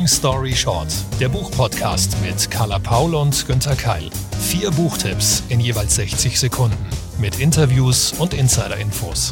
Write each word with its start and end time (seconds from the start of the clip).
Long 0.00 0.08
Story 0.08 0.56
Short, 0.56 0.88
der 1.20 1.28
Buchpodcast 1.28 2.16
mit 2.22 2.50
Carla 2.50 2.78
Paul 2.78 3.14
und 3.14 3.46
Günther 3.46 3.76
Keil. 3.76 4.08
Vier 4.40 4.70
Buchtipps 4.70 5.42
in 5.50 5.60
jeweils 5.60 5.96
60 5.96 6.40
Sekunden 6.40 6.78
mit 7.18 7.38
Interviews 7.38 8.14
und 8.18 8.32
Insider-Infos. 8.32 9.30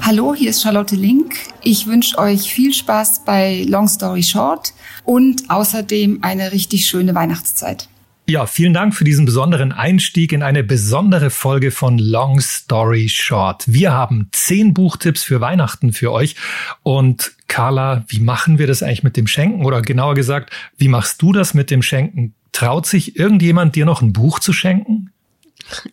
Hallo, 0.00 0.34
hier 0.34 0.48
ist 0.48 0.62
Charlotte 0.62 0.96
Link. 0.96 1.34
Ich 1.62 1.86
wünsche 1.86 2.16
euch 2.16 2.50
viel 2.50 2.72
Spaß 2.72 3.20
bei 3.26 3.66
Long 3.68 3.86
Story 3.86 4.22
Short 4.22 4.72
und 5.04 5.50
außerdem 5.50 6.20
eine 6.22 6.50
richtig 6.50 6.86
schöne 6.86 7.14
Weihnachtszeit. 7.14 7.86
Ja, 8.30 8.46
vielen 8.46 8.74
Dank 8.74 8.94
für 8.94 9.04
diesen 9.04 9.24
besonderen 9.24 9.72
Einstieg 9.72 10.32
in 10.32 10.42
eine 10.42 10.62
besondere 10.62 11.30
Folge 11.30 11.70
von 11.70 11.96
Long 11.96 12.42
Story 12.42 13.08
Short. 13.08 13.64
Wir 13.66 13.92
haben 13.92 14.28
zehn 14.32 14.74
Buchtipps 14.74 15.22
für 15.22 15.40
Weihnachten 15.40 15.94
für 15.94 16.12
euch. 16.12 16.36
Und 16.82 17.32
Carla, 17.48 18.04
wie 18.08 18.20
machen 18.20 18.58
wir 18.58 18.66
das 18.66 18.82
eigentlich 18.82 19.02
mit 19.02 19.16
dem 19.16 19.26
Schenken? 19.26 19.64
Oder 19.64 19.80
genauer 19.80 20.14
gesagt, 20.14 20.52
wie 20.76 20.88
machst 20.88 21.22
du 21.22 21.32
das 21.32 21.54
mit 21.54 21.70
dem 21.70 21.80
Schenken? 21.80 22.34
Traut 22.52 22.84
sich 22.84 23.16
irgendjemand 23.16 23.76
dir 23.76 23.86
noch 23.86 24.02
ein 24.02 24.12
Buch 24.12 24.40
zu 24.40 24.52
schenken? 24.52 25.10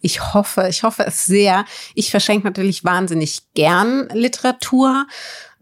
Ich 0.02 0.34
hoffe, 0.34 0.68
ich 0.70 0.84
hoffe 0.84 1.06
es 1.08 1.24
sehr. 1.24 1.64
Ich 1.94 2.12
verschenke 2.12 2.46
natürlich 2.46 2.84
wahnsinnig 2.84 3.44
gern 3.54 4.10
Literatur 4.12 5.08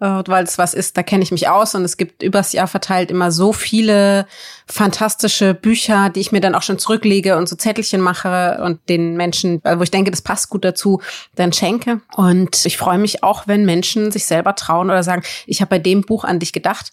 weil 0.04 0.44
es 0.44 0.58
was 0.58 0.74
ist, 0.74 0.98
da 0.98 1.04
kenne 1.04 1.24
ich 1.24 1.32
mich 1.32 1.48
aus 1.48 1.76
und 1.76 1.84
es 1.84 1.98
gibt 1.98 2.24
übers 2.24 2.52
Jahr 2.52 2.68
verteilt 2.68 3.10
immer 3.10 3.32
so 3.32 3.54
viele 3.54 4.28
fantastische 4.68 5.54
Bücher, 5.54 6.10
die 6.10 6.20
ich 6.20 6.32
mir 6.32 6.42
dann 6.42 6.56
auch 6.56 6.62
schon 6.62 6.80
zurücklege 6.80 7.38
und 7.38 7.48
so 7.48 7.56
Zettelchen 7.56 8.02
mache 8.02 8.60
und 8.64 8.80
den 8.90 9.16
Menschen, 9.16 9.64
äh, 9.64 9.78
wo 9.78 9.84
ich 9.84 9.92
denke, 9.92 10.12
das 10.12 10.22
passt 10.22 10.50
gut 10.50 10.66
dazu, 10.66 11.02
dann 11.36 11.54
schenke. 11.54 12.02
Und 12.16 12.66
ich 12.66 12.78
freue 12.78 12.98
mich 12.98 13.24
auch, 13.24 13.48
wenn 13.48 13.66
Menschen 13.66 14.12
sich 14.12 14.26
selber 14.26 14.56
trauen 14.56 14.90
oder 14.90 15.04
sagen, 15.04 15.24
ich 15.48 15.62
habe 15.62 15.70
bei 15.70 15.80
dem 15.80 16.02
Buch 16.02 16.24
an 16.24 16.40
dich 16.40 16.54
gedacht 16.54 16.92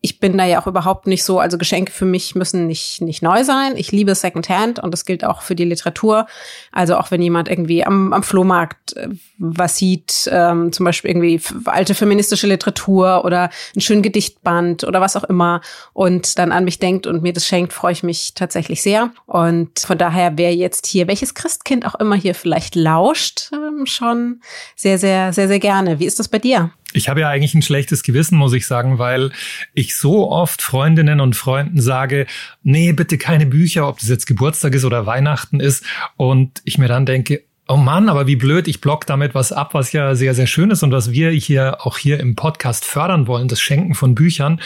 ich 0.00 0.20
bin 0.20 0.38
da 0.38 0.44
ja 0.44 0.60
auch 0.62 0.68
überhaupt 0.68 1.08
nicht 1.08 1.24
so, 1.24 1.40
also 1.40 1.58
Geschenke 1.58 1.90
für 1.90 2.04
mich 2.04 2.36
müssen 2.36 2.68
nicht, 2.68 3.00
nicht 3.00 3.20
neu 3.20 3.42
sein. 3.42 3.76
Ich 3.76 3.90
liebe 3.90 4.14
Secondhand 4.14 4.78
und 4.78 4.92
das 4.92 5.04
gilt 5.04 5.24
auch 5.24 5.42
für 5.42 5.56
die 5.56 5.64
Literatur. 5.64 6.26
Also 6.70 6.96
auch 6.96 7.10
wenn 7.10 7.20
jemand 7.20 7.48
irgendwie 7.48 7.84
am, 7.84 8.12
am 8.12 8.22
Flohmarkt 8.22 8.96
äh, 8.96 9.08
was 9.38 9.76
sieht, 9.76 10.30
ähm, 10.32 10.72
zum 10.72 10.84
Beispiel 10.84 11.10
irgendwie 11.10 11.40
alte 11.64 11.96
feministische 11.96 12.46
Literatur 12.46 13.24
oder 13.24 13.50
ein 13.74 13.80
schönen 13.80 14.02
Gedichtband 14.02 14.84
oder 14.84 15.00
was 15.00 15.16
auch 15.16 15.24
immer 15.24 15.62
und 15.94 16.38
dann 16.38 16.52
an 16.52 16.64
mich 16.64 16.78
denkt 16.78 17.08
und 17.08 17.22
mir 17.22 17.32
das 17.32 17.46
schenkt, 17.46 17.72
freue 17.72 17.92
ich 17.92 18.04
mich 18.04 18.34
tatsächlich 18.34 18.82
sehr. 18.82 19.10
Und 19.26 19.80
von 19.80 19.98
daher 19.98 20.38
wäre 20.38 20.52
jetzt 20.52 20.86
hier, 20.86 21.08
welches 21.08 21.34
Christkind 21.34 21.84
auch 21.84 21.96
immer 21.96 22.14
hier 22.14 22.36
vielleicht 22.36 22.76
lauscht, 22.76 23.50
ähm, 23.52 23.84
schon 23.86 24.42
sehr, 24.76 24.98
sehr, 24.98 25.32
sehr, 25.32 25.48
sehr 25.48 25.58
gerne. 25.58 25.98
Wie 25.98 26.06
ist 26.06 26.20
das 26.20 26.28
bei 26.28 26.38
dir? 26.38 26.70
Ich 26.94 27.08
habe 27.08 27.20
ja 27.20 27.28
eigentlich 27.28 27.54
ein 27.54 27.62
schlechtes 27.62 28.02
Gewissen, 28.02 28.38
muss 28.38 28.54
ich 28.54 28.66
sagen, 28.66 28.98
weil 28.98 29.30
ich 29.74 29.96
so 29.96 30.30
oft 30.30 30.62
Freundinnen 30.62 31.20
und 31.20 31.36
Freunden 31.36 31.80
sage, 31.80 32.26
nee, 32.62 32.92
bitte 32.92 33.18
keine 33.18 33.44
Bücher, 33.44 33.86
ob 33.86 33.98
das 33.98 34.08
jetzt 34.08 34.26
Geburtstag 34.26 34.74
ist 34.74 34.84
oder 34.84 35.04
Weihnachten 35.04 35.60
ist. 35.60 35.84
Und 36.16 36.62
ich 36.64 36.78
mir 36.78 36.88
dann 36.88 37.04
denke, 37.04 37.42
Oh 37.70 37.76
Mann, 37.76 38.08
aber 38.08 38.26
wie 38.26 38.36
blöd, 38.36 38.66
ich 38.66 38.80
block 38.80 39.04
damit 39.04 39.34
was 39.34 39.52
ab, 39.52 39.74
was 39.74 39.92
ja 39.92 40.14
sehr, 40.14 40.32
sehr 40.32 40.46
schön 40.46 40.70
ist 40.70 40.82
und 40.82 40.90
was 40.90 41.12
wir 41.12 41.30
hier 41.32 41.84
auch 41.86 41.98
hier 41.98 42.18
im 42.18 42.34
Podcast 42.34 42.86
fördern 42.86 43.26
wollen, 43.26 43.46
das 43.46 43.60
Schenken 43.60 43.94
von 43.94 44.14
Büchern. 44.14 44.58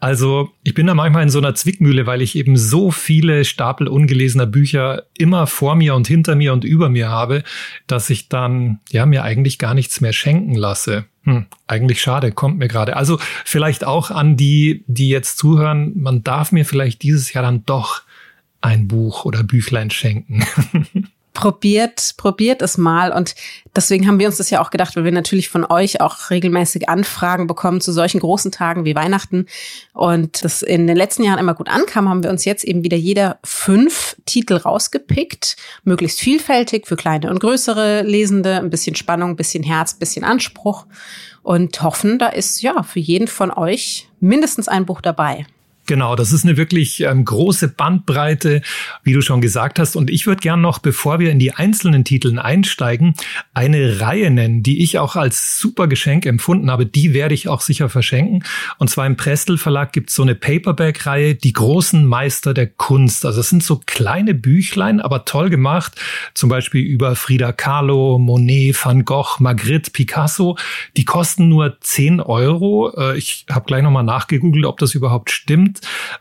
Also 0.00 0.48
ich 0.62 0.72
bin 0.72 0.86
da 0.86 0.94
manchmal 0.94 1.24
in 1.24 1.28
so 1.28 1.40
einer 1.40 1.54
Zwickmühle, 1.54 2.06
weil 2.06 2.22
ich 2.22 2.36
eben 2.36 2.56
so 2.56 2.90
viele 2.90 3.44
Stapel 3.44 3.86
ungelesener 3.86 4.46
Bücher 4.46 5.02
immer 5.18 5.46
vor 5.46 5.74
mir 5.74 5.94
und 5.94 6.08
hinter 6.08 6.36
mir 6.36 6.54
und 6.54 6.64
über 6.64 6.88
mir 6.88 7.10
habe, 7.10 7.42
dass 7.86 8.08
ich 8.08 8.30
dann 8.30 8.80
ja 8.88 9.04
mir 9.04 9.24
eigentlich 9.24 9.58
gar 9.58 9.74
nichts 9.74 10.00
mehr 10.00 10.14
schenken 10.14 10.54
lasse. 10.54 11.04
Hm, 11.24 11.44
eigentlich 11.66 12.00
schade, 12.00 12.32
kommt 12.32 12.56
mir 12.56 12.68
gerade. 12.68 12.96
Also 12.96 13.18
vielleicht 13.44 13.84
auch 13.84 14.10
an 14.10 14.38
die, 14.38 14.84
die 14.86 15.10
jetzt 15.10 15.36
zuhören, 15.36 15.92
man 16.00 16.24
darf 16.24 16.50
mir 16.52 16.64
vielleicht 16.64 17.02
dieses 17.02 17.30
Jahr 17.30 17.44
dann 17.44 17.66
doch 17.66 18.00
ein 18.62 18.88
Buch 18.88 19.26
oder 19.26 19.42
Büchlein 19.42 19.90
schenken. 19.90 20.46
probiert, 21.38 22.14
probiert 22.16 22.62
es 22.62 22.78
mal. 22.78 23.12
Und 23.12 23.36
deswegen 23.76 24.08
haben 24.08 24.18
wir 24.18 24.26
uns 24.26 24.38
das 24.38 24.50
ja 24.50 24.60
auch 24.60 24.70
gedacht, 24.70 24.96
weil 24.96 25.04
wir 25.04 25.12
natürlich 25.12 25.48
von 25.48 25.64
euch 25.64 26.00
auch 26.00 26.30
regelmäßig 26.30 26.88
Anfragen 26.88 27.46
bekommen 27.46 27.80
zu 27.80 27.92
solchen 27.92 28.18
großen 28.18 28.50
Tagen 28.50 28.84
wie 28.84 28.96
Weihnachten. 28.96 29.46
Und 29.92 30.42
das 30.42 30.62
in 30.62 30.88
den 30.88 30.96
letzten 30.96 31.22
Jahren 31.22 31.38
immer 31.38 31.54
gut 31.54 31.68
ankam, 31.68 32.08
haben 32.08 32.24
wir 32.24 32.30
uns 32.30 32.44
jetzt 32.44 32.64
eben 32.64 32.82
wieder 32.82 32.96
jeder 32.96 33.38
fünf 33.44 34.16
Titel 34.26 34.56
rausgepickt. 34.56 35.56
Möglichst 35.84 36.18
vielfältig 36.18 36.88
für 36.88 36.96
kleine 36.96 37.30
und 37.30 37.38
größere 37.38 38.02
Lesende. 38.02 38.56
Ein 38.56 38.70
bisschen 38.70 38.96
Spannung, 38.96 39.30
ein 39.30 39.36
bisschen 39.36 39.62
Herz, 39.62 39.94
ein 39.94 40.00
bisschen 40.00 40.24
Anspruch. 40.24 40.86
Und 41.42 41.80
hoffen, 41.82 42.18
da 42.18 42.30
ist 42.30 42.62
ja 42.62 42.82
für 42.82 42.98
jeden 42.98 43.28
von 43.28 43.52
euch 43.52 44.08
mindestens 44.18 44.66
ein 44.66 44.86
Buch 44.86 45.00
dabei. 45.00 45.46
Genau, 45.88 46.16
das 46.16 46.34
ist 46.34 46.44
eine 46.44 46.58
wirklich 46.58 47.00
ähm, 47.00 47.24
große 47.24 47.68
Bandbreite, 47.68 48.60
wie 49.04 49.14
du 49.14 49.22
schon 49.22 49.40
gesagt 49.40 49.78
hast. 49.78 49.96
Und 49.96 50.10
ich 50.10 50.26
würde 50.26 50.42
gern 50.42 50.60
noch, 50.60 50.80
bevor 50.80 51.18
wir 51.18 51.30
in 51.30 51.38
die 51.38 51.54
einzelnen 51.54 52.04
Titeln 52.04 52.38
einsteigen, 52.38 53.14
eine 53.54 53.98
Reihe 53.98 54.30
nennen, 54.30 54.62
die 54.62 54.82
ich 54.82 54.98
auch 54.98 55.16
als 55.16 55.58
super 55.58 55.88
Geschenk 55.88 56.26
empfunden 56.26 56.70
habe. 56.70 56.84
Die 56.84 57.14
werde 57.14 57.32
ich 57.32 57.48
auch 57.48 57.62
sicher 57.62 57.88
verschenken. 57.88 58.44
Und 58.76 58.90
zwar 58.90 59.06
im 59.06 59.16
Prestel 59.16 59.56
Verlag 59.56 59.94
gibt 59.94 60.10
es 60.10 60.16
so 60.16 60.22
eine 60.22 60.34
Paperback-Reihe, 60.34 61.36
die 61.36 61.54
großen 61.54 62.04
Meister 62.04 62.52
der 62.52 62.66
Kunst. 62.66 63.24
Also 63.24 63.40
es 63.40 63.48
sind 63.48 63.64
so 63.64 63.80
kleine 63.86 64.34
Büchlein, 64.34 65.00
aber 65.00 65.24
toll 65.24 65.48
gemacht. 65.48 65.98
Zum 66.34 66.50
Beispiel 66.50 66.84
über 66.84 67.16
Frida 67.16 67.52
Kahlo, 67.52 68.18
Monet, 68.18 68.76
Van 68.84 69.06
Gogh, 69.06 69.36
Magritte, 69.38 69.90
Picasso. 69.90 70.58
Die 70.98 71.06
kosten 71.06 71.48
nur 71.48 71.78
10 71.80 72.20
Euro. 72.20 72.92
Äh, 72.94 73.16
ich 73.16 73.46
habe 73.50 73.64
gleich 73.64 73.82
nochmal 73.82 74.04
nachgegoogelt, 74.04 74.66
ob 74.66 74.76
das 74.80 74.94
überhaupt 74.94 75.30
stimmt 75.30 75.77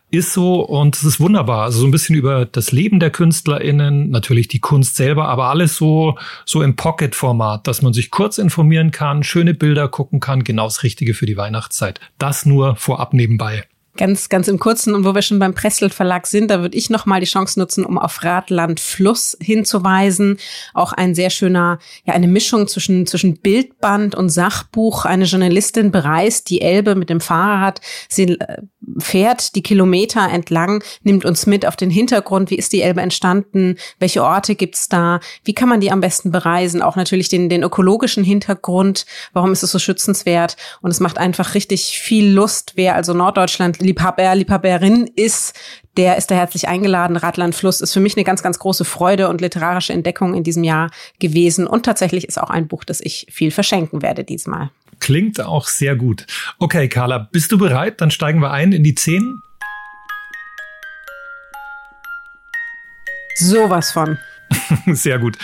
ist 0.09 0.33
so 0.33 0.61
und 0.61 0.95
es 0.95 1.03
ist 1.03 1.19
wunderbar. 1.19 1.63
Also 1.63 1.79
so 1.79 1.85
ein 1.85 1.91
bisschen 1.91 2.15
über 2.15 2.45
das 2.45 2.71
Leben 2.71 2.99
der 2.99 3.09
KünstlerInnen, 3.09 4.09
natürlich 4.09 4.47
die 4.47 4.59
Kunst 4.59 4.95
selber, 4.95 5.27
aber 5.27 5.45
alles 5.45 5.77
so, 5.77 6.17
so 6.45 6.61
im 6.61 6.75
Pocket-Format, 6.75 7.67
dass 7.67 7.81
man 7.81 7.93
sich 7.93 8.11
kurz 8.11 8.37
informieren 8.37 8.91
kann, 8.91 9.23
schöne 9.23 9.53
Bilder 9.53 9.87
gucken 9.87 10.19
kann, 10.19 10.43
genau 10.43 10.65
das 10.65 10.83
Richtige 10.83 11.13
für 11.13 11.25
die 11.25 11.37
Weihnachtszeit. 11.37 11.99
Das 12.17 12.45
nur 12.45 12.75
vorab 12.75 13.13
nebenbei. 13.13 13.65
Ganz, 13.97 14.29
ganz 14.29 14.47
im 14.47 14.59
Kurzen 14.59 14.93
und 14.93 15.05
wo 15.05 15.15
wir 15.15 15.23
schon 15.23 15.39
beim 15.39 15.55
Pressel 15.55 15.89
Verlag 15.89 16.27
sind, 16.27 16.51
da 16.51 16.61
würde 16.61 16.77
ich 16.77 16.89
noch 16.89 17.07
mal 17.07 17.19
die 17.19 17.25
Chance 17.25 17.59
nutzen, 17.59 17.83
um 17.83 17.97
auf 17.97 18.23
Radland 18.23 18.79
Fluss 18.79 19.35
hinzuweisen. 19.41 20.37
Auch 20.75 20.93
ein 20.93 21.15
sehr 21.15 21.31
schöner, 21.31 21.79
ja, 22.05 22.13
eine 22.13 22.27
Mischung 22.27 22.67
zwischen, 22.67 23.07
zwischen 23.07 23.37
Bildband 23.39 24.13
und 24.13 24.29
Sachbuch. 24.29 25.05
Eine 25.05 25.25
Journalistin 25.25 25.91
bereist 25.91 26.49
die 26.51 26.61
Elbe 26.61 26.93
mit 26.93 27.09
dem 27.09 27.19
Fahrrad. 27.19 27.81
Sie 28.07 28.37
äh, 28.39 28.61
fährt 28.97 29.55
die 29.55 29.63
Kilometer 29.63 30.29
entlang, 30.29 30.83
nimmt 31.03 31.25
uns 31.25 31.45
mit 31.45 31.65
auf 31.65 31.75
den 31.75 31.89
Hintergrund. 31.89 32.49
Wie 32.49 32.57
ist 32.57 32.73
die 32.73 32.81
Elbe 32.81 33.01
entstanden? 33.01 33.75
Welche 33.99 34.23
Orte 34.23 34.55
gibt's 34.55 34.89
da? 34.89 35.19
Wie 35.43 35.53
kann 35.53 35.69
man 35.69 35.81
die 35.81 35.91
am 35.91 36.01
besten 36.01 36.31
bereisen? 36.31 36.81
Auch 36.81 36.95
natürlich 36.95 37.29
den, 37.29 37.49
den 37.49 37.63
ökologischen 37.63 38.23
Hintergrund. 38.23 39.05
Warum 39.33 39.51
ist 39.51 39.63
es 39.63 39.71
so 39.71 39.79
schützenswert? 39.79 40.55
Und 40.81 40.91
es 40.91 40.99
macht 40.99 41.17
einfach 41.17 41.53
richtig 41.53 41.99
viel 41.99 42.29
Lust. 42.31 42.73
Wer 42.75 42.95
also 42.95 43.13
Norddeutschland 43.13 43.79
Liebhaber, 43.79 44.35
Liebhaberin 44.35 45.09
ist, 45.15 45.53
der 45.97 46.17
ist 46.17 46.31
da 46.31 46.35
herzlich 46.35 46.67
eingeladen. 46.67 47.17
Radland 47.17 47.55
Fluss 47.55 47.81
ist 47.81 47.93
für 47.93 47.99
mich 47.99 48.15
eine 48.15 48.23
ganz, 48.23 48.43
ganz 48.43 48.59
große 48.59 48.85
Freude 48.85 49.29
und 49.29 49.41
literarische 49.41 49.93
Entdeckung 49.93 50.35
in 50.35 50.43
diesem 50.43 50.63
Jahr 50.63 50.91
gewesen. 51.19 51.67
Und 51.67 51.83
tatsächlich 51.83 52.27
ist 52.27 52.39
auch 52.39 52.51
ein 52.51 52.67
Buch, 52.67 52.83
das 52.83 53.01
ich 53.01 53.27
viel 53.31 53.51
verschenken 53.51 54.01
werde 54.01 54.23
diesmal. 54.23 54.69
Klingt 54.99 55.39
auch 55.39 55.67
sehr 55.67 55.95
gut. 55.95 56.25
Okay, 56.59 56.89
Carla, 56.89 57.17
bist 57.31 57.51
du 57.51 57.57
bereit? 57.57 58.01
Dann 58.01 58.11
steigen 58.11 58.39
wir 58.41 58.51
ein 58.51 58.71
in 58.71 58.83
die 58.83 58.95
Szenen. 58.95 59.41
Sowas 63.39 63.91
von. 63.91 64.17
Sehr 64.87 65.19
gut. 65.19 65.37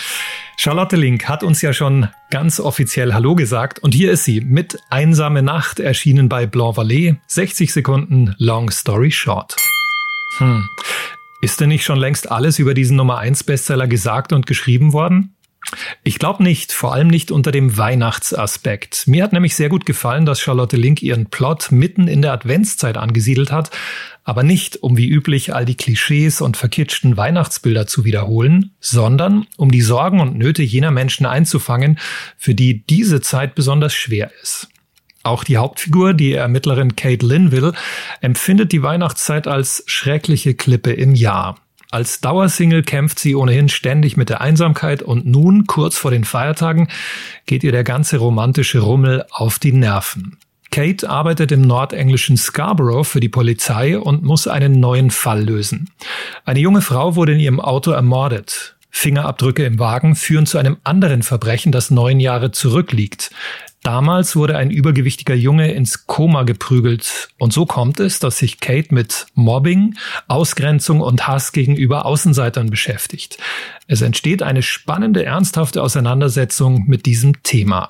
Charlotte 0.57 0.95
Link 0.95 1.27
hat 1.27 1.43
uns 1.43 1.61
ja 1.61 1.73
schon 1.73 2.07
ganz 2.31 2.59
offiziell 2.59 3.13
Hallo 3.13 3.35
gesagt 3.35 3.79
und 3.79 3.93
hier 3.93 4.11
ist 4.11 4.23
sie 4.23 4.41
mit 4.41 4.77
Einsame 4.89 5.43
Nacht 5.43 5.79
erschienen 5.79 6.29
bei 6.29 6.45
Blanc 6.45 6.77
Vallée. 6.77 7.17
60 7.27 7.73
Sekunden 7.73 8.35
Long 8.37 8.71
Story 8.71 9.11
Short. 9.11 9.55
Hm. 10.37 10.67
Ist 11.41 11.59
denn 11.59 11.69
nicht 11.69 11.83
schon 11.83 11.99
längst 11.99 12.31
alles 12.31 12.59
über 12.59 12.73
diesen 12.73 12.95
Nummer 12.97 13.17
1 13.17 13.43
Bestseller 13.43 13.87
gesagt 13.87 14.31
und 14.31 14.47
geschrieben 14.47 14.93
worden? 14.93 15.35
Ich 16.03 16.19
glaube 16.19 16.43
nicht, 16.43 16.71
vor 16.71 16.93
allem 16.93 17.07
nicht 17.07 17.31
unter 17.31 17.51
dem 17.51 17.77
Weihnachtsaspekt. 17.77 19.07
Mir 19.07 19.23
hat 19.23 19.33
nämlich 19.33 19.55
sehr 19.55 19.69
gut 19.69 19.85
gefallen, 19.85 20.25
dass 20.25 20.39
Charlotte 20.39 20.77
Link 20.77 21.01
ihren 21.01 21.27
Plot 21.27 21.71
mitten 21.71 22.07
in 22.07 22.21
der 22.21 22.33
Adventszeit 22.33 22.97
angesiedelt 22.97 23.51
hat, 23.51 23.69
aber 24.23 24.43
nicht 24.43 24.77
um 24.83 24.97
wie 24.97 25.07
üblich 25.07 25.53
all 25.53 25.65
die 25.65 25.75
Klischees 25.75 26.41
und 26.41 26.57
verkitschten 26.57 27.17
Weihnachtsbilder 27.17 27.87
zu 27.87 28.05
wiederholen, 28.05 28.71
sondern 28.79 29.45
um 29.57 29.71
die 29.71 29.81
Sorgen 29.81 30.19
und 30.19 30.37
Nöte 30.37 30.63
jener 30.63 30.91
Menschen 30.91 31.25
einzufangen, 31.25 31.99
für 32.37 32.55
die 32.55 32.85
diese 32.85 33.21
Zeit 33.21 33.55
besonders 33.55 33.93
schwer 33.93 34.31
ist. 34.41 34.69
Auch 35.23 35.45
die 35.45 35.57
Hauptfigur, 35.57 36.13
die 36.13 36.33
Ermittlerin 36.33 36.97
Kate 36.97 37.25
Linville, 37.25 37.73
empfindet 38.19 38.73
die 38.73 38.83
Weihnachtszeit 38.83 39.47
als 39.47 39.83
schreckliche 39.87 40.53
Klippe 40.53 40.91
im 40.91 41.15
Jahr. 41.15 41.62
Als 41.93 42.21
Dauersingle 42.21 42.81
kämpft 42.81 43.19
sie 43.19 43.35
ohnehin 43.35 43.69
ständig 43.69 44.17
mit 44.17 44.29
der 44.29 44.41
Einsamkeit 44.41 45.03
und 45.03 45.27
nun, 45.27 45.67
kurz 45.67 45.95
vor 45.95 46.09
den 46.09 46.23
Feiertagen, 46.23 46.87
geht 47.45 47.63
ihr 47.63 47.71
der 47.71 47.83
ganze 47.83 48.17
romantische 48.17 48.79
Rummel 48.79 49.25
auf 49.29 49.59
die 49.59 49.73
Nerven. 49.73 50.37
Kate 50.71 51.07
arbeitet 51.07 51.51
im 51.51 51.61
nordenglischen 51.61 52.35
Scarborough 52.35 53.07
für 53.07 53.19
die 53.19 53.29
Polizei 53.29 53.95
und 53.95 54.23
muss 54.23 54.47
einen 54.47 54.79
neuen 54.79 55.11
Fall 55.11 55.43
lösen. 55.43 55.91
Eine 56.45 56.61
junge 56.61 56.81
Frau 56.81 57.15
wurde 57.15 57.33
in 57.33 57.39
ihrem 57.39 57.59
Auto 57.59 57.91
ermordet. 57.91 58.75
Fingerabdrücke 58.89 59.63
im 59.63 59.77
Wagen 59.77 60.15
führen 60.15 60.47
zu 60.47 60.57
einem 60.57 60.77
anderen 60.83 61.21
Verbrechen, 61.21 61.71
das 61.71 61.91
neun 61.91 62.19
Jahre 62.19 62.49
zurückliegt. 62.49 63.29
Damals 63.83 64.37
wurde 64.37 64.55
ein 64.55 64.71
übergewichtiger 64.71 65.35
Junge 65.35 65.73
ins 65.73 66.07
Koma 66.07 66.43
geprügelt. 66.43 67.27
Und 67.37 67.51
so 67.51 67.65
kommt 67.65 67.99
es, 67.99 68.19
dass 68.19 68.37
sich 68.37 68.61
Kate 68.61 68.93
mit 68.95 69.27
Mobbing, 69.33 69.95
Ausgrenzung 70.29 71.01
und 71.01 71.27
Hass 71.27 71.51
gegenüber 71.51 72.05
Außenseitern 72.05 72.69
beschäftigt. 72.69 73.37
Es 73.87 74.01
entsteht 74.01 74.41
eine 74.41 74.61
spannende, 74.61 75.25
ernsthafte 75.25 75.83
Auseinandersetzung 75.83 76.85
mit 76.87 77.05
diesem 77.05 77.43
Thema. 77.43 77.89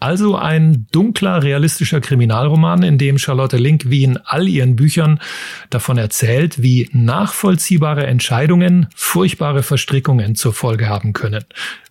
Also 0.00 0.34
ein 0.34 0.86
dunkler, 0.92 1.42
realistischer 1.42 2.00
Kriminalroman, 2.00 2.82
in 2.82 2.96
dem 2.96 3.18
Charlotte 3.18 3.58
Link 3.58 3.90
wie 3.90 4.04
in 4.04 4.16
all 4.16 4.48
ihren 4.48 4.74
Büchern 4.74 5.20
davon 5.68 5.98
erzählt, 5.98 6.62
wie 6.62 6.88
nachvollziehbare 6.94 8.06
Entscheidungen 8.06 8.86
furchtbare 8.96 9.62
Verstrickungen 9.62 10.36
zur 10.36 10.54
Folge 10.54 10.88
haben 10.88 11.12
können. 11.12 11.44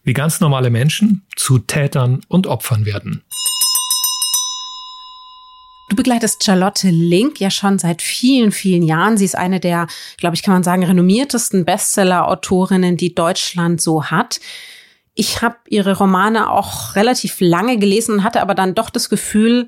Wie 0.03 0.13
ganz 0.13 0.39
normale 0.39 0.71
Menschen 0.71 1.21
zu 1.35 1.59
Tätern 1.59 2.21
und 2.27 2.47
Opfern 2.47 2.88
werden. 2.88 3.21
Du 5.89 5.95
begleitest 5.95 6.44
Charlotte 6.44 6.89
Link 6.89 7.39
ja 7.39 7.51
schon 7.51 7.77
seit 7.77 8.01
vielen, 8.01 8.51
vielen 8.51 8.81
Jahren. 8.81 9.17
Sie 9.17 9.25
ist 9.25 9.35
eine 9.35 9.59
der, 9.59 9.85
glaube 10.17 10.35
ich, 10.35 10.41
kann 10.41 10.56
man 10.56 10.63
sagen, 10.63 10.83
renommiertesten 10.83 11.63
Bestseller-Autorinnen, 11.63 12.97
die 12.97 13.13
Deutschland 13.13 13.81
so 13.81 14.06
hat. 14.06 14.39
Ich 15.19 15.42
habe 15.42 15.57
ihre 15.68 15.98
Romane 15.98 16.50
auch 16.50 16.95
relativ 16.95 17.42
lange 17.42 17.77
gelesen, 17.77 18.24
hatte 18.24 18.39
aber 18.39 18.56
dann 18.56 18.74
doch 18.74 18.89
das 18.89 19.10
Gefühl, 19.10 19.68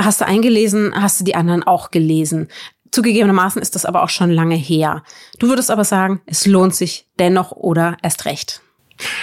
hast 0.00 0.22
du 0.22 0.24
eingelesen, 0.24 0.94
hast 0.94 1.20
du 1.20 1.24
die 1.24 1.34
anderen 1.34 1.62
auch 1.64 1.90
gelesen. 1.90 2.48
Zugegebenermaßen 2.92 3.60
ist 3.60 3.74
das 3.74 3.84
aber 3.84 4.02
auch 4.02 4.08
schon 4.08 4.30
lange 4.30 4.54
her. 4.54 5.02
Du 5.38 5.48
würdest 5.48 5.70
aber 5.70 5.84
sagen, 5.84 6.22
es 6.24 6.46
lohnt 6.46 6.74
sich 6.74 7.06
dennoch 7.18 7.52
oder 7.52 7.98
erst 8.00 8.24
recht. 8.24 8.61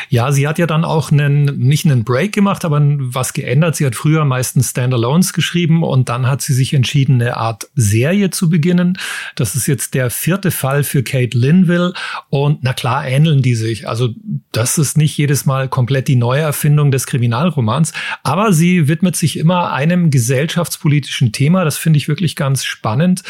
Ja, 0.09 0.31
sie 0.31 0.47
hat 0.47 0.57
ja 0.57 0.67
dann 0.67 0.85
auch 0.85 1.11
einen, 1.11 1.57
nicht 1.57 1.85
einen 1.85 2.03
Break 2.03 2.31
gemacht, 2.31 2.65
aber 2.65 2.81
was 2.81 3.33
geändert. 3.33 3.75
Sie 3.75 3.85
hat 3.85 3.95
früher 3.95 4.25
meistens 4.25 4.69
Standalones 4.71 5.33
geschrieben 5.33 5.83
und 5.83 6.09
dann 6.09 6.27
hat 6.27 6.41
sie 6.41 6.53
sich 6.53 6.73
entschieden, 6.73 7.21
eine 7.21 7.37
Art 7.37 7.69
Serie 7.75 8.29
zu 8.29 8.49
beginnen. 8.49 8.97
Das 9.35 9.55
ist 9.55 9.67
jetzt 9.67 9.93
der 9.93 10.09
vierte 10.09 10.51
Fall 10.51 10.83
für 10.83 11.03
Kate 11.03 11.37
Linville 11.37 11.93
und 12.29 12.59
na 12.61 12.73
klar 12.73 13.07
ähneln 13.07 13.41
die 13.41 13.55
sich. 13.55 13.87
Also 13.87 14.09
das 14.51 14.77
ist 14.77 14.97
nicht 14.97 15.17
jedes 15.17 15.45
Mal 15.45 15.69
komplett 15.69 16.07
die 16.07 16.15
neue 16.15 16.41
Erfindung 16.41 16.91
des 16.91 17.05
Kriminalromans, 17.07 17.93
aber 18.23 18.53
sie 18.53 18.87
widmet 18.87 19.15
sich 19.15 19.37
immer 19.37 19.71
einem 19.71 20.09
gesellschaftspolitischen 20.09 21.31
Thema. 21.31 21.63
Das 21.63 21.77
finde 21.77 21.97
ich 21.97 22.07
wirklich 22.07 22.35
ganz 22.35 22.63
spannend. 22.63 23.23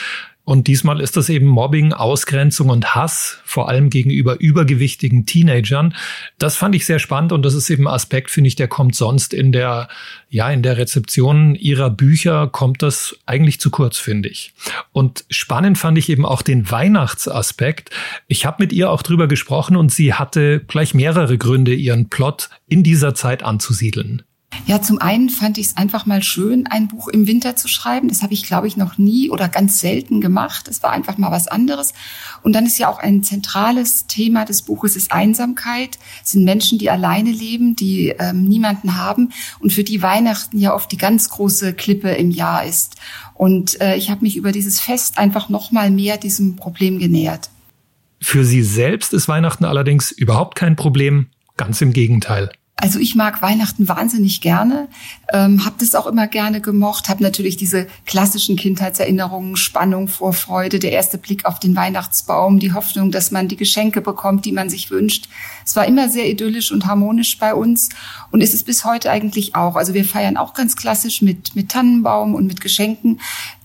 Und 0.49 0.65
diesmal 0.65 0.99
ist 0.99 1.15
das 1.15 1.29
eben 1.29 1.45
Mobbing, 1.45 1.93
Ausgrenzung 1.93 2.69
und 2.69 2.95
Hass, 2.95 3.37
vor 3.45 3.69
allem 3.69 3.91
gegenüber 3.91 4.39
übergewichtigen 4.39 5.27
Teenagern. 5.27 5.93
Das 6.39 6.55
fand 6.55 6.73
ich 6.73 6.87
sehr 6.87 6.97
spannend 6.97 7.33
und 7.33 7.45
das 7.45 7.53
ist 7.53 7.69
eben 7.69 7.87
ein 7.87 7.93
Aspekt, 7.93 8.31
finde 8.31 8.47
ich, 8.47 8.55
der 8.55 8.67
kommt 8.67 8.95
sonst 8.95 9.35
in 9.35 9.51
der, 9.51 9.89
ja, 10.27 10.49
in 10.49 10.63
der 10.63 10.77
Rezeption 10.77 11.53
ihrer 11.53 11.91
Bücher 11.91 12.47
kommt 12.47 12.81
das 12.81 13.15
eigentlich 13.27 13.59
zu 13.59 13.69
kurz, 13.69 13.99
finde 13.99 14.27
ich. 14.29 14.51
Und 14.91 15.23
spannend 15.29 15.77
fand 15.77 15.99
ich 15.99 16.09
eben 16.09 16.25
auch 16.25 16.41
den 16.41 16.71
Weihnachtsaspekt. 16.71 17.91
Ich 18.27 18.47
habe 18.47 18.63
mit 18.63 18.73
ihr 18.73 18.89
auch 18.89 19.03
drüber 19.03 19.27
gesprochen 19.27 19.75
und 19.75 19.91
sie 19.91 20.15
hatte 20.15 20.61
gleich 20.61 20.95
mehrere 20.95 21.37
Gründe, 21.37 21.75
ihren 21.75 22.09
Plot 22.09 22.49
in 22.67 22.81
dieser 22.81 23.13
Zeit 23.13 23.43
anzusiedeln. 23.43 24.23
Ja, 24.65 24.81
zum 24.81 24.99
einen 24.99 25.29
fand 25.29 25.57
ich 25.57 25.67
es 25.67 25.77
einfach 25.77 26.05
mal 26.05 26.21
schön, 26.21 26.67
ein 26.67 26.87
Buch 26.87 27.07
im 27.07 27.27
Winter 27.27 27.55
zu 27.55 27.67
schreiben. 27.67 28.07
Das 28.07 28.21
habe 28.21 28.33
ich, 28.33 28.43
glaube 28.43 28.67
ich, 28.67 28.77
noch 28.77 28.97
nie 28.97 29.29
oder 29.29 29.49
ganz 29.49 29.79
selten 29.79 30.21
gemacht. 30.21 30.67
Es 30.67 30.83
war 30.83 30.91
einfach 30.91 31.17
mal 31.17 31.31
was 31.31 31.47
anderes. 31.47 31.93
Und 32.43 32.53
dann 32.53 32.65
ist 32.65 32.77
ja 32.77 32.87
auch 32.87 32.99
ein 32.99 33.23
zentrales 33.23 34.05
Thema 34.07 34.45
des 34.45 34.61
Buches 34.61 34.95
ist 34.95 35.11
Einsamkeit. 35.11 35.97
Es 36.23 36.31
sind 36.31 36.43
Menschen, 36.43 36.77
die 36.77 36.89
alleine 36.89 37.31
leben, 37.31 37.75
die 37.75 38.09
ähm, 38.09 38.43
niemanden 38.43 38.95
haben 38.95 39.31
und 39.59 39.73
für 39.73 39.83
die 39.83 40.01
Weihnachten 40.01 40.59
ja 40.59 40.75
oft 40.75 40.91
die 40.91 40.97
ganz 40.97 41.29
große 41.29 41.73
Klippe 41.73 42.09
im 42.11 42.31
Jahr 42.31 42.63
ist. 42.63 42.95
Und 43.33 43.79
äh, 43.81 43.95
ich 43.95 44.11
habe 44.11 44.21
mich 44.21 44.35
über 44.35 44.51
dieses 44.51 44.79
Fest 44.79 45.17
einfach 45.17 45.49
noch 45.49 45.71
mal 45.71 45.89
mehr 45.89 46.17
diesem 46.17 46.55
Problem 46.55 46.99
genähert. 46.99 47.49
Für 48.21 48.43
Sie 48.43 48.63
selbst 48.63 49.13
ist 49.13 49.27
Weihnachten 49.27 49.65
allerdings 49.65 50.11
überhaupt 50.11 50.55
kein 50.55 50.75
Problem. 50.75 51.27
Ganz 51.55 51.81
im 51.81 51.93
Gegenteil. 51.93 52.51
Also 52.81 52.97
ich 52.97 53.13
mag 53.13 53.41
Weihnachten 53.41 53.89
wahnsinnig 53.89 54.39
gerne, 54.39 54.87
ähm, 55.33 55.65
habe 55.65 55.75
das 55.79 55.95
auch 55.95 56.07
immer 56.07 56.27
gerne 56.27 56.61
gemocht, 56.61 57.09
habe 57.09 57.21
natürlich 57.21 57.57
diese 57.57 57.87
klassischen 58.05 58.55
Kindheitserinnerungen, 58.55 59.57
Spannung, 59.57 60.07
Vorfreude, 60.07 60.79
der 60.79 60.93
erste 60.93 61.17
Blick 61.17 61.43
auf 61.43 61.59
den 61.59 61.75
Weihnachtsbaum, 61.75 62.57
die 62.57 62.71
Hoffnung, 62.71 63.11
dass 63.11 63.31
man 63.31 63.49
die 63.49 63.57
Geschenke 63.57 63.99
bekommt, 63.99 64.45
die 64.45 64.53
man 64.53 64.69
sich 64.69 64.91
wünscht. 64.91 65.27
Es 65.65 65.75
war 65.75 65.85
immer 65.85 66.07
sehr 66.07 66.29
idyllisch 66.29 66.71
und 66.71 66.85
harmonisch 66.85 67.37
bei 67.37 67.53
uns 67.53 67.89
und 68.31 68.39
ist 68.39 68.53
es 68.53 68.63
bis 68.63 68.85
heute 68.85 69.11
eigentlich 69.11 69.55
auch. 69.55 69.75
Also 69.75 69.93
wir 69.93 70.05
feiern 70.05 70.37
auch 70.37 70.53
ganz 70.53 70.77
klassisch 70.77 71.21
mit, 71.21 71.57
mit 71.57 71.67
Tannenbaum 71.67 72.33
und 72.33 72.47
mit 72.47 72.61
Geschenken 72.61 73.19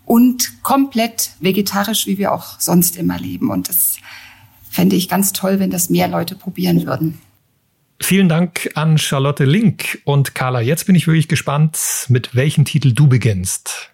und 0.04 0.60
komplett 0.64 1.30
vegetarisch, 1.38 2.08
wie 2.08 2.18
wir 2.18 2.32
auch 2.32 2.58
sonst 2.58 2.96
immer 2.96 3.20
leben. 3.20 3.50
Und 3.50 3.68
das 3.68 3.98
fände 4.68 4.96
ich 4.96 5.08
ganz 5.08 5.32
toll, 5.32 5.60
wenn 5.60 5.70
das 5.70 5.88
mehr 5.88 6.08
Leute 6.08 6.34
probieren 6.34 6.84
würden. 6.84 7.20
Vielen 8.00 8.28
Dank 8.28 8.70
an 8.74 8.98
Charlotte 8.98 9.44
Link 9.44 10.00
und 10.04 10.34
Carla. 10.34 10.60
Jetzt 10.60 10.86
bin 10.86 10.94
ich 10.94 11.06
wirklich 11.06 11.28
gespannt, 11.28 12.06
mit 12.08 12.34
welchem 12.34 12.64
Titel 12.64 12.92
du 12.92 13.08
beginnst. 13.08 13.90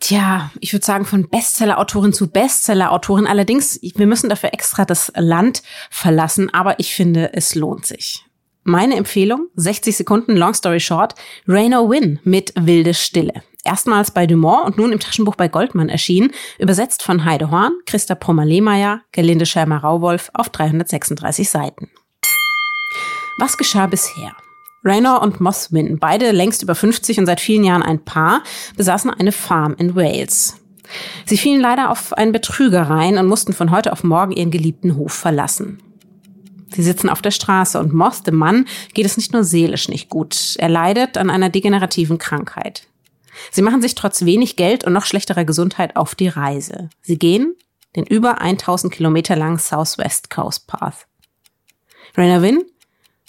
Tja, 0.00 0.50
ich 0.60 0.72
würde 0.74 0.84
sagen 0.84 1.06
von 1.06 1.30
Bestseller-Autorin 1.30 2.12
zu 2.12 2.28
Bestseller-Autorin. 2.28 3.26
Allerdings, 3.26 3.80
wir 3.80 4.06
müssen 4.06 4.28
dafür 4.28 4.52
extra 4.52 4.84
das 4.84 5.10
Land 5.16 5.62
verlassen, 5.88 6.52
aber 6.52 6.78
ich 6.78 6.94
finde, 6.94 7.32
es 7.32 7.54
lohnt 7.54 7.86
sich. 7.86 8.24
Meine 8.64 8.96
Empfehlung, 8.96 9.48
60 9.56 9.96
Sekunden, 9.96 10.36
Long 10.36 10.52
Story 10.52 10.80
Short, 10.80 11.14
Rainer 11.48 11.88
Wynn 11.88 12.18
mit 12.24 12.52
Wilde 12.58 12.92
Stille. 12.92 13.42
Erstmals 13.64 14.10
bei 14.10 14.26
Dumont 14.26 14.66
und 14.66 14.76
nun 14.76 14.92
im 14.92 15.00
Taschenbuch 15.00 15.36
bei 15.36 15.48
Goldmann 15.48 15.88
erschienen, 15.88 16.32
übersetzt 16.58 17.02
von 17.02 17.24
Heide 17.24 17.50
Horn, 17.50 17.72
Christa 17.86 18.14
Prommer-Lehmeier, 18.14 19.00
Gelinde 19.12 19.46
Schermer-Rauwolf 19.46 20.30
auf 20.34 20.50
336 20.50 21.48
Seiten. 21.48 21.88
Was 23.38 23.56
geschah 23.56 23.86
bisher? 23.86 24.32
Raynor 24.84 25.22
und 25.22 25.40
Mothwin, 25.40 25.98
beide 25.98 26.30
längst 26.30 26.62
über 26.62 26.74
50 26.74 27.18
und 27.18 27.26
seit 27.26 27.40
vielen 27.40 27.64
Jahren 27.64 27.82
ein 27.82 28.04
Paar, 28.04 28.42
besaßen 28.76 29.10
eine 29.10 29.32
Farm 29.32 29.74
in 29.78 29.96
Wales. 29.96 30.56
Sie 31.24 31.38
fielen 31.38 31.60
leider 31.60 31.90
auf 31.90 32.12
einen 32.12 32.32
Betrüger 32.32 32.82
rein 32.82 33.18
und 33.18 33.26
mussten 33.26 33.54
von 33.54 33.70
heute 33.70 33.92
auf 33.92 34.04
morgen 34.04 34.32
ihren 34.32 34.50
geliebten 34.50 34.96
Hof 34.96 35.12
verlassen. 35.12 35.82
Sie 36.74 36.82
sitzen 36.82 37.08
auf 37.08 37.22
der 37.22 37.30
Straße 37.30 37.78
und 37.78 37.94
Moth, 37.94 38.26
dem 38.26 38.36
Mann, 38.36 38.66
geht 38.92 39.06
es 39.06 39.16
nicht 39.16 39.32
nur 39.32 39.44
seelisch 39.44 39.88
nicht 39.88 40.10
gut. 40.10 40.56
Er 40.58 40.68
leidet 40.68 41.16
an 41.16 41.30
einer 41.30 41.48
degenerativen 41.48 42.18
Krankheit. 42.18 42.86
Sie 43.50 43.62
machen 43.62 43.82
sich 43.82 43.94
trotz 43.94 44.24
wenig 44.24 44.56
Geld 44.56 44.84
und 44.84 44.92
noch 44.92 45.06
schlechterer 45.06 45.44
Gesundheit 45.44 45.96
auf 45.96 46.14
die 46.14 46.28
Reise. 46.28 46.90
Sie 47.02 47.18
gehen 47.18 47.54
den 47.96 48.04
über 48.04 48.40
1000 48.40 48.92
Kilometer 48.92 49.36
langen 49.36 49.58
Southwest 49.58 50.30
Coast 50.30 50.66
Path. 50.66 51.06
Rainer 52.16 52.42
Wynn 52.42 52.64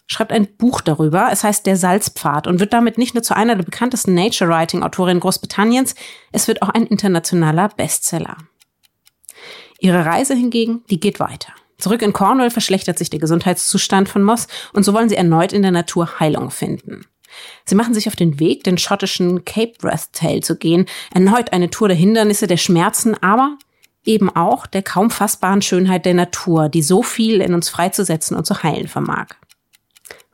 schreibt 0.08 0.32
ein 0.32 0.48
Buch 0.58 0.82
darüber. 0.82 1.30
Es 1.32 1.44
heißt 1.44 1.66
Der 1.66 1.78
Salzpfad 1.78 2.48
und 2.48 2.60
wird 2.60 2.74
damit 2.74 2.98
nicht 2.98 3.14
nur 3.14 3.24
zu 3.24 3.36
einer 3.36 3.56
der 3.56 3.64
bekanntesten 3.64 4.14
Nature 4.14 4.50
Writing 4.50 4.84
Autorinnen 4.84 5.20
Großbritanniens, 5.20 5.96
es 6.32 6.48
wird 6.48 6.62
auch 6.62 6.70
ein 6.70 6.88
internationaler 6.88 7.70
Bestseller. 7.70 8.38
Ihre 9.80 10.06
Reise 10.06 10.36
hingegen, 10.36 10.84
die 10.90 11.00
geht 11.00 11.20
weiter. 11.20 11.54
Zurück 11.78 12.02
in 12.02 12.14
Cornwall 12.14 12.52
verschlechtert 12.52 12.98
sich 12.98 13.10
der 13.10 13.20
Gesundheitszustand 13.20 14.08
von 14.08 14.24
Moss 14.24 14.48
und 14.74 14.84
so 14.84 14.94
wollen 14.94 15.10
sie 15.10 15.18
erneut 15.18 15.52
in 15.52 15.62
der 15.62 15.72
Natur 15.72 16.20
Heilung 16.20 16.50
finden. 16.50 17.06
Sie 17.66 17.76
machen 17.76 17.94
sich 17.94 18.08
auf 18.08 18.16
den 18.16 18.40
Weg, 18.40 18.64
den 18.64 18.78
schottischen 18.78 19.44
Cape 19.44 19.74
Wrath 19.82 20.14
Tail 20.14 20.42
zu 20.42 20.56
gehen, 20.56 20.86
erneut 21.14 21.52
eine 21.52 21.70
Tour 21.70 21.90
der 21.90 21.98
Hindernisse, 21.98 22.48
der 22.48 22.58
Schmerzen, 22.58 23.22
aber 23.22 23.58
eben 24.06 24.34
auch 24.34 24.68
der 24.68 24.84
kaum 24.84 25.10
fassbaren 25.10 25.62
Schönheit 25.62 26.06
der 26.06 26.14
Natur, 26.14 26.70
die 26.70 26.82
so 26.82 27.04
viel 27.04 27.42
in 27.42 27.54
uns 27.54 27.70
freizusetzen 27.70 28.38
und 28.38 28.46
zu 28.46 28.64
heilen 28.64 28.88
vermag. 28.88 29.28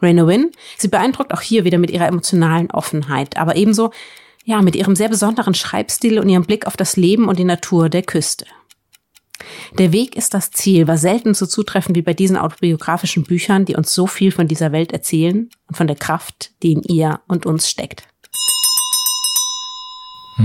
Raina 0.02 0.28
Wynn, 0.28 0.52
sie 0.78 0.88
beeindruckt 0.88 1.34
auch 1.34 1.42
hier 1.42 1.64
wieder 1.64 1.78
mit 1.78 1.92
ihrer 1.92 2.08
emotionalen 2.08 2.72
Offenheit, 2.72 3.38
aber 3.38 3.56
ebenso 3.56 3.92
ja, 4.44 4.62
mit 4.62 4.76
ihrem 4.76 4.96
sehr 4.96 5.10
besonderen 5.10 5.54
Schreibstil 5.54 6.20
und 6.20 6.28
ihrem 6.28 6.46
Blick 6.46 6.66
auf 6.66 6.76
das 6.76 6.98
Leben 6.98 7.28
und 7.28 7.38
die 7.38 7.44
Natur 7.44 7.90
der 7.90 8.02
Küste. 8.02 8.46
Der 9.78 9.92
Weg 9.92 10.16
ist 10.16 10.34
das 10.34 10.52
Ziel 10.52 10.88
war 10.88 10.98
selten 10.98 11.34
so 11.34 11.46
zutreffend 11.46 11.96
wie 11.98 12.02
bei 12.02 12.14
diesen 12.14 12.38
autobiografischen 12.38 13.24
Büchern, 13.24 13.66
die 13.66 13.76
uns 13.76 13.94
so 13.94 14.08
viel 14.08 14.32
von 14.32 14.48
dieser 14.48 14.72
Welt 14.72 14.92
erzählen 14.92 15.50
und 15.68 15.76
von 15.76 15.88
der 15.88 15.96
Kraft, 15.96 16.52
die 16.62 16.74
in 16.74 16.84
ihr 16.84 17.22
und 17.28 17.46
uns 17.46 17.70
steckt. 17.70 18.04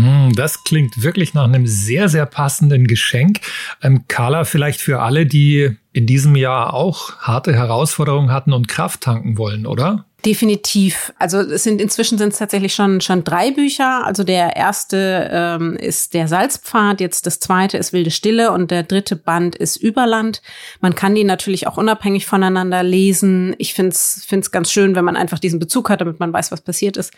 Hm, 0.02 0.32
das 0.34 0.64
klingt 0.64 1.02
wirklich 1.02 1.32
nach 1.34 1.44
einem 1.44 1.66
sehr, 1.66 2.08
sehr 2.08 2.26
passenden 2.26 2.86
Geschenk. 2.86 3.40
Ähm, 3.82 4.04
Carla, 4.08 4.44
vielleicht 4.44 4.80
für 4.80 5.00
alle, 5.00 5.26
die 5.26 5.76
in 5.92 6.06
diesem 6.06 6.36
Jahr 6.36 6.74
auch 6.74 7.16
harte 7.18 7.54
Herausforderungen 7.54 8.30
hatten 8.30 8.52
und 8.52 8.68
Kraft 8.68 9.00
tanken 9.00 9.38
wollen, 9.38 9.66
oder? 9.66 10.04
Definitiv. 10.26 11.12
Also 11.18 11.38
es 11.38 11.62
sind 11.62 11.80
inzwischen 11.80 12.18
sind 12.18 12.32
es 12.32 12.38
tatsächlich 12.38 12.74
schon 12.74 13.00
schon 13.00 13.22
drei 13.22 13.52
Bücher. 13.52 14.04
Also 14.04 14.24
der 14.24 14.56
erste 14.56 15.30
ähm, 15.32 15.76
ist 15.76 16.14
der 16.14 16.26
Salzpfad, 16.26 17.00
jetzt 17.00 17.26
das 17.26 17.38
zweite 17.38 17.78
ist 17.78 17.92
Wilde 17.92 18.10
Stille 18.10 18.50
und 18.50 18.70
der 18.70 18.82
dritte 18.82 19.16
Band 19.16 19.56
ist 19.56 19.76
Überland. 19.76 20.42
Man 20.80 20.94
kann 20.94 21.14
die 21.14 21.24
natürlich 21.24 21.66
auch 21.68 21.76
unabhängig 21.76 22.26
voneinander 22.26 22.82
lesen. 22.82 23.54
Ich 23.58 23.72
finde 23.72 23.90
es 23.90 24.50
ganz 24.50 24.72
schön, 24.72 24.96
wenn 24.96 25.04
man 25.04 25.16
einfach 25.16 25.38
diesen 25.38 25.60
Bezug 25.60 25.88
hat, 25.88 26.00
damit 26.00 26.18
man 26.18 26.32
weiß, 26.32 26.50
was 26.50 26.60
passiert 26.60 26.96
ist. 26.96 27.12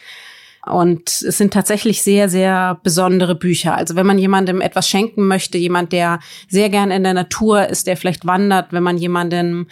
Und 0.68 1.08
es 1.08 1.38
sind 1.38 1.52
tatsächlich 1.52 2.02
sehr, 2.02 2.28
sehr 2.28 2.78
besondere 2.82 3.34
Bücher. 3.34 3.75
Also 3.75 3.96
wenn 3.96 4.06
man 4.06 4.18
jemandem 4.18 4.60
etwas 4.60 4.88
schenken 4.88 5.26
möchte, 5.26 5.58
jemand, 5.58 5.92
der 5.92 6.20
sehr 6.48 6.68
gern 6.70 6.90
in 6.90 7.04
der 7.04 7.14
Natur 7.14 7.66
ist, 7.66 7.87
der 7.87 7.96
vielleicht 7.96 8.26
wandert, 8.26 8.72
wenn 8.72 8.82
man 8.82 8.98
jemandem 8.98 9.66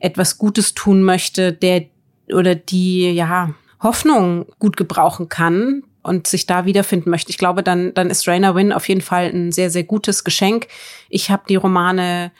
etwas 0.00 0.38
Gutes 0.38 0.74
tun 0.74 1.02
möchte, 1.02 1.52
der 1.52 1.84
oder 2.32 2.54
die 2.54 3.10
ja 3.10 3.54
Hoffnung 3.82 4.46
gut 4.58 4.76
gebrauchen 4.76 5.28
kann 5.28 5.82
und 6.02 6.26
sich 6.26 6.46
da 6.46 6.64
wiederfinden 6.66 7.10
möchte. 7.10 7.30
Ich 7.30 7.38
glaube, 7.38 7.62
dann 7.62 7.94
dann 7.94 8.10
ist 8.10 8.26
Rainer 8.28 8.54
Wynn 8.54 8.72
auf 8.72 8.88
jeden 8.88 9.00
Fall 9.00 9.26
ein 9.26 9.52
sehr 9.52 9.70
sehr 9.70 9.84
gutes 9.84 10.24
Geschenk. 10.24 10.68
Ich 11.08 11.30
habe 11.30 11.42
die 11.48 11.56
Romane 11.56 12.30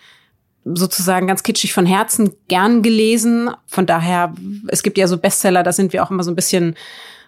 sozusagen 0.65 1.27
ganz 1.27 1.43
kitschig 1.43 1.73
von 1.73 1.87
Herzen 1.87 2.33
gern 2.49 2.83
gelesen. 2.83 3.51
Von 3.67 3.87
daher, 3.87 4.35
es 4.69 4.83
gibt 4.83 4.99
ja 4.99 5.09
so 5.09 5.19
Bestseller, 5.19 5.63
da 5.63 5.73
sind 5.73 5.93
wir 5.93 6.03
auch 6.05 6.11
immer 6.11 6.23
so 6.23 6.31
ein 6.31 6.37
bisschen, 6.37 6.77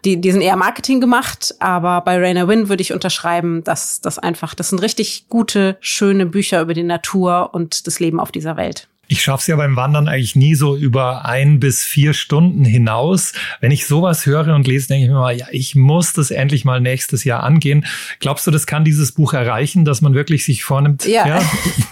die, 0.05 0.21
die 0.21 0.33
sind 0.33 0.43
eher 0.43 0.57
Marketing 0.57 1.01
gemacht, 1.01 1.55
aber 1.61 2.01
bei 2.03 2.19
Rainer 2.19 2.49
Wynn 2.49 2.69
würde 2.69 2.83
ich 2.83 2.93
unterschreiben, 2.93 3.65
dass 3.65 4.01
das 4.01 4.19
einfach, 4.19 4.55
das 4.55 4.71
sind 4.71 4.83
richtig 4.83 5.29
gute, 5.29 5.77
schöne 5.81 6.27
Bücher 6.27 6.61
über 6.61 6.75
die 6.75 6.83
Natur 6.83 7.51
und 7.53 7.87
das 7.87 8.01
Leben 8.01 8.21
auf 8.21 8.33
dieser 8.33 8.57
Welt. 8.57 8.89
Ich 9.09 9.23
schaffe 9.23 9.41
es 9.41 9.47
ja 9.47 9.57
beim 9.57 9.77
Wandern 9.77 10.09
eigentlich 10.09 10.37
nie 10.37 10.55
so 10.55 10.77
über 10.77 11.25
ein 11.25 11.61
bis 11.61 11.85
vier 11.85 12.15
Stunden 12.15 12.65
hinaus. 12.65 13.33
Wenn 13.61 13.71
ich 13.71 13.87
sowas 13.87 14.27
höre 14.27 14.55
und 14.55 14.67
lese, 14.67 14.89
denke 14.89 15.05
ich 15.05 15.11
mir 15.11 15.19
mal, 15.19 15.37
ja, 15.37 15.47
ich 15.51 15.75
muss 15.75 16.13
das 16.13 16.31
endlich 16.31 16.65
mal 16.65 16.81
nächstes 16.81 17.25
Jahr 17.25 17.43
angehen. 17.43 17.87
Glaubst 18.21 18.47
du, 18.47 18.51
das 18.51 18.67
kann 18.67 18.85
dieses 18.85 19.13
Buch 19.13 19.33
erreichen, 19.35 19.85
dass 19.85 20.01
man 20.01 20.15
wirklich 20.15 20.45
sich 20.45 20.65
vornimmt? 20.65 21.05
Ja, 21.07 21.27
ja? 21.27 21.43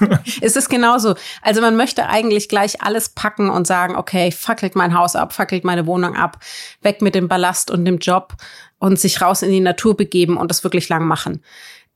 es 0.40 0.56
ist 0.56 0.68
genauso. 0.68 1.14
Also 1.42 1.60
man 1.60 1.76
möchte 1.76 2.08
eigentlich 2.08 2.48
gleich 2.48 2.82
alles 2.82 3.08
packen 3.08 3.50
und 3.50 3.66
sagen, 3.66 3.96
okay, 3.96 4.30
fackelt 4.30 4.74
mein 4.76 4.94
Haus 4.94 5.16
ab, 5.16 5.32
fackelt 5.32 5.64
meine 5.64 5.86
Wohnung 5.86 6.16
ab, 6.16 6.38
weg 6.82 7.02
mit 7.02 7.14
dem 7.14 7.28
Ballast 7.28 7.70
und 7.70 7.84
dem 7.84 7.98
Job 7.98 8.34
und 8.78 8.98
sich 8.98 9.20
raus 9.20 9.42
in 9.42 9.50
die 9.50 9.60
Natur 9.60 9.96
begeben 9.96 10.36
und 10.36 10.50
das 10.50 10.64
wirklich 10.64 10.88
lang 10.88 11.06
machen 11.06 11.42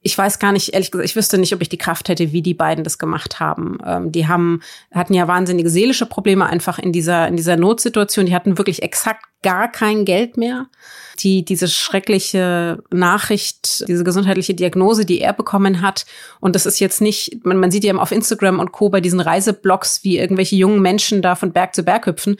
ich 0.07 0.17
weiß 0.17 0.39
gar 0.39 0.53
nicht, 0.53 0.73
ehrlich 0.73 0.93
gesagt, 0.93 1.11
ich 1.11 1.17
wüsste 1.17 1.37
nicht, 1.37 1.53
ob 1.53 1.61
ich 1.61 1.69
die 1.69 1.79
Kraft 1.79 2.09
hätte, 2.09 2.31
wie 2.33 2.41
die 2.41 2.55
beiden 2.55 2.85
das 2.85 2.97
gemacht 2.97 3.41
haben. 3.41 3.79
Ähm, 3.85 4.13
die 4.13 4.29
haben, 4.29 4.61
hatten 4.95 5.15
ja 5.15 5.27
wahnsinnige 5.27 5.69
seelische 5.69 6.07
Probleme 6.07 6.47
einfach 6.47 6.79
in 6.79 6.93
dieser, 6.93 7.27
in 7.27 7.35
dieser 7.35 7.57
Notsituation. 7.57 8.25
Die 8.25 8.35
hatten 8.35 8.57
wirklich 8.57 8.85
exakt 8.85 9.25
gar 9.43 9.71
kein 9.71 10.05
Geld 10.05 10.37
mehr. 10.37 10.67
Die, 11.19 11.45
diese 11.45 11.67
schreckliche 11.67 12.85
Nachricht, 12.91 13.89
diese 13.89 14.05
gesundheitliche 14.05 14.55
Diagnose, 14.55 15.07
die 15.07 15.21
er 15.21 15.33
bekommen 15.33 15.83
hat. 15.83 16.07
Und 16.39 16.55
das 16.55 16.67
ist 16.67 16.79
jetzt 16.79 17.01
nicht, 17.01 17.45
man, 17.45 17.57
man 17.57 17.73
sieht 17.73 17.83
ja 17.83 17.93
auf 17.97 18.13
Instagram 18.13 18.61
und 18.61 18.71
Co. 18.71 18.89
bei 18.91 19.01
diesen 19.01 19.19
Reiseblogs, 19.19 20.05
wie 20.05 20.19
irgendwelche 20.19 20.55
jungen 20.55 20.83
Menschen 20.83 21.21
da 21.21 21.35
von 21.35 21.53
Berg 21.53 21.75
zu 21.75 21.83
Berg 21.83 22.07
hüpfen. 22.07 22.37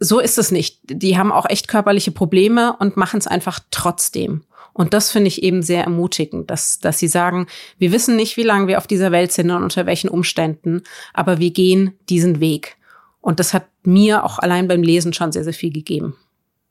So 0.00 0.20
ist 0.20 0.38
es 0.38 0.50
nicht. 0.50 0.78
Die 0.84 1.18
haben 1.18 1.32
auch 1.32 1.48
echt 1.48 1.68
körperliche 1.68 2.12
Probleme 2.12 2.76
und 2.78 2.96
machen 2.96 3.18
es 3.18 3.26
einfach 3.26 3.60
trotzdem. 3.70 4.44
Und 4.72 4.94
das 4.94 5.10
finde 5.10 5.26
ich 5.26 5.42
eben 5.42 5.62
sehr 5.62 5.82
ermutigend, 5.82 6.50
dass, 6.50 6.78
dass 6.78 7.00
sie 7.00 7.08
sagen, 7.08 7.48
wir 7.78 7.90
wissen 7.90 8.14
nicht, 8.14 8.36
wie 8.36 8.44
lange 8.44 8.68
wir 8.68 8.78
auf 8.78 8.86
dieser 8.86 9.10
Welt 9.10 9.32
sind 9.32 9.50
und 9.50 9.64
unter 9.64 9.86
welchen 9.86 10.08
Umständen, 10.08 10.82
aber 11.12 11.40
wir 11.40 11.50
gehen 11.50 11.94
diesen 12.08 12.38
Weg. 12.38 12.76
Und 13.20 13.40
das 13.40 13.54
hat 13.54 13.66
mir 13.82 14.24
auch 14.24 14.38
allein 14.38 14.68
beim 14.68 14.84
Lesen 14.84 15.12
schon 15.12 15.32
sehr, 15.32 15.42
sehr 15.42 15.52
viel 15.52 15.72
gegeben. 15.72 16.14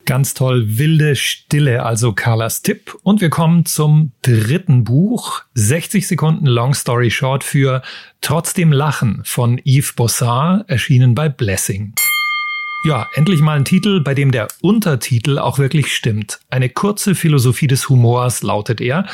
Ganz 0.06 0.32
toll, 0.32 0.78
wilde 0.78 1.16
Stille, 1.16 1.82
also 1.84 2.14
Carlas 2.14 2.62
Tipp. 2.62 2.96
Und 3.02 3.20
wir 3.20 3.28
kommen 3.28 3.66
zum 3.66 4.12
dritten 4.22 4.84
Buch, 4.84 5.42
60 5.52 6.08
Sekunden 6.08 6.46
Long 6.46 6.72
Story 6.72 7.10
Short 7.10 7.44
für 7.44 7.82
Trotzdem 8.22 8.72
Lachen 8.72 9.20
von 9.26 9.60
Yves 9.66 9.92
Bossard, 9.92 10.66
erschienen 10.70 11.14
bei 11.14 11.28
Blessing. 11.28 11.92
Ja, 12.84 13.08
endlich 13.14 13.40
mal 13.40 13.56
ein 13.56 13.64
Titel, 13.64 14.00
bei 14.00 14.14
dem 14.14 14.30
der 14.30 14.46
Untertitel 14.60 15.38
auch 15.38 15.58
wirklich 15.58 15.92
stimmt. 15.94 16.38
Eine 16.48 16.68
kurze 16.68 17.16
Philosophie 17.16 17.66
des 17.66 17.88
Humors 17.88 18.42
lautet 18.42 18.80
er. 18.80 19.06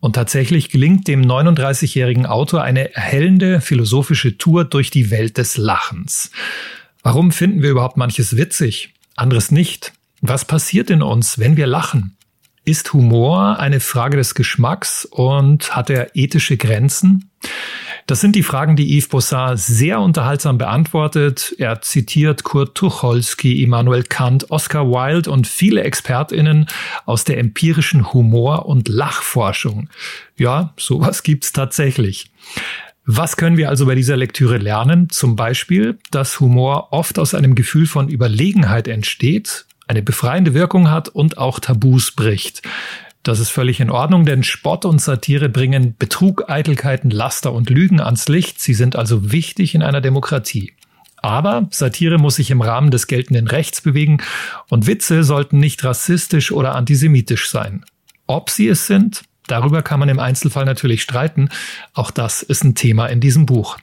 Und 0.00 0.14
tatsächlich 0.16 0.68
gelingt 0.68 1.08
dem 1.08 1.22
39-jährigen 1.22 2.26
Autor 2.26 2.62
eine 2.62 2.94
erhellende 2.94 3.62
philosophische 3.62 4.36
Tour 4.36 4.64
durch 4.64 4.90
die 4.90 5.10
Welt 5.10 5.38
des 5.38 5.56
Lachens. 5.56 6.30
Warum 7.02 7.32
finden 7.32 7.62
wir 7.62 7.70
überhaupt 7.70 7.96
manches 7.96 8.36
witzig, 8.36 8.92
anderes 9.16 9.50
nicht? 9.50 9.92
Was 10.20 10.44
passiert 10.44 10.90
in 10.90 11.00
uns, 11.00 11.38
wenn 11.38 11.56
wir 11.56 11.66
lachen? 11.66 12.16
Ist 12.66 12.92
Humor 12.92 13.58
eine 13.60 13.80
Frage 13.80 14.16
des 14.16 14.34
Geschmacks 14.34 15.04
und 15.04 15.76
hat 15.76 15.88
er 15.88 16.16
ethische 16.16 16.56
Grenzen? 16.56 17.30
Das 18.06 18.20
sind 18.20 18.36
die 18.36 18.42
Fragen, 18.42 18.76
die 18.76 18.98
Yves 18.98 19.08
Bossard 19.08 19.58
sehr 19.58 19.98
unterhaltsam 20.00 20.58
beantwortet. 20.58 21.54
Er 21.58 21.80
zitiert 21.80 22.44
Kurt 22.44 22.74
Tucholsky, 22.74 23.62
Immanuel 23.62 24.02
Kant, 24.02 24.50
Oscar 24.50 24.86
Wilde 24.90 25.30
und 25.30 25.46
viele 25.46 25.82
ExpertInnen 25.84 26.66
aus 27.06 27.24
der 27.24 27.38
empirischen 27.38 28.12
Humor- 28.12 28.66
und 28.66 28.88
Lachforschung. 28.88 29.88
Ja, 30.36 30.74
sowas 30.76 31.22
gibt's 31.22 31.52
tatsächlich. 31.52 32.30
Was 33.06 33.36
können 33.36 33.56
wir 33.56 33.68
also 33.68 33.86
bei 33.86 33.94
dieser 33.94 34.16
Lektüre 34.16 34.58
lernen? 34.58 35.08
Zum 35.10 35.36
Beispiel, 35.36 35.98
dass 36.10 36.40
Humor 36.40 36.88
oft 36.90 37.18
aus 37.18 37.34
einem 37.34 37.54
Gefühl 37.54 37.86
von 37.86 38.08
Überlegenheit 38.08 38.88
entsteht, 38.88 39.66
eine 39.86 40.02
befreiende 40.02 40.54
Wirkung 40.54 40.90
hat 40.90 41.08
und 41.08 41.36
auch 41.36 41.58
Tabus 41.58 42.12
bricht. 42.12 42.62
Das 43.24 43.40
ist 43.40 43.48
völlig 43.48 43.80
in 43.80 43.90
Ordnung, 43.90 44.26
denn 44.26 44.42
Spott 44.42 44.84
und 44.84 45.00
Satire 45.00 45.48
bringen 45.48 45.96
Betrug, 45.98 46.50
Eitelkeiten, 46.50 47.10
Laster 47.10 47.54
und 47.54 47.70
Lügen 47.70 47.98
ans 47.98 48.28
Licht. 48.28 48.60
Sie 48.60 48.74
sind 48.74 48.96
also 48.96 49.32
wichtig 49.32 49.74
in 49.74 49.82
einer 49.82 50.02
Demokratie. 50.02 50.74
Aber 51.16 51.66
Satire 51.70 52.18
muss 52.18 52.36
sich 52.36 52.50
im 52.50 52.60
Rahmen 52.60 52.90
des 52.90 53.06
geltenden 53.06 53.48
Rechts 53.48 53.80
bewegen 53.80 54.18
und 54.68 54.86
Witze 54.86 55.24
sollten 55.24 55.58
nicht 55.58 55.82
rassistisch 55.84 56.52
oder 56.52 56.74
antisemitisch 56.74 57.48
sein. 57.48 57.86
Ob 58.26 58.50
sie 58.50 58.68
es 58.68 58.86
sind, 58.86 59.22
darüber 59.46 59.80
kann 59.80 60.00
man 60.00 60.10
im 60.10 60.18
Einzelfall 60.18 60.66
natürlich 60.66 61.00
streiten. 61.00 61.48
Auch 61.94 62.10
das 62.10 62.42
ist 62.42 62.62
ein 62.62 62.74
Thema 62.74 63.06
in 63.06 63.20
diesem 63.20 63.46
Buch. 63.46 63.78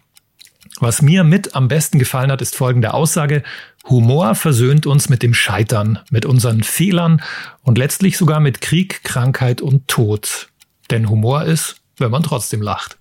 Was 0.79 1.01
mir 1.01 1.23
mit 1.23 1.55
am 1.55 1.67
besten 1.67 1.97
gefallen 1.97 2.31
hat, 2.31 2.43
ist 2.43 2.55
folgende 2.55 2.93
Aussage. 2.93 3.41
Humor 3.89 4.35
versöhnt 4.35 4.85
uns 4.85 5.09
mit 5.09 5.23
dem 5.23 5.33
Scheitern, 5.33 5.99
mit 6.11 6.25
unseren 6.25 6.63
Fehlern 6.63 7.21
und 7.63 7.77
letztlich 7.77 8.17
sogar 8.17 8.39
mit 8.39 8.61
Krieg, 8.61 9.03
Krankheit 9.03 9.61
und 9.61 9.87
Tod. 9.87 10.49
Denn 10.91 11.09
Humor 11.09 11.43
ist, 11.43 11.77
wenn 11.97 12.11
man 12.11 12.23
trotzdem 12.23 12.61
lacht. 12.61 12.97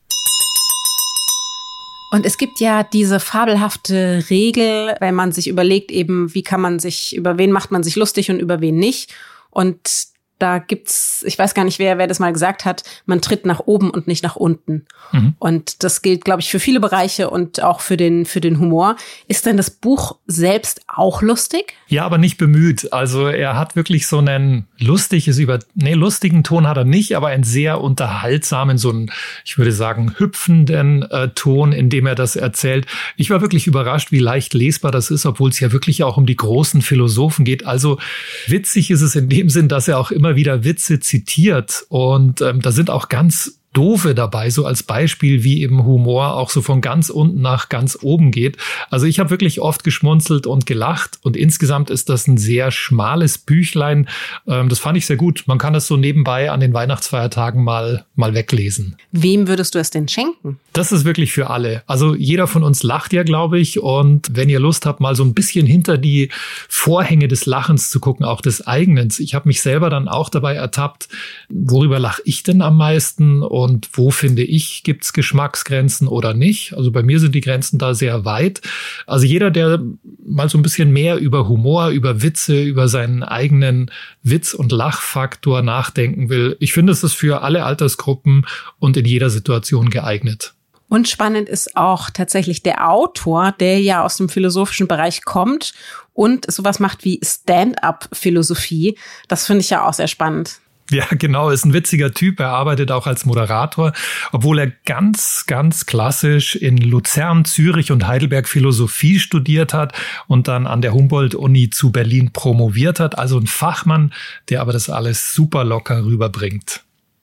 Und 2.12 2.26
es 2.26 2.38
gibt 2.38 2.58
ja 2.58 2.82
diese 2.82 3.20
fabelhafte 3.20 4.24
Regel, 4.30 4.96
wenn 4.98 5.14
man 5.14 5.30
sich 5.30 5.48
überlegt, 5.48 5.92
eben, 5.92 6.34
wie 6.34 6.42
kann 6.42 6.60
man 6.60 6.80
sich, 6.80 7.14
über 7.14 7.38
wen 7.38 7.52
macht 7.52 7.70
man 7.70 7.84
sich 7.84 7.94
lustig 7.94 8.30
und 8.30 8.40
über 8.40 8.60
wen 8.60 8.76
nicht. 8.76 9.14
Und 9.50 10.09
da 10.40 10.58
gibt's, 10.58 11.22
ich 11.26 11.38
weiß 11.38 11.54
gar 11.54 11.64
nicht, 11.64 11.78
wer, 11.78 11.98
wer 11.98 12.06
das 12.06 12.18
mal 12.18 12.32
gesagt 12.32 12.64
hat, 12.64 12.82
man 13.06 13.20
tritt 13.20 13.46
nach 13.46 13.60
oben 13.60 13.90
und 13.90 14.08
nicht 14.08 14.24
nach 14.24 14.36
unten. 14.36 14.86
Mhm. 15.12 15.34
Und 15.38 15.84
das 15.84 16.02
gilt, 16.02 16.24
glaube 16.24 16.40
ich, 16.40 16.50
für 16.50 16.58
viele 16.58 16.80
Bereiche 16.80 17.30
und 17.30 17.62
auch 17.62 17.80
für 17.80 17.96
den, 17.96 18.24
für 18.24 18.40
den 18.40 18.58
Humor. 18.58 18.96
Ist 19.28 19.46
denn 19.46 19.56
das 19.56 19.70
Buch 19.70 20.16
selbst 20.26 20.82
auch 20.94 21.22
lustig? 21.22 21.74
Ja, 21.88 22.04
aber 22.04 22.18
nicht 22.18 22.36
bemüht. 22.36 22.92
Also 22.92 23.26
er 23.26 23.56
hat 23.56 23.76
wirklich 23.76 24.06
so 24.06 24.18
einen 24.18 24.66
lustiges 24.78 25.38
über, 25.38 25.58
nee, 25.74 25.94
lustigen 25.94 26.44
Ton 26.44 26.66
hat 26.66 26.76
er 26.76 26.84
nicht, 26.84 27.16
aber 27.16 27.28
einen 27.28 27.44
sehr 27.44 27.80
unterhaltsamen, 27.80 28.78
so 28.78 28.90
einen, 28.90 29.10
ich 29.44 29.58
würde 29.58 29.72
sagen, 29.72 30.14
hüpfenden 30.16 31.02
äh, 31.10 31.28
Ton, 31.34 31.72
in 31.72 31.90
dem 31.90 32.06
er 32.06 32.14
das 32.14 32.36
erzählt. 32.36 32.86
Ich 33.16 33.30
war 33.30 33.40
wirklich 33.40 33.66
überrascht, 33.66 34.12
wie 34.12 34.18
leicht 34.18 34.54
lesbar 34.54 34.90
das 34.90 35.10
ist, 35.10 35.26
obwohl 35.26 35.50
es 35.50 35.60
ja 35.60 35.72
wirklich 35.72 36.02
auch 36.02 36.16
um 36.16 36.26
die 36.26 36.36
großen 36.36 36.82
Philosophen 36.82 37.44
geht. 37.44 37.66
Also 37.66 37.98
witzig 38.46 38.90
ist 38.90 39.02
es 39.02 39.14
in 39.14 39.28
dem 39.28 39.48
Sinn, 39.48 39.68
dass 39.68 39.88
er 39.88 39.98
auch 39.98 40.10
immer 40.10 40.36
wieder 40.36 40.64
Witze 40.64 41.00
zitiert 41.00 41.84
und 41.88 42.40
ähm, 42.40 42.60
da 42.60 42.72
sind 42.72 42.90
auch 42.90 43.08
ganz 43.08 43.59
Doofe 43.72 44.14
dabei, 44.14 44.50
so 44.50 44.64
als 44.64 44.82
Beispiel, 44.82 45.44
wie 45.44 45.62
eben 45.62 45.84
Humor 45.84 46.34
auch 46.34 46.50
so 46.50 46.62
von 46.62 46.80
ganz 46.80 47.10
unten 47.10 47.40
nach 47.40 47.68
ganz 47.68 47.98
oben 48.00 48.30
geht. 48.30 48.56
Also 48.90 49.06
ich 49.06 49.20
habe 49.20 49.30
wirklich 49.30 49.60
oft 49.60 49.84
geschmunzelt 49.84 50.46
und 50.46 50.66
gelacht 50.66 51.18
und 51.22 51.36
insgesamt 51.36 51.90
ist 51.90 52.08
das 52.08 52.26
ein 52.26 52.36
sehr 52.36 52.70
schmales 52.72 53.38
Büchlein. 53.38 54.08
Ähm, 54.48 54.68
das 54.68 54.78
fand 54.78 54.96
ich 54.96 55.06
sehr 55.06 55.16
gut. 55.16 55.44
Man 55.46 55.58
kann 55.58 55.72
das 55.72 55.86
so 55.86 55.96
nebenbei 55.96 56.50
an 56.50 56.60
den 56.60 56.72
Weihnachtsfeiertagen 56.72 57.62
mal, 57.62 58.06
mal 58.16 58.34
weglesen. 58.34 58.96
Wem 59.12 59.46
würdest 59.46 59.74
du 59.74 59.78
es 59.78 59.90
denn 59.90 60.08
schenken? 60.08 60.58
Das 60.72 60.90
ist 60.90 61.04
wirklich 61.04 61.32
für 61.32 61.50
alle. 61.50 61.82
Also 61.86 62.14
jeder 62.14 62.46
von 62.46 62.64
uns 62.64 62.82
lacht 62.82 63.12
ja, 63.12 63.22
glaube 63.22 63.60
ich. 63.60 63.80
Und 63.80 64.28
wenn 64.32 64.48
ihr 64.48 64.60
Lust 64.60 64.86
habt, 64.86 65.00
mal 65.00 65.14
so 65.14 65.24
ein 65.24 65.34
bisschen 65.34 65.66
hinter 65.66 65.98
die 65.98 66.30
Vorhänge 66.68 67.28
des 67.28 67.46
Lachens 67.46 67.90
zu 67.90 68.00
gucken, 68.00 68.24
auch 68.24 68.40
des 68.40 68.66
eigenen. 68.66 69.12
Ich 69.18 69.34
habe 69.34 69.48
mich 69.48 69.62
selber 69.62 69.90
dann 69.90 70.08
auch 70.08 70.28
dabei 70.28 70.54
ertappt, 70.54 71.08
worüber 71.48 71.98
lache 71.98 72.22
ich 72.24 72.42
denn 72.42 72.62
am 72.62 72.76
meisten? 72.76 73.42
und 73.42 73.59
wo 73.92 74.10
finde 74.10 74.42
ich, 74.42 74.82
gibt's 74.82 75.12
Geschmacksgrenzen 75.12 76.08
oder 76.08 76.34
nicht. 76.34 76.74
Also 76.74 76.90
bei 76.90 77.02
mir 77.02 77.20
sind 77.20 77.34
die 77.34 77.40
Grenzen 77.40 77.78
da 77.78 77.94
sehr 77.94 78.24
weit. 78.24 78.60
Also 79.06 79.26
jeder, 79.26 79.50
der 79.50 79.82
mal 80.24 80.48
so 80.48 80.58
ein 80.58 80.62
bisschen 80.62 80.92
mehr 80.92 81.16
über 81.16 81.48
Humor, 81.48 81.88
über 81.88 82.22
Witze, 82.22 82.62
über 82.62 82.88
seinen 82.88 83.22
eigenen 83.22 83.90
Witz- 84.22 84.54
und 84.54 84.72
Lachfaktor 84.72 85.62
nachdenken 85.62 86.28
will, 86.28 86.56
ich 86.60 86.72
finde, 86.72 86.92
es 86.92 87.02
ist 87.02 87.14
für 87.14 87.42
alle 87.42 87.64
Altersgruppen 87.64 88.46
und 88.78 88.96
in 88.96 89.04
jeder 89.04 89.30
Situation 89.30 89.90
geeignet. 89.90 90.54
Und 90.90 91.08
spannend 91.08 91.48
ist 91.48 91.76
auch 91.76 92.10
tatsächlich 92.10 92.64
der 92.64 92.90
Autor, 92.90 93.52
der 93.52 93.80
ja 93.80 94.04
aus 94.04 94.16
dem 94.16 94.28
philosophischen 94.28 94.88
Bereich 94.88 95.24
kommt 95.24 95.72
und 96.14 96.50
sowas 96.50 96.80
macht 96.80 97.04
wie 97.04 97.20
Stand-up-Philosophie. 97.24 98.98
Das 99.28 99.46
finde 99.46 99.60
ich 99.60 99.70
ja 99.70 99.86
auch 99.86 99.94
sehr 99.94 100.08
spannend. 100.08 100.60
Ja, 101.00 101.06
genau, 101.10 101.50
ist 101.50 101.64
ein 101.64 101.72
witziger 101.72 102.12
Typ. 102.12 102.40
Er 102.40 102.50
arbeitet 102.50 102.90
auch 102.90 103.06
als 103.06 103.24
Moderator, 103.24 103.92
obwohl 104.32 104.58
er 104.58 104.72
ganz, 104.84 105.44
ganz 105.46 105.86
klassisch 105.86 106.56
in 106.56 106.76
Luzern, 106.78 107.44
Zürich 107.44 107.92
und 107.92 108.06
Heidelberg 108.06 108.48
Philosophie 108.48 109.18
studiert 109.18 109.72
hat 109.72 109.92
und 110.26 110.48
dann 110.48 110.66
an 110.66 110.82
der 110.82 110.92
Humboldt-Uni 110.92 111.70
zu 111.70 111.92
Berlin 111.92 112.32
promoviert 112.32 113.00
hat. 113.00 113.18
Also 113.18 113.38
ein 113.38 113.46
Fachmann, 113.46 114.12
der 114.48 114.60
aber 114.60 114.72
das 114.72 114.90
alles 114.90 115.32
super 115.32 115.64
locker 115.64 116.04
rüberbringt. 116.04 116.82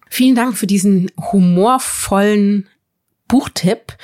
Vielen 0.10 0.36
Dank 0.36 0.58
für 0.58 0.68
diesen 0.68 1.12
humorvollen 1.18 2.68
Buchtipp. 3.28 3.98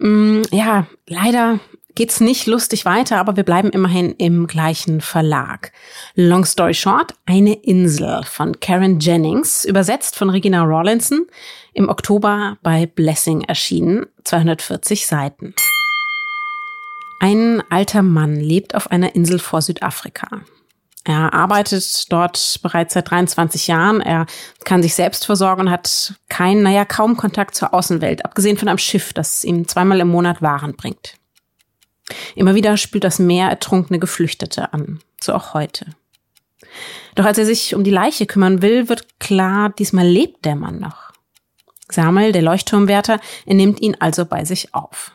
Mm, 0.00 0.42
ja, 0.50 0.86
leider 1.06 1.60
geht's 1.94 2.20
nicht 2.20 2.46
lustig 2.46 2.84
weiter, 2.84 3.18
aber 3.18 3.36
wir 3.36 3.44
bleiben 3.44 3.70
immerhin 3.70 4.12
im 4.12 4.46
gleichen 4.46 5.00
Verlag. 5.00 5.72
Long 6.14 6.44
Story 6.44 6.74
Short, 6.74 7.14
eine 7.26 7.54
Insel 7.54 8.22
von 8.24 8.58
Karen 8.60 9.00
Jennings, 9.00 9.64
übersetzt 9.64 10.16
von 10.16 10.30
Regina 10.30 10.64
Rawlinson, 10.64 11.26
im 11.72 11.88
Oktober 11.88 12.58
bei 12.62 12.86
Blessing 12.86 13.42
erschienen, 13.42 14.06
240 14.24 15.06
Seiten. 15.06 15.54
Ein 17.20 17.62
alter 17.70 18.02
Mann 18.02 18.36
lebt 18.36 18.74
auf 18.74 18.90
einer 18.90 19.14
Insel 19.14 19.38
vor 19.38 19.62
Südafrika. 19.62 20.42
Er 21.04 21.34
arbeitet 21.34 22.10
dort 22.10 22.60
bereits 22.62 22.94
seit 22.94 23.10
23 23.10 23.66
Jahren. 23.66 24.00
Er 24.00 24.26
kann 24.64 24.82
sich 24.82 24.94
selbst 24.94 25.26
versorgen 25.26 25.62
und 25.62 25.70
hat 25.70 26.14
keinen, 26.30 26.62
naja, 26.62 26.86
kaum 26.86 27.16
Kontakt 27.16 27.54
zur 27.54 27.74
Außenwelt, 27.74 28.24
abgesehen 28.24 28.56
von 28.56 28.68
einem 28.68 28.78
Schiff, 28.78 29.12
das 29.12 29.44
ihm 29.44 29.68
zweimal 29.68 30.00
im 30.00 30.08
Monat 30.08 30.40
Waren 30.40 30.74
bringt. 30.76 31.14
Immer 32.34 32.54
wieder 32.54 32.76
spült 32.76 33.04
das 33.04 33.18
Meer 33.18 33.48
ertrunkene 33.48 33.98
Geflüchtete 33.98 34.72
an, 34.72 35.00
so 35.22 35.32
auch 35.32 35.54
heute. 35.54 35.86
Doch 37.14 37.24
als 37.24 37.38
er 37.38 37.46
sich 37.46 37.74
um 37.74 37.84
die 37.84 37.90
Leiche 37.90 38.26
kümmern 38.26 38.62
will, 38.62 38.88
wird 38.88 39.20
klar, 39.20 39.70
diesmal 39.70 40.06
lebt 40.06 40.44
der 40.44 40.56
Mann 40.56 40.80
noch. 40.80 41.12
Samuel, 41.90 42.32
der 42.32 42.42
Leuchtturmwärter, 42.42 43.20
er 43.46 43.54
nimmt 43.54 43.80
ihn 43.80 43.96
also 44.00 44.24
bei 44.24 44.44
sich 44.44 44.74
auf. 44.74 45.12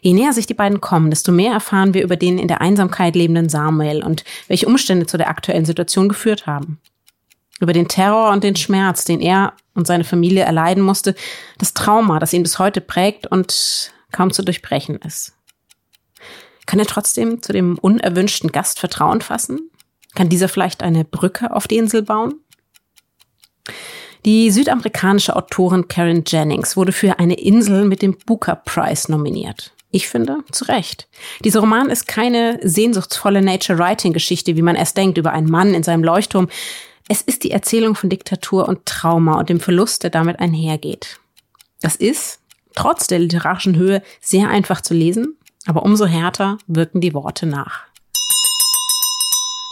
Je 0.00 0.12
näher 0.12 0.32
sich 0.32 0.46
die 0.46 0.54
beiden 0.54 0.80
kommen, 0.80 1.10
desto 1.10 1.32
mehr 1.32 1.52
erfahren 1.52 1.94
wir 1.94 2.02
über 2.02 2.16
den 2.16 2.38
in 2.38 2.48
der 2.48 2.60
Einsamkeit 2.60 3.14
lebenden 3.14 3.48
Samuel 3.48 4.02
und 4.02 4.24
welche 4.48 4.66
Umstände 4.66 5.06
zu 5.06 5.16
der 5.16 5.28
aktuellen 5.28 5.64
Situation 5.64 6.08
geführt 6.08 6.46
haben. 6.46 6.80
Über 7.60 7.72
den 7.72 7.88
Terror 7.88 8.30
und 8.30 8.42
den 8.42 8.56
Schmerz, 8.56 9.04
den 9.04 9.20
er 9.20 9.52
und 9.74 9.86
seine 9.86 10.04
Familie 10.04 10.44
erleiden 10.44 10.82
musste, 10.82 11.14
das 11.58 11.74
Trauma, 11.74 12.18
das 12.18 12.32
ihn 12.32 12.42
bis 12.42 12.58
heute 12.58 12.80
prägt 12.80 13.26
und 13.26 13.92
kaum 14.12 14.32
zu 14.32 14.42
durchbrechen 14.42 14.96
ist. 14.96 15.34
Kann 16.66 16.78
er 16.78 16.86
trotzdem 16.86 17.42
zu 17.42 17.52
dem 17.52 17.78
unerwünschten 17.78 18.52
Gast 18.52 18.78
Vertrauen 18.78 19.20
fassen? 19.20 19.70
Kann 20.14 20.28
dieser 20.28 20.48
vielleicht 20.48 20.82
eine 20.82 21.04
Brücke 21.04 21.54
auf 21.54 21.68
die 21.68 21.78
Insel 21.78 22.02
bauen? 22.02 22.34
Die 24.24 24.50
südamerikanische 24.50 25.34
Autorin 25.34 25.88
Karen 25.88 26.24
Jennings 26.26 26.76
wurde 26.76 26.92
für 26.92 27.18
eine 27.18 27.34
Insel 27.34 27.84
mit 27.86 28.02
dem 28.02 28.18
Booker 28.26 28.56
Prize 28.56 29.10
nominiert. 29.10 29.72
Ich 29.92 30.08
finde, 30.08 30.38
zu 30.52 30.66
Recht. 30.66 31.08
Dieser 31.42 31.60
Roman 31.60 31.90
ist 31.90 32.06
keine 32.06 32.60
sehnsuchtsvolle 32.62 33.42
Nature-Writing-Geschichte, 33.42 34.56
wie 34.56 34.62
man 34.62 34.76
erst 34.76 34.96
denkt, 34.96 35.18
über 35.18 35.32
einen 35.32 35.50
Mann 35.50 35.74
in 35.74 35.82
seinem 35.82 36.04
Leuchtturm. 36.04 36.48
Es 37.08 37.22
ist 37.22 37.42
die 37.42 37.50
Erzählung 37.50 37.96
von 37.96 38.08
Diktatur 38.08 38.68
und 38.68 38.86
Trauma 38.86 39.38
und 39.38 39.48
dem 39.48 39.58
Verlust, 39.58 40.04
der 40.04 40.10
damit 40.10 40.38
einhergeht. 40.38 41.18
Das 41.80 41.96
ist, 41.96 42.38
trotz 42.76 43.08
der 43.08 43.18
literarischen 43.18 43.74
Höhe, 43.74 44.02
sehr 44.20 44.48
einfach 44.48 44.80
zu 44.80 44.94
lesen, 44.94 45.36
aber 45.66 45.82
umso 45.82 46.06
härter 46.06 46.58
wirken 46.66 47.00
die 47.00 47.14
Worte 47.14 47.46
nach. 47.46 47.90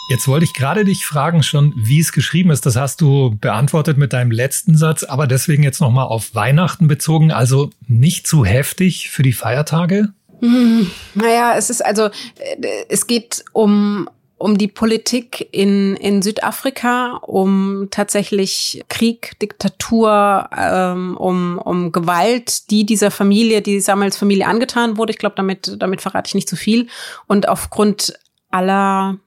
Jetzt 0.08 0.26
wollte 0.26 0.44
ich 0.44 0.54
gerade 0.54 0.86
dich 0.86 1.04
fragen 1.04 1.42
schon, 1.42 1.74
wie 1.76 2.00
es 2.00 2.12
geschrieben 2.12 2.50
ist. 2.50 2.64
Das 2.64 2.76
hast 2.76 3.02
du 3.02 3.36
beantwortet 3.38 3.98
mit 3.98 4.14
deinem 4.14 4.30
letzten 4.30 4.74
Satz, 4.74 5.04
aber 5.04 5.26
deswegen 5.26 5.62
jetzt 5.62 5.82
nochmal 5.82 6.06
auf 6.06 6.34
Weihnachten 6.34 6.88
bezogen. 6.88 7.30
Also 7.30 7.68
nicht 7.86 8.26
zu 8.26 8.46
heftig 8.46 9.10
für 9.10 9.22
die 9.22 9.34
Feiertage? 9.34 10.14
Hm, 10.40 10.90
naja, 11.14 11.54
es 11.58 11.68
ist 11.68 11.84
also, 11.84 12.06
äh, 12.06 12.86
es 12.88 13.06
geht 13.06 13.44
um 13.52 14.08
um 14.38 14.56
die 14.56 14.68
Politik 14.68 15.48
in, 15.52 15.96
in 15.96 16.22
Südafrika, 16.22 17.18
um 17.22 17.88
tatsächlich 17.90 18.84
Krieg, 18.88 19.38
Diktatur, 19.40 20.48
ähm, 20.56 21.16
um, 21.16 21.58
um 21.58 21.92
Gewalt, 21.92 22.70
die 22.70 22.86
dieser 22.86 23.10
Familie, 23.10 23.62
die 23.62 23.80
Samuels 23.80 24.16
Familie 24.16 24.46
angetan 24.46 24.96
wurde. 24.96 25.12
Ich 25.12 25.18
glaube, 25.18 25.36
damit, 25.36 25.76
damit 25.78 26.00
verrate 26.00 26.28
ich 26.28 26.34
nicht 26.34 26.48
zu 26.48 26.56
viel. 26.56 26.86
Und 27.26 27.48
aufgrund 27.48 28.14
aller 28.50 29.18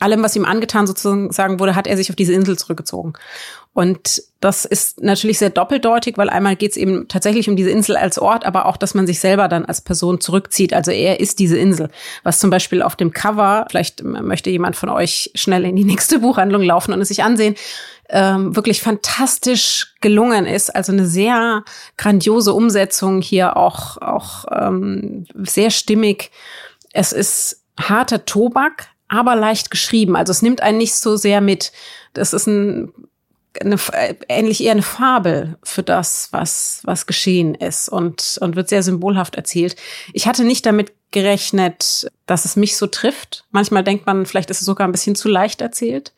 allem, 0.00 0.22
was 0.22 0.36
ihm 0.36 0.44
angetan 0.44 0.86
sozusagen 0.86 1.58
wurde, 1.58 1.74
hat 1.74 1.86
er 1.86 1.96
sich 1.96 2.10
auf 2.10 2.16
diese 2.16 2.32
Insel 2.32 2.56
zurückgezogen. 2.56 3.14
Und 3.72 4.22
das 4.40 4.64
ist 4.64 5.00
natürlich 5.02 5.38
sehr 5.38 5.50
doppeldeutig, 5.50 6.18
weil 6.18 6.30
einmal 6.30 6.56
geht 6.56 6.72
es 6.72 6.76
eben 6.76 7.06
tatsächlich 7.06 7.48
um 7.48 7.54
diese 7.54 7.70
Insel 7.70 7.96
als 7.96 8.18
Ort, 8.18 8.44
aber 8.44 8.66
auch, 8.66 8.76
dass 8.76 8.94
man 8.94 9.06
sich 9.06 9.20
selber 9.20 9.48
dann 9.48 9.64
als 9.64 9.80
Person 9.80 10.20
zurückzieht. 10.20 10.72
Also 10.72 10.90
er 10.90 11.20
ist 11.20 11.38
diese 11.38 11.58
Insel. 11.58 11.90
Was 12.24 12.40
zum 12.40 12.50
Beispiel 12.50 12.82
auf 12.82 12.96
dem 12.96 13.12
Cover, 13.12 13.66
vielleicht 13.70 14.02
möchte 14.02 14.50
jemand 14.50 14.74
von 14.74 14.88
euch 14.88 15.30
schnell 15.34 15.64
in 15.64 15.76
die 15.76 15.84
nächste 15.84 16.18
Buchhandlung 16.20 16.62
laufen 16.62 16.92
und 16.92 17.00
es 17.00 17.08
sich 17.08 17.22
ansehen, 17.22 17.54
ähm, 18.08 18.56
wirklich 18.56 18.80
fantastisch 18.80 19.94
gelungen 20.00 20.46
ist. 20.46 20.74
Also 20.74 20.92
eine 20.92 21.06
sehr 21.06 21.64
grandiose 21.96 22.52
Umsetzung 22.52 23.20
hier 23.20 23.56
auch, 23.56 23.98
auch 23.98 24.44
ähm, 24.50 25.26
sehr 25.34 25.70
stimmig. 25.70 26.30
Es 26.92 27.12
ist 27.12 27.62
harter 27.78 28.24
Tobak, 28.24 28.88
aber 29.08 29.36
leicht 29.36 29.70
geschrieben. 29.70 30.16
Also 30.16 30.30
es 30.30 30.42
nimmt 30.42 30.62
einen 30.62 30.78
nicht 30.78 30.94
so 30.94 31.16
sehr 31.16 31.40
mit. 31.40 31.72
Das 32.14 32.32
ist 32.32 32.46
ein, 32.46 32.92
eine, 33.60 33.76
ähnlich 34.28 34.62
eher 34.62 34.72
eine 34.72 34.82
Fabel 34.82 35.58
für 35.62 35.82
das, 35.82 36.28
was, 36.32 36.80
was 36.84 37.06
geschehen 37.06 37.54
ist 37.54 37.88
und, 37.88 38.38
und 38.40 38.56
wird 38.56 38.68
sehr 38.68 38.82
symbolhaft 38.82 39.34
erzählt. 39.34 39.76
Ich 40.12 40.26
hatte 40.26 40.44
nicht 40.44 40.66
damit 40.66 40.92
gerechnet, 41.10 42.10
dass 42.26 42.44
es 42.44 42.56
mich 42.56 42.76
so 42.76 42.86
trifft. 42.86 43.44
Manchmal 43.50 43.84
denkt 43.84 44.06
man, 44.06 44.26
vielleicht 44.26 44.50
ist 44.50 44.60
es 44.60 44.66
sogar 44.66 44.86
ein 44.86 44.92
bisschen 44.92 45.16
zu 45.16 45.28
leicht 45.28 45.60
erzählt. 45.60 46.12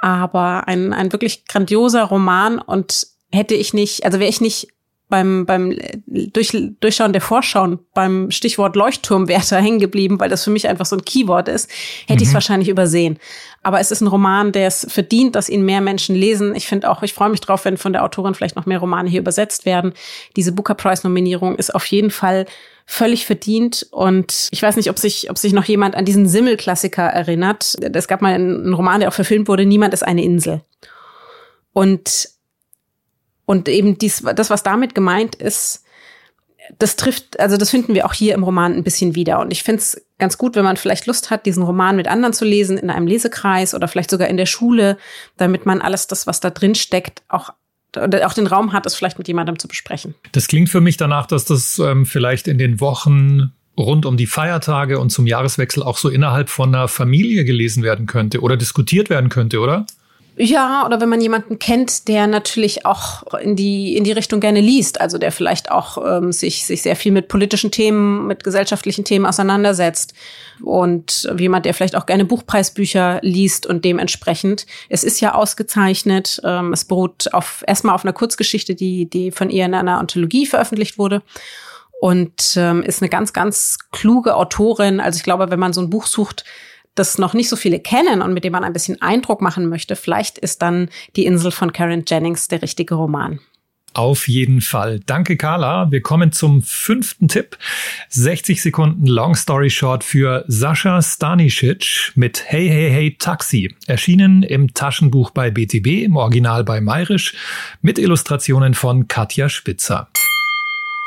Aber 0.00 0.68
ein, 0.68 0.92
ein 0.92 1.12
wirklich 1.12 1.46
grandioser 1.46 2.04
Roman 2.04 2.58
und 2.58 3.06
hätte 3.32 3.54
ich 3.54 3.74
nicht, 3.74 4.04
also 4.04 4.18
wäre 4.18 4.30
ich 4.30 4.40
nicht 4.40 4.68
beim, 5.08 5.46
beim 5.46 5.78
Durch, 6.06 6.56
Durchschauen 6.80 7.12
der 7.12 7.22
Vorschauen 7.22 7.78
beim 7.94 8.30
Stichwort 8.30 8.76
Leuchtturmwärter 8.76 9.56
hängen 9.60 9.78
geblieben, 9.78 10.18
weil 10.18 10.30
das 10.30 10.44
für 10.44 10.50
mich 10.50 10.68
einfach 10.68 10.86
so 10.86 10.96
ein 10.96 11.04
Keyword 11.04 11.48
ist, 11.48 11.70
hätte 12.06 12.14
mhm. 12.14 12.22
ich 12.22 12.28
es 12.28 12.34
wahrscheinlich 12.34 12.68
übersehen. 12.68 13.18
Aber 13.66 13.80
es 13.80 13.90
ist 13.90 14.00
ein 14.00 14.06
Roman, 14.06 14.52
der 14.52 14.68
es 14.68 14.86
verdient, 14.88 15.34
dass 15.34 15.48
ihn 15.48 15.64
mehr 15.64 15.80
Menschen 15.80 16.14
lesen. 16.14 16.54
Ich 16.54 16.68
finde 16.68 16.88
auch, 16.88 17.02
ich 17.02 17.12
freue 17.12 17.30
mich 17.30 17.40
drauf, 17.40 17.64
wenn 17.64 17.76
von 17.76 17.92
der 17.92 18.04
Autorin 18.04 18.32
vielleicht 18.32 18.54
noch 18.54 18.64
mehr 18.64 18.78
Romane 18.78 19.08
hier 19.08 19.18
übersetzt 19.18 19.66
werden. 19.66 19.92
Diese 20.36 20.52
Booker 20.52 20.76
Prize 20.76 21.02
Nominierung 21.02 21.56
ist 21.56 21.74
auf 21.74 21.84
jeden 21.86 22.12
Fall 22.12 22.46
völlig 22.86 23.26
verdient. 23.26 23.84
Und 23.90 24.46
ich 24.52 24.62
weiß 24.62 24.76
nicht, 24.76 24.88
ob 24.88 25.00
sich, 25.00 25.30
ob 25.30 25.36
sich 25.36 25.52
noch 25.52 25.64
jemand 25.64 25.96
an 25.96 26.04
diesen 26.04 26.28
Simmel-Klassiker 26.28 27.02
erinnert. 27.02 27.74
Es 27.92 28.06
gab 28.06 28.22
mal 28.22 28.34
einen 28.34 28.72
Roman, 28.72 29.00
der 29.00 29.08
auch 29.08 29.14
verfilmt 29.14 29.48
wurde, 29.48 29.66
Niemand 29.66 29.92
ist 29.94 30.04
eine 30.04 30.22
Insel. 30.22 30.60
Und 31.72 32.28
und 33.46 33.68
eben 33.68 33.98
dies, 33.98 34.22
das, 34.36 34.48
was 34.48 34.62
damit 34.62 34.94
gemeint 34.94 35.34
ist, 35.34 35.82
das 36.78 36.96
trifft, 36.96 37.38
also 37.40 37.56
das 37.56 37.70
finden 37.70 37.94
wir 37.94 38.06
auch 38.06 38.12
hier 38.12 38.34
im 38.34 38.42
Roman 38.42 38.74
ein 38.74 38.84
bisschen 38.84 39.14
wieder. 39.14 39.40
Und 39.40 39.52
ich 39.52 39.62
finde 39.62 39.80
es 39.80 40.06
ganz 40.18 40.38
gut, 40.38 40.56
wenn 40.56 40.64
man 40.64 40.76
vielleicht 40.76 41.06
Lust 41.06 41.30
hat, 41.30 41.46
diesen 41.46 41.62
Roman 41.62 41.96
mit 41.96 42.08
anderen 42.08 42.32
zu 42.32 42.44
lesen, 42.44 42.78
in 42.78 42.90
einem 42.90 43.06
Lesekreis 43.06 43.74
oder 43.74 43.88
vielleicht 43.88 44.10
sogar 44.10 44.28
in 44.28 44.36
der 44.36 44.46
Schule, 44.46 44.96
damit 45.36 45.66
man 45.66 45.80
alles 45.80 46.06
das, 46.06 46.26
was 46.26 46.40
da 46.40 46.50
drin 46.50 46.74
steckt, 46.74 47.22
auch 47.28 47.50
auch 47.96 48.34
den 48.34 48.46
Raum 48.46 48.74
hat, 48.74 48.84
es 48.84 48.94
vielleicht 48.94 49.16
mit 49.16 49.26
jemandem 49.26 49.58
zu 49.58 49.68
besprechen. 49.68 50.14
Das 50.32 50.48
klingt 50.48 50.68
für 50.68 50.82
mich 50.82 50.98
danach, 50.98 51.24
dass 51.24 51.46
das 51.46 51.78
ähm, 51.78 52.04
vielleicht 52.04 52.46
in 52.46 52.58
den 52.58 52.78
Wochen 52.78 53.52
rund 53.78 54.04
um 54.04 54.18
die 54.18 54.26
Feiertage 54.26 54.98
und 54.98 55.10
zum 55.10 55.26
Jahreswechsel 55.26 55.82
auch 55.82 55.96
so 55.96 56.10
innerhalb 56.10 56.50
von 56.50 56.74
einer 56.74 56.88
Familie 56.88 57.44
gelesen 57.44 57.82
werden 57.82 58.04
könnte 58.04 58.40
oder 58.40 58.58
diskutiert 58.58 59.08
werden 59.08 59.30
könnte, 59.30 59.60
oder? 59.60 59.86
Ja, 60.38 60.84
oder 60.84 61.00
wenn 61.00 61.08
man 61.08 61.22
jemanden 61.22 61.58
kennt, 61.58 62.08
der 62.08 62.26
natürlich 62.26 62.84
auch 62.84 63.22
in 63.40 63.56
die 63.56 63.96
in 63.96 64.04
die 64.04 64.12
Richtung 64.12 64.38
gerne 64.38 64.60
liest, 64.60 65.00
also 65.00 65.16
der 65.16 65.32
vielleicht 65.32 65.70
auch 65.70 65.96
ähm, 66.06 66.30
sich 66.30 66.66
sich 66.66 66.82
sehr 66.82 66.94
viel 66.94 67.10
mit 67.10 67.28
politischen 67.28 67.70
Themen, 67.70 68.26
mit 68.26 68.44
gesellschaftlichen 68.44 69.06
Themen 69.06 69.24
auseinandersetzt 69.24 70.12
und 70.62 71.26
jemand, 71.38 71.64
der 71.64 71.72
vielleicht 71.72 71.96
auch 71.96 72.04
gerne 72.04 72.26
Buchpreisbücher 72.26 73.20
liest 73.22 73.66
und 73.66 73.86
dementsprechend. 73.86 74.66
Es 74.90 75.04
ist 75.04 75.20
ja 75.20 75.34
ausgezeichnet. 75.34 76.38
Ähm, 76.44 76.74
es 76.74 76.84
beruht 76.84 77.32
auf 77.32 77.64
erstmal 77.66 77.94
auf 77.94 78.04
einer 78.04 78.12
Kurzgeschichte, 78.12 78.74
die 78.74 79.08
die 79.08 79.30
von 79.30 79.48
ihr 79.48 79.64
in 79.64 79.72
einer 79.72 79.98
Anthologie 79.98 80.44
veröffentlicht 80.44 80.98
wurde 80.98 81.22
und 81.98 82.56
ähm, 82.56 82.82
ist 82.82 83.00
eine 83.00 83.08
ganz 83.08 83.32
ganz 83.32 83.78
kluge 83.90 84.36
Autorin. 84.36 85.00
Also 85.00 85.16
ich 85.16 85.22
glaube, 85.22 85.50
wenn 85.50 85.58
man 85.58 85.72
so 85.72 85.80
ein 85.80 85.88
Buch 85.88 86.06
sucht 86.06 86.44
das 86.96 87.18
noch 87.18 87.34
nicht 87.34 87.48
so 87.48 87.56
viele 87.56 87.78
kennen 87.78 88.22
und 88.22 88.34
mit 88.34 88.44
dem 88.44 88.52
man 88.52 88.64
ein 88.64 88.72
bisschen 88.72 89.00
Eindruck 89.00 89.40
machen 89.40 89.68
möchte, 89.68 89.94
vielleicht 89.96 90.38
ist 90.38 90.62
dann 90.62 90.88
Die 91.14 91.26
Insel 91.26 91.52
von 91.52 91.72
Karen 91.72 92.04
Jennings 92.06 92.48
der 92.48 92.62
richtige 92.62 92.96
Roman. 92.96 93.40
Auf 93.96 94.28
jeden 94.28 94.60
Fall. 94.60 95.00
Danke, 95.06 95.38
Carla. 95.38 95.90
Wir 95.90 96.02
kommen 96.02 96.30
zum 96.30 96.60
fünften 96.62 97.28
Tipp. 97.28 97.56
60 98.10 98.60
Sekunden 98.60 99.06
Long 99.06 99.34
Story 99.34 99.70
Short 99.70 100.04
für 100.04 100.44
Sascha 100.48 101.00
Stanisic 101.00 102.12
mit 102.14 102.44
Hey 102.46 102.68
Hey 102.68 102.90
Hey 102.90 103.16
Taxi. 103.18 103.74
Erschienen 103.86 104.42
im 104.42 104.74
Taschenbuch 104.74 105.30
bei 105.30 105.50
BTB, 105.50 106.04
im 106.04 106.16
Original 106.16 106.62
bei 106.62 106.82
Mayrisch, 106.82 107.32
mit 107.80 107.98
Illustrationen 107.98 108.74
von 108.74 109.08
Katja 109.08 109.48
Spitzer. 109.48 110.08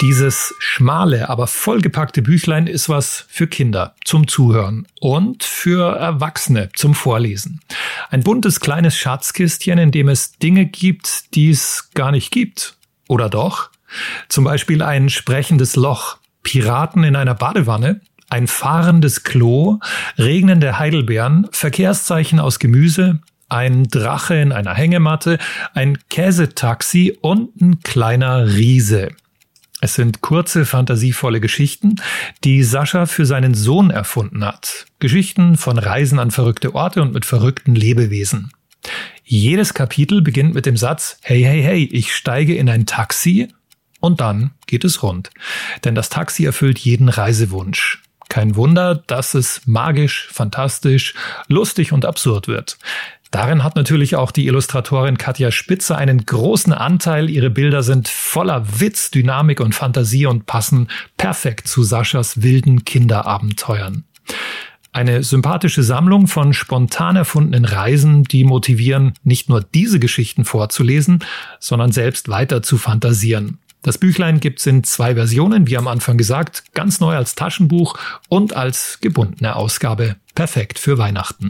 Dieses 0.02 0.56
schmale, 0.60 1.28
aber 1.28 1.46
vollgepackte 1.46 2.22
Büchlein 2.22 2.68
ist 2.68 2.88
was 2.88 3.26
für 3.28 3.48
Kinder 3.48 3.96
zum 4.06 4.30
Zuhören 4.30 4.88
und 5.02 5.44
für 5.44 5.98
Erwachsene 5.98 6.70
zum 6.74 6.96
Vorlesen. 6.96 7.60
Ein 8.10 8.24
buntes 8.24 8.62
kleines 8.62 8.96
Schatzkistchen, 8.96 9.78
in 9.78 9.92
dem 9.92 10.08
es 10.08 10.32
Dinge 10.38 10.66
gibt, 10.66 11.36
die 11.36 11.50
es 11.50 11.90
gar 11.96 12.12
nicht 12.12 12.32
gibt. 12.32 12.78
Oder 13.10 13.28
doch? 13.28 13.72
Zum 14.30 14.46
Beispiel 14.46 14.82
ein 14.82 15.10
sprechendes 15.10 15.76
Loch, 15.76 16.18
Piraten 16.44 17.04
in 17.04 17.18
einer 17.18 17.36
Badewanne, 17.36 18.00
ein 18.30 18.48
fahrendes 18.48 19.24
Klo, 19.24 19.80
regnende 20.18 20.80
Heidelbeeren, 20.80 21.48
Verkehrszeichen 21.52 22.40
aus 22.40 22.60
Gemüse, 22.60 23.20
ein 23.50 23.84
Drache 23.86 24.36
in 24.36 24.54
einer 24.54 24.76
Hängematte, 24.76 25.40
ein 25.74 25.98
Käsetaxi 26.10 27.18
und 27.20 27.60
ein 27.60 27.82
kleiner 27.82 28.48
Riese. 28.48 29.10
Es 29.82 29.96
sind 29.96 30.22
kurze, 30.22 30.66
fantasievolle 30.66 31.40
Geschichten, 31.40 31.96
die 32.44 32.64
Sascha 32.64 33.06
für 33.06 33.26
seinen 33.26 33.54
Sohn 33.54 33.92
erfunden 33.92 34.44
hat. 34.44 34.86
Geschichten 35.00 35.56
von 35.56 35.78
Reisen 35.78 36.20
an 36.20 36.32
verrückte 36.32 36.76
Orte 36.76 37.02
und 37.02 37.14
mit 37.14 37.26
verrückten 37.26 37.76
Lebewesen. 37.76 38.52
Jedes 39.24 39.74
Kapitel 39.74 40.22
beginnt 40.22 40.54
mit 40.54 40.66
dem 40.66 40.76
Satz, 40.76 41.18
hey, 41.22 41.42
hey, 41.44 41.62
hey, 41.62 41.84
ich 41.92 42.14
steige 42.14 42.56
in 42.56 42.70
ein 42.70 42.86
Taxi 42.86 43.50
und 44.00 44.20
dann 44.22 44.52
geht 44.66 44.84
es 44.84 45.04
rund. 45.04 45.30
Denn 45.84 45.96
das 45.96 46.10
Taxi 46.10 46.46
erfüllt 46.46 46.80
jeden 46.80 47.10
Reisewunsch. 47.10 48.02
Kein 48.28 48.56
Wunder, 48.56 48.96
dass 49.08 49.34
es 49.34 49.62
magisch, 49.66 50.28
fantastisch, 50.32 51.16
lustig 51.48 51.92
und 51.92 52.06
absurd 52.06 52.48
wird. 52.48 52.78
Darin 53.32 53.64
hat 53.64 53.76
natürlich 53.76 54.16
auch 54.16 54.32
die 54.32 54.48
Illustratorin 54.48 55.20
Katja 55.20 55.52
Spitzer 55.52 55.98
einen 55.98 56.26
großen 56.26 56.74
Anteil. 56.74 57.30
Ihre 57.30 57.52
Bilder 57.52 57.84
sind 57.84 58.08
voller 58.08 58.80
Witz, 58.80 59.12
Dynamik 59.12 59.60
und 59.60 59.76
Fantasie 59.76 60.26
und 60.26 60.48
passen 60.48 60.88
perfekt 61.18 61.68
zu 61.68 61.84
Saschas 61.84 62.42
wilden 62.42 62.86
Kinderabenteuern. 62.86 64.04
Eine 64.92 65.22
sympathische 65.22 65.84
Sammlung 65.84 66.26
von 66.26 66.54
spontan 66.54 67.16
erfundenen 67.16 67.66
Reisen, 67.66 68.24
die 68.24 68.44
motivieren, 68.44 69.14
nicht 69.24 69.48
nur 69.48 69.62
diese 69.62 70.00
Geschichten 70.00 70.46
vorzulesen, 70.46 71.24
sondern 71.60 71.92
selbst 71.92 72.30
weiter 72.30 72.64
zu 72.64 72.80
fantasieren. 72.80 73.60
Das 73.84 74.00
Büchlein 74.00 74.40
gibt's 74.40 74.66
in 74.66 74.84
zwei 74.84 75.14
Versionen, 75.14 75.68
wie 75.68 75.78
am 75.78 75.88
Anfang 75.88 76.18
gesagt, 76.18 76.64
ganz 76.74 77.00
neu 77.00 77.16
als 77.16 77.36
Taschenbuch 77.36 77.98
und 78.28 78.56
als 78.56 78.98
gebundene 79.00 79.56
Ausgabe. 79.56 80.16
Perfekt 80.34 80.80
für 80.80 80.98
Weihnachten. 80.98 81.50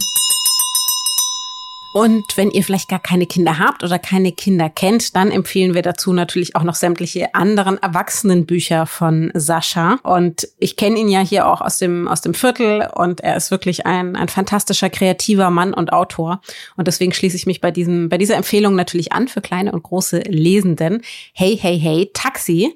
Und 1.91 2.23
wenn 2.36 2.52
ihr 2.52 2.63
vielleicht 2.63 2.88
gar 2.88 2.99
keine 2.99 3.25
Kinder 3.25 3.58
habt 3.58 3.84
oder 3.84 3.97
keine 3.97 4.32
Kinder 4.32 4.69
kennt, 4.69 5.15
dann 5.15 5.32
empfehlen 5.32 5.73
wir 5.73 5.82
dazu 5.82 6.13
natürlich 6.13 6.56
auch 6.56 6.63
noch 6.63 6.75
sämtliche 6.75 7.34
anderen 7.34 7.82
Erwachsenenbücher 7.82 8.86
von 8.86 9.32
Sascha. 9.34 9.97
Und 10.04 10.47
ich 10.60 10.75
kenne 10.75 10.99
ihn 10.99 11.10
ja 11.10 11.21
hier 11.21 11.47
auch 11.47 11.62
aus 11.62 11.80
dem, 11.80 12.08
aus 12.08 12.21
dem 12.21 12.36
Viertel 12.36 12.88
und 12.93 13.21
er 13.21 13.36
ist 13.36 13.49
wirklich 13.49 13.88
ein, 13.88 14.15
ein 14.15 14.30
fantastischer, 14.30 14.91
kreativer 14.91 15.49
Mann 15.49 15.73
und 15.73 15.91
Autor. 15.91 16.41
Und 16.78 16.88
deswegen 16.88 17.12
schließe 17.12 17.36
ich 17.36 17.47
mich 17.47 17.60
bei 17.60 17.71
diesem, 17.71 18.10
bei 18.10 18.19
dieser 18.19 18.36
Empfehlung 18.36 18.75
natürlich 18.75 19.12
an 19.12 19.28
für 19.28 19.41
kleine 19.41 19.71
und 19.71 19.82
große 19.82 20.19
Lesenden. 20.19 21.02
Hey, 21.34 21.58
hey, 21.60 21.80
hey, 21.80 22.12
Taxi. 22.13 22.75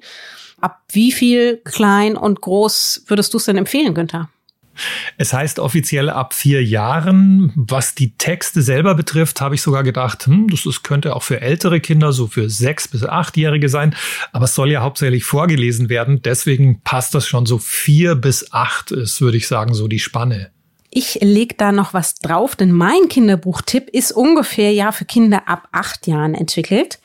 Ab 0.60 0.82
wie 0.90 1.12
viel 1.12 1.58
klein 1.58 2.16
und 2.16 2.40
groß 2.40 3.04
würdest 3.06 3.32
du 3.32 3.38
es 3.38 3.44
denn 3.44 3.58
empfehlen, 3.58 3.94
Günther? 3.94 4.28
Es 5.16 5.32
heißt 5.32 5.58
offiziell 5.58 6.10
ab 6.10 6.34
vier 6.34 6.64
Jahren. 6.64 7.52
Was 7.56 7.94
die 7.94 8.16
Texte 8.16 8.62
selber 8.62 8.94
betrifft, 8.94 9.40
habe 9.40 9.54
ich 9.54 9.62
sogar 9.62 9.82
gedacht, 9.82 10.26
hm, 10.26 10.48
das 10.48 10.66
ist, 10.66 10.82
könnte 10.82 11.14
auch 11.14 11.22
für 11.22 11.40
ältere 11.40 11.80
Kinder, 11.80 12.12
so 12.12 12.26
für 12.26 12.50
sechs 12.50 12.88
bis 12.88 13.04
achtjährige 13.04 13.68
sein. 13.68 13.94
Aber 14.32 14.44
es 14.44 14.54
soll 14.54 14.70
ja 14.70 14.82
hauptsächlich 14.82 15.24
vorgelesen 15.24 15.88
werden. 15.88 16.22
Deswegen 16.22 16.80
passt 16.82 17.14
das 17.14 17.26
schon 17.26 17.46
so 17.46 17.58
vier 17.58 18.14
bis 18.14 18.52
acht 18.52 18.90
ist, 18.90 19.20
würde 19.20 19.36
ich 19.36 19.48
sagen, 19.48 19.74
so 19.74 19.88
die 19.88 19.98
Spanne. 19.98 20.50
Ich 20.96 21.18
leg 21.20 21.58
da 21.58 21.72
noch 21.72 21.92
was 21.92 22.14
drauf, 22.14 22.54
denn 22.54 22.70
mein 22.70 23.08
Kinderbuchtipp 23.08 23.90
ist 23.90 24.12
ungefähr 24.12 24.72
ja 24.72 24.92
für 24.92 25.04
Kinder 25.04 25.48
ab 25.48 25.68
acht 25.72 26.06
Jahren 26.06 26.34
entwickelt. 26.34 27.00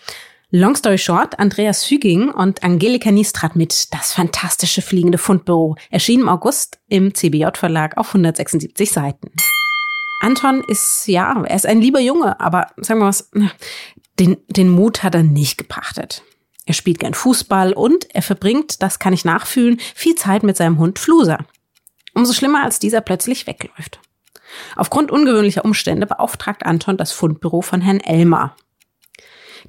Long 0.51 0.75
story 0.75 0.97
short, 0.97 1.37
Andreas 1.37 1.87
Hüging 1.91 2.31
und 2.31 2.63
Angelika 2.63 3.11
Niestrat 3.11 3.55
mit 3.55 3.93
Das 3.93 4.13
fantastische 4.13 4.81
fliegende 4.81 5.19
Fundbüro 5.19 5.75
erschien 5.91 6.21
im 6.21 6.27
August 6.29 6.79
im 6.87 7.13
CBJ-Verlag 7.13 7.97
auf 7.97 8.07
176 8.07 8.91
Seiten. 8.91 9.31
Anton 10.21 10.63
ist, 10.67 11.05
ja, 11.05 11.39
er 11.43 11.55
ist 11.55 11.67
ein 11.67 11.81
lieber 11.81 11.99
Junge, 11.99 12.39
aber 12.39 12.71
sagen 12.77 12.99
wir 12.99 13.05
was, 13.05 13.29
den, 14.17 14.37
den 14.47 14.69
Mut 14.69 15.03
hat 15.03 15.13
er 15.13 15.21
nicht 15.21 15.59
gepachtet. 15.59 16.23
Er 16.65 16.73
spielt 16.73 16.97
gern 16.97 17.13
Fußball 17.13 17.73
und 17.73 18.07
er 18.15 18.23
verbringt, 18.23 18.81
das 18.81 18.97
kann 18.97 19.13
ich 19.13 19.25
nachfühlen, 19.25 19.79
viel 19.93 20.15
Zeit 20.15 20.41
mit 20.41 20.57
seinem 20.57 20.79
Hund 20.79 20.97
Fluser. 20.97 21.45
Umso 22.15 22.33
schlimmer, 22.33 22.63
als 22.63 22.79
dieser 22.79 23.01
plötzlich 23.01 23.45
wegläuft. 23.45 23.99
Aufgrund 24.75 25.11
ungewöhnlicher 25.11 25.63
Umstände 25.63 26.07
beauftragt 26.07 26.65
Anton 26.65 26.97
das 26.97 27.11
Fundbüro 27.11 27.61
von 27.61 27.81
Herrn 27.81 27.99
Elmar, 27.99 28.55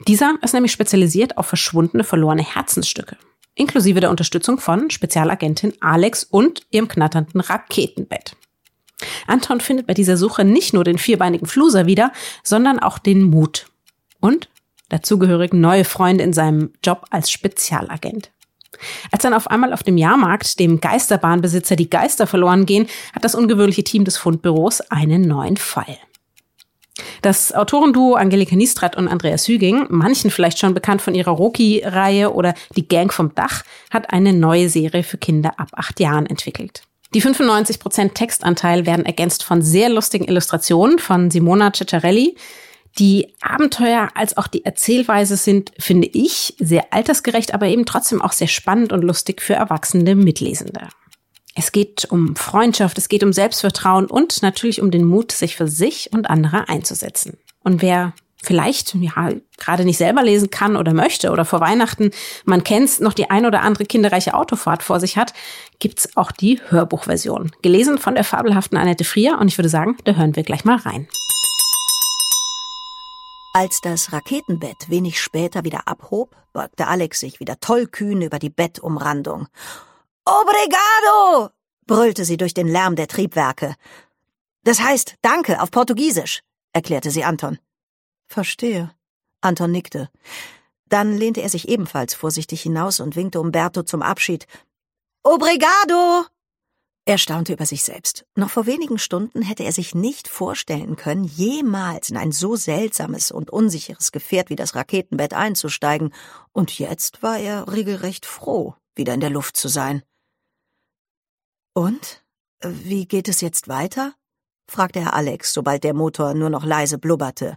dieser 0.06 0.34
ist 0.42 0.54
nämlich 0.54 0.72
spezialisiert 0.72 1.38
auf 1.38 1.46
verschwundene, 1.46 2.04
verlorene 2.04 2.44
Herzensstücke, 2.44 3.16
inklusive 3.54 4.00
der 4.00 4.10
Unterstützung 4.10 4.58
von 4.58 4.90
Spezialagentin 4.90 5.72
Alex 5.80 6.24
und 6.24 6.62
ihrem 6.70 6.88
knatternden 6.88 7.40
Raketenbett. 7.40 8.36
Anton 9.26 9.60
findet 9.60 9.86
bei 9.86 9.94
dieser 9.94 10.16
Suche 10.16 10.44
nicht 10.44 10.74
nur 10.74 10.84
den 10.84 10.98
vierbeinigen 10.98 11.46
Fluser 11.46 11.86
wieder, 11.86 12.12
sondern 12.42 12.78
auch 12.78 12.98
den 12.98 13.22
Mut 13.22 13.66
und 14.20 14.48
dazugehörigen 14.88 15.60
neue 15.60 15.84
Freunde 15.84 16.24
in 16.24 16.32
seinem 16.32 16.72
Job 16.84 17.06
als 17.10 17.30
Spezialagent. 17.30 18.30
Als 19.10 19.22
dann 19.22 19.34
auf 19.34 19.48
einmal 19.48 19.72
auf 19.72 19.82
dem 19.82 19.96
Jahrmarkt 19.96 20.58
dem 20.58 20.80
Geisterbahnbesitzer 20.80 21.76
die 21.76 21.90
Geister 21.90 22.26
verloren 22.26 22.66
gehen, 22.66 22.86
hat 23.14 23.24
das 23.24 23.34
ungewöhnliche 23.34 23.84
Team 23.84 24.04
des 24.04 24.16
Fundbüros 24.16 24.80
einen 24.90 25.22
neuen 25.22 25.56
Fall. 25.56 25.98
Das 27.22 27.52
Autorenduo 27.52 28.14
Angelika 28.14 28.56
Niestrat 28.56 28.96
und 28.96 29.06
Andreas 29.06 29.46
Hüging, 29.46 29.86
manchen 29.90 30.30
vielleicht 30.30 30.58
schon 30.58 30.72
bekannt 30.72 31.02
von 31.02 31.14
ihrer 31.14 31.32
Roki-Reihe 31.32 32.32
oder 32.32 32.54
Die 32.76 32.88
Gang 32.88 33.12
vom 33.12 33.34
Dach, 33.34 33.62
hat 33.90 34.10
eine 34.10 34.32
neue 34.32 34.70
Serie 34.70 35.02
für 35.02 35.18
Kinder 35.18 35.52
ab 35.58 35.68
acht 35.72 36.00
Jahren 36.00 36.26
entwickelt. 36.26 36.82
Die 37.12 37.22
95% 37.22 38.14
Textanteil 38.14 38.86
werden 38.86 39.04
ergänzt 39.04 39.42
von 39.42 39.62
sehr 39.62 39.90
lustigen 39.90 40.26
Illustrationen 40.26 40.98
von 40.98 41.30
Simona 41.30 41.72
Ciccarelli. 41.74 42.36
Die 42.98 43.34
Abenteuer 43.40 44.08
als 44.14 44.36
auch 44.36 44.46
die 44.46 44.64
Erzählweise 44.64 45.36
sind, 45.36 45.72
finde 45.78 46.08
ich, 46.12 46.54
sehr 46.58 46.92
altersgerecht, 46.92 47.52
aber 47.52 47.66
eben 47.66 47.84
trotzdem 47.84 48.22
auch 48.22 48.32
sehr 48.32 48.48
spannend 48.48 48.92
und 48.92 49.02
lustig 49.02 49.42
für 49.42 49.54
erwachsene 49.54 50.14
Mitlesende. 50.14 50.88
Es 51.54 51.72
geht 51.72 52.06
um 52.10 52.36
Freundschaft, 52.36 52.96
es 52.98 53.08
geht 53.08 53.24
um 53.24 53.32
Selbstvertrauen 53.32 54.06
und 54.06 54.42
natürlich 54.42 54.80
um 54.80 54.90
den 54.90 55.04
Mut, 55.04 55.32
sich 55.32 55.56
für 55.56 55.68
sich 55.68 56.10
und 56.12 56.30
andere 56.30 56.68
einzusetzen. 56.68 57.38
Und 57.62 57.82
wer 57.82 58.14
vielleicht 58.42 58.94
ja 58.94 59.32
gerade 59.58 59.84
nicht 59.84 59.98
selber 59.98 60.22
lesen 60.22 60.50
kann 60.50 60.76
oder 60.76 60.94
möchte 60.94 61.30
oder 61.30 61.44
vor 61.44 61.60
Weihnachten, 61.60 62.10
man 62.44 62.64
kennt's, 62.64 63.00
noch 63.00 63.12
die 63.12 63.30
ein 63.30 63.44
oder 63.44 63.62
andere 63.62 63.84
kinderreiche 63.84 64.34
Autofahrt 64.34 64.82
vor 64.82 65.00
sich 65.00 65.16
hat, 65.16 65.34
gibt's 65.78 66.16
auch 66.16 66.32
die 66.32 66.60
Hörbuchversion. 66.68 67.50
Gelesen 67.62 67.98
von 67.98 68.14
der 68.14 68.24
fabelhaften 68.24 68.78
Annette 68.78 69.04
Frier 69.04 69.38
und 69.38 69.48
ich 69.48 69.58
würde 69.58 69.68
sagen, 69.68 69.96
da 70.04 70.14
hören 70.14 70.36
wir 70.36 70.44
gleich 70.44 70.64
mal 70.64 70.76
rein. 70.76 71.08
Als 73.52 73.80
das 73.82 74.12
Raketenbett 74.12 74.88
wenig 74.88 75.20
später 75.20 75.64
wieder 75.64 75.88
abhob, 75.88 76.36
beugte 76.52 76.86
Alex 76.86 77.20
sich 77.20 77.40
wieder 77.40 77.58
tollkühn 77.58 78.22
über 78.22 78.38
die 78.38 78.48
Bettumrandung 78.48 79.48
Obrigado! 80.24 81.50
brüllte 81.86 82.24
sie 82.24 82.36
durch 82.36 82.54
den 82.54 82.68
Lärm 82.68 82.94
der 82.94 83.08
Triebwerke. 83.08 83.74
Das 84.62 84.80
heißt 84.80 85.16
Danke 85.22 85.60
auf 85.60 85.70
Portugiesisch, 85.70 86.42
erklärte 86.72 87.10
sie 87.10 87.24
Anton. 87.24 87.58
Verstehe. 88.28 88.94
Anton 89.40 89.72
nickte. 89.72 90.10
Dann 90.88 91.16
lehnte 91.16 91.40
er 91.40 91.48
sich 91.48 91.68
ebenfalls 91.68 92.14
vorsichtig 92.14 92.62
hinaus 92.62 93.00
und 93.00 93.16
winkte 93.16 93.40
Umberto 93.40 93.82
zum 93.82 94.02
Abschied. 94.02 94.46
Obrigado! 95.22 96.26
Er 97.06 97.18
staunte 97.18 97.54
über 97.54 97.66
sich 97.66 97.82
selbst. 97.82 98.24
Noch 98.36 98.50
vor 98.50 98.66
wenigen 98.66 98.98
Stunden 98.98 99.42
hätte 99.42 99.64
er 99.64 99.72
sich 99.72 99.94
nicht 99.94 100.28
vorstellen 100.28 100.96
können, 100.96 101.24
jemals 101.24 102.10
in 102.10 102.16
ein 102.16 102.30
so 102.30 102.54
seltsames 102.56 103.30
und 103.30 103.50
unsicheres 103.50 104.12
Gefährt 104.12 104.50
wie 104.50 104.56
das 104.56 104.74
Raketenbett 104.74 105.34
einzusteigen, 105.34 106.12
und 106.52 106.78
jetzt 106.78 107.22
war 107.22 107.38
er 107.38 107.72
regelrecht 107.72 108.26
froh, 108.26 108.74
wieder 108.94 109.14
in 109.14 109.20
der 109.20 109.30
Luft 109.30 109.56
zu 109.56 109.68
sein. 109.68 110.02
Und? 111.80 112.22
Wie 112.62 113.06
geht 113.06 113.26
es 113.26 113.40
jetzt 113.40 113.68
weiter? 113.68 114.12
fragte 114.68 115.00
Herr 115.00 115.14
Alex, 115.14 115.54
sobald 115.54 115.82
der 115.82 115.94
Motor 115.94 116.34
nur 116.34 116.50
noch 116.50 116.62
leise 116.62 116.98
blubberte. 116.98 117.56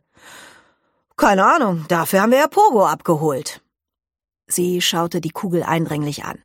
Keine 1.17 1.45
Ahnung, 1.45 1.83
dafür 1.89 2.21
haben 2.21 2.31
wir 2.31 2.39
ja 2.39 2.47
Pogo 2.47 2.85
abgeholt. 2.85 3.61
Sie 4.47 4.79
schaute 4.79 5.19
die 5.19 5.31
Kugel 5.31 5.61
eindringlich 5.61 6.23
an. 6.23 6.41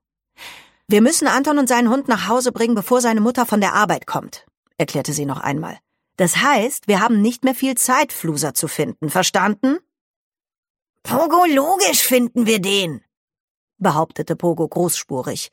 Wir 0.89 1.01
müssen 1.03 1.29
Anton 1.29 1.57
und 1.61 1.69
seinen 1.69 1.89
Hund 1.89 2.09
nach 2.09 2.27
Hause 2.27 2.51
bringen, 2.51 2.75
bevor 2.75 3.01
seine 3.01 3.21
Mutter 3.21 3.47
von 3.47 3.61
der 3.61 3.75
Arbeit 3.75 4.09
kommt, 4.09 4.45
erklärte 4.77 5.13
sie 5.13 5.25
noch 5.25 5.41
einmal. 5.41 5.79
Das 6.17 6.39
heißt, 6.39 6.89
wir 6.89 6.99
haben 6.99 7.23
nicht 7.23 7.45
mehr 7.45 7.55
viel 7.55 7.77
Zeit, 7.77 8.13
Fluser 8.13 8.55
zu 8.55 8.67
finden, 8.67 9.09
verstanden? 9.09 9.79
Pogo 11.05 11.45
logisch 11.45 12.03
finden 12.03 12.45
wir 12.45 12.61
den, 12.61 13.05
behauptete 13.79 14.35
Pogo 14.35 14.67
großspurig. 14.67 15.53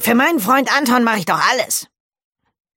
Für 0.00 0.14
meinen 0.14 0.40
Freund 0.40 0.74
Anton 0.74 1.04
mache 1.04 1.18
ich 1.18 1.26
doch 1.26 1.40
alles. 1.50 1.86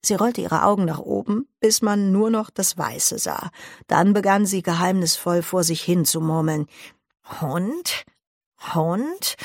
Sie 0.05 0.13
rollte 0.13 0.41
ihre 0.41 0.63
Augen 0.63 0.83
nach 0.83 0.99
oben, 0.99 1.47
bis 1.61 1.81
man 1.81 2.11
nur 2.11 2.29
noch 2.29 2.49
das 2.49 2.77
Weiße 2.77 3.17
sah. 3.17 3.49
Dann 3.87 4.11
begann 4.11 4.45
sie 4.45 4.61
geheimnisvoll 4.61 5.41
vor 5.41 5.63
sich 5.63 5.81
hin 5.81 6.03
zu 6.03 6.19
murmeln. 6.19 6.67
Hund? 7.39 8.03
Hund? 8.73 9.37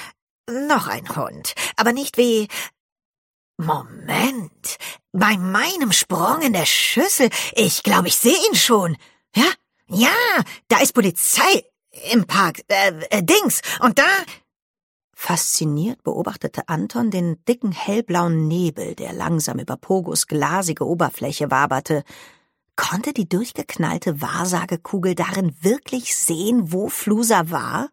Noch 0.50 0.88
ein 0.88 1.08
Hund, 1.14 1.54
aber 1.76 1.92
nicht 1.92 2.16
wie. 2.16 2.48
Moment. 3.58 4.78
Bei 5.12 5.36
meinem 5.36 5.92
Sprung 5.92 6.42
in 6.42 6.54
der 6.54 6.66
Schüssel. 6.66 7.30
Ich 7.52 7.84
glaube, 7.84 8.08
ich 8.08 8.16
sehe 8.16 8.38
ihn 8.48 8.56
schon. 8.56 8.96
Ja? 9.36 9.46
Ja, 9.86 10.10
da 10.66 10.80
ist 10.80 10.94
Polizei 10.94 11.64
im 12.10 12.26
Park. 12.26 12.60
Äh, 12.66 12.92
äh, 13.10 13.22
Dings. 13.22 13.60
Und 13.78 14.00
da. 14.00 14.06
Fasziniert 15.20 16.04
beobachtete 16.04 16.68
Anton 16.68 17.10
den 17.10 17.44
dicken 17.44 17.72
hellblauen 17.72 18.46
Nebel, 18.46 18.94
der 18.94 19.12
langsam 19.12 19.58
über 19.58 19.76
Pogos 19.76 20.28
glasige 20.28 20.86
Oberfläche 20.86 21.50
waberte. 21.50 22.04
Konnte 22.76 23.12
die 23.12 23.28
durchgeknallte 23.28 24.22
Wahrsagekugel 24.22 25.16
darin 25.16 25.56
wirklich 25.60 26.16
sehen, 26.16 26.72
wo 26.72 26.88
Fluser 26.88 27.50
war? 27.50 27.90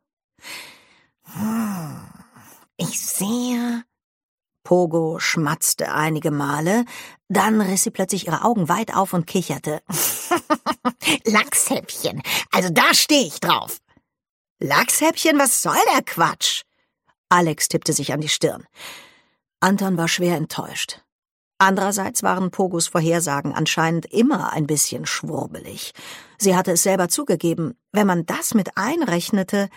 Hm. 1.23 1.97
Ich 2.77 2.99
sehe. 3.01 3.83
Pogo 4.63 5.17
schmatzte 5.17 5.91
einige 5.91 6.29
Male, 6.29 6.85
dann 7.27 7.59
riss 7.59 7.83
sie 7.83 7.91
plötzlich 7.91 8.27
ihre 8.27 8.43
Augen 8.43 8.69
weit 8.69 8.95
auf 8.95 9.13
und 9.13 9.25
kicherte. 9.25 9.81
Lachshäppchen, 11.25 12.21
also 12.51 12.69
da 12.69 12.93
stehe 12.93 13.25
ich 13.25 13.39
drauf. 13.39 13.79
Lachshäppchen, 14.59 15.39
was 15.39 15.63
soll 15.63 15.75
der 15.91 16.03
Quatsch? 16.03 16.65
Alex 17.29 17.67
tippte 17.69 17.93
sich 17.93 18.13
an 18.13 18.21
die 18.21 18.29
Stirn. 18.29 18.65
Anton 19.59 19.97
war 19.97 20.07
schwer 20.07 20.35
enttäuscht. 20.37 21.01
Andererseits 21.57 22.21
waren 22.21 22.51
Pogos 22.51 22.87
Vorhersagen 22.87 23.53
anscheinend 23.53 24.05
immer 24.11 24.51
ein 24.51 24.67
bisschen 24.67 25.05
schwurbelig. 25.05 25.93
Sie 26.37 26.55
hatte 26.55 26.73
es 26.73 26.83
selber 26.83 27.07
zugegeben. 27.07 27.77
Wenn 27.93 28.07
man 28.07 28.25
das 28.25 28.53
mit 28.53 28.77
einrechnete, 28.77 29.69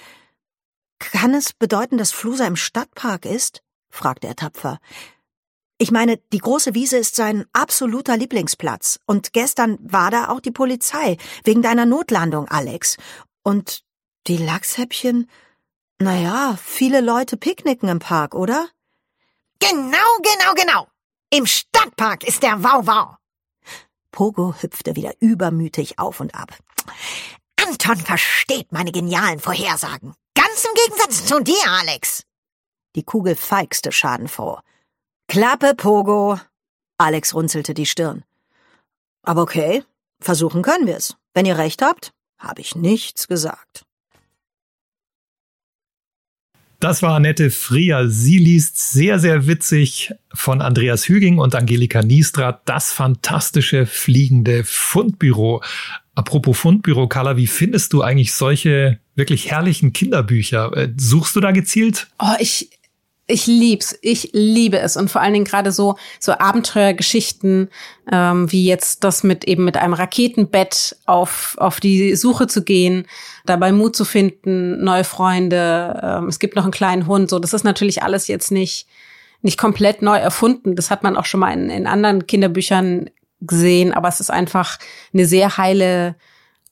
kann 0.98 1.34
es 1.34 1.52
bedeuten, 1.52 1.96
dass 1.96 2.10
Fluser 2.10 2.46
im 2.46 2.56
Stadtpark 2.56 3.24
ist? 3.24 3.62
fragte 3.90 4.26
er 4.26 4.36
tapfer. 4.36 4.78
Ich 5.80 5.92
meine, 5.92 6.16
die 6.32 6.38
große 6.38 6.74
Wiese 6.74 6.98
ist 6.98 7.14
sein 7.14 7.44
absoluter 7.52 8.16
Lieblingsplatz. 8.16 8.98
Und 9.06 9.32
gestern 9.32 9.78
war 9.80 10.10
da 10.10 10.28
auch 10.28 10.40
die 10.40 10.50
Polizei, 10.50 11.16
wegen 11.44 11.62
deiner 11.62 11.86
Notlandung, 11.86 12.48
Alex. 12.48 12.96
Und 13.44 13.84
die 14.26 14.38
Lachshäppchen? 14.38 15.30
Naja, 16.00 16.56
viele 16.62 17.00
Leute 17.00 17.36
picknicken 17.36 17.88
im 17.88 17.98
Park, 17.98 18.34
oder? 18.34 18.68
Genau, 19.58 20.18
genau, 20.22 20.54
genau. 20.54 20.86
Im 21.30 21.44
Stadtpark 21.44 22.22
ist 22.22 22.44
der 22.44 22.62
Wauwau. 22.62 23.16
Pogo 24.12 24.54
hüpfte 24.60 24.94
wieder 24.94 25.12
übermütig 25.20 25.98
auf 25.98 26.20
und 26.20 26.34
ab. 26.34 26.56
Anton 27.60 27.96
versteht 27.96 28.70
meine 28.70 28.92
genialen 28.92 29.40
Vorhersagen. 29.40 30.14
Ganz 30.34 30.64
im 30.64 30.74
Gegensatz 30.74 31.26
zu 31.26 31.42
dir, 31.42 31.66
Alex. 31.66 32.22
Die 32.94 33.02
Kugel 33.02 33.34
feixte 33.34 33.90
schadenfroh. 33.90 34.60
Klappe, 35.26 35.74
Pogo. 35.74 36.38
Alex 36.96 37.34
runzelte 37.34 37.74
die 37.74 37.86
Stirn. 37.86 38.24
Aber 39.22 39.42
okay, 39.42 39.84
versuchen 40.20 40.62
können 40.62 40.86
wir 40.86 40.96
es. 40.96 41.16
Wenn 41.34 41.44
ihr 41.44 41.58
recht 41.58 41.82
habt, 41.82 42.12
habe 42.38 42.60
ich 42.60 42.76
nichts 42.76 43.28
gesagt. 43.28 43.84
Das 46.80 47.02
war 47.02 47.16
Annette 47.16 47.50
Frier. 47.50 48.08
Sie 48.08 48.38
liest 48.38 48.92
sehr, 48.92 49.18
sehr 49.18 49.48
witzig 49.48 50.14
von 50.32 50.62
Andreas 50.62 51.08
Hüging 51.08 51.38
und 51.38 51.56
Angelika 51.56 52.02
Niestra 52.02 52.60
das 52.66 52.92
fantastische 52.92 53.84
fliegende 53.84 54.62
Fundbüro. 54.62 55.60
Apropos 56.14 56.56
Fundbüro, 56.56 57.08
Carla, 57.08 57.36
wie 57.36 57.48
findest 57.48 57.92
du 57.92 58.02
eigentlich 58.02 58.32
solche 58.32 59.00
wirklich 59.16 59.50
herrlichen 59.50 59.92
Kinderbücher? 59.92 60.76
Äh, 60.76 60.92
suchst 60.96 61.34
du 61.34 61.40
da 61.40 61.50
gezielt? 61.50 62.06
Oh, 62.20 62.36
ich, 62.38 62.70
ich 63.28 63.46
lieb's, 63.46 63.96
ich 64.00 64.30
liebe 64.32 64.78
es 64.78 64.96
und 64.96 65.10
vor 65.10 65.20
allen 65.20 65.34
Dingen 65.34 65.44
gerade 65.44 65.70
so 65.70 65.96
so 66.18 66.32
Abenteuergeschichten 66.32 67.68
ähm, 68.10 68.50
wie 68.50 68.64
jetzt 68.64 69.04
das 69.04 69.22
mit 69.22 69.44
eben 69.44 69.64
mit 69.64 69.76
einem 69.76 69.92
Raketenbett 69.92 70.96
auf 71.06 71.54
auf 71.58 71.78
die 71.78 72.16
Suche 72.16 72.46
zu 72.46 72.64
gehen, 72.64 73.06
dabei 73.44 73.70
Mut 73.70 73.94
zu 73.94 74.04
finden, 74.04 74.82
neue 74.82 75.04
Freunde. 75.04 76.00
Ähm, 76.02 76.28
es 76.28 76.38
gibt 76.38 76.56
noch 76.56 76.64
einen 76.64 76.72
kleinen 76.72 77.06
Hund, 77.06 77.28
so 77.30 77.38
das 77.38 77.52
ist 77.52 77.64
natürlich 77.64 78.02
alles 78.02 78.26
jetzt 78.26 78.50
nicht 78.50 78.88
nicht 79.42 79.58
komplett 79.58 80.02
neu 80.02 80.16
erfunden. 80.16 80.74
Das 80.74 80.90
hat 80.90 81.02
man 81.02 81.16
auch 81.16 81.26
schon 81.26 81.40
mal 81.40 81.52
in, 81.52 81.70
in 81.70 81.86
anderen 81.86 82.26
Kinderbüchern 82.26 83.10
gesehen, 83.40 83.92
aber 83.92 84.08
es 84.08 84.20
ist 84.20 84.30
einfach 84.30 84.78
eine 85.12 85.26
sehr 85.26 85.58
heile 85.58 86.16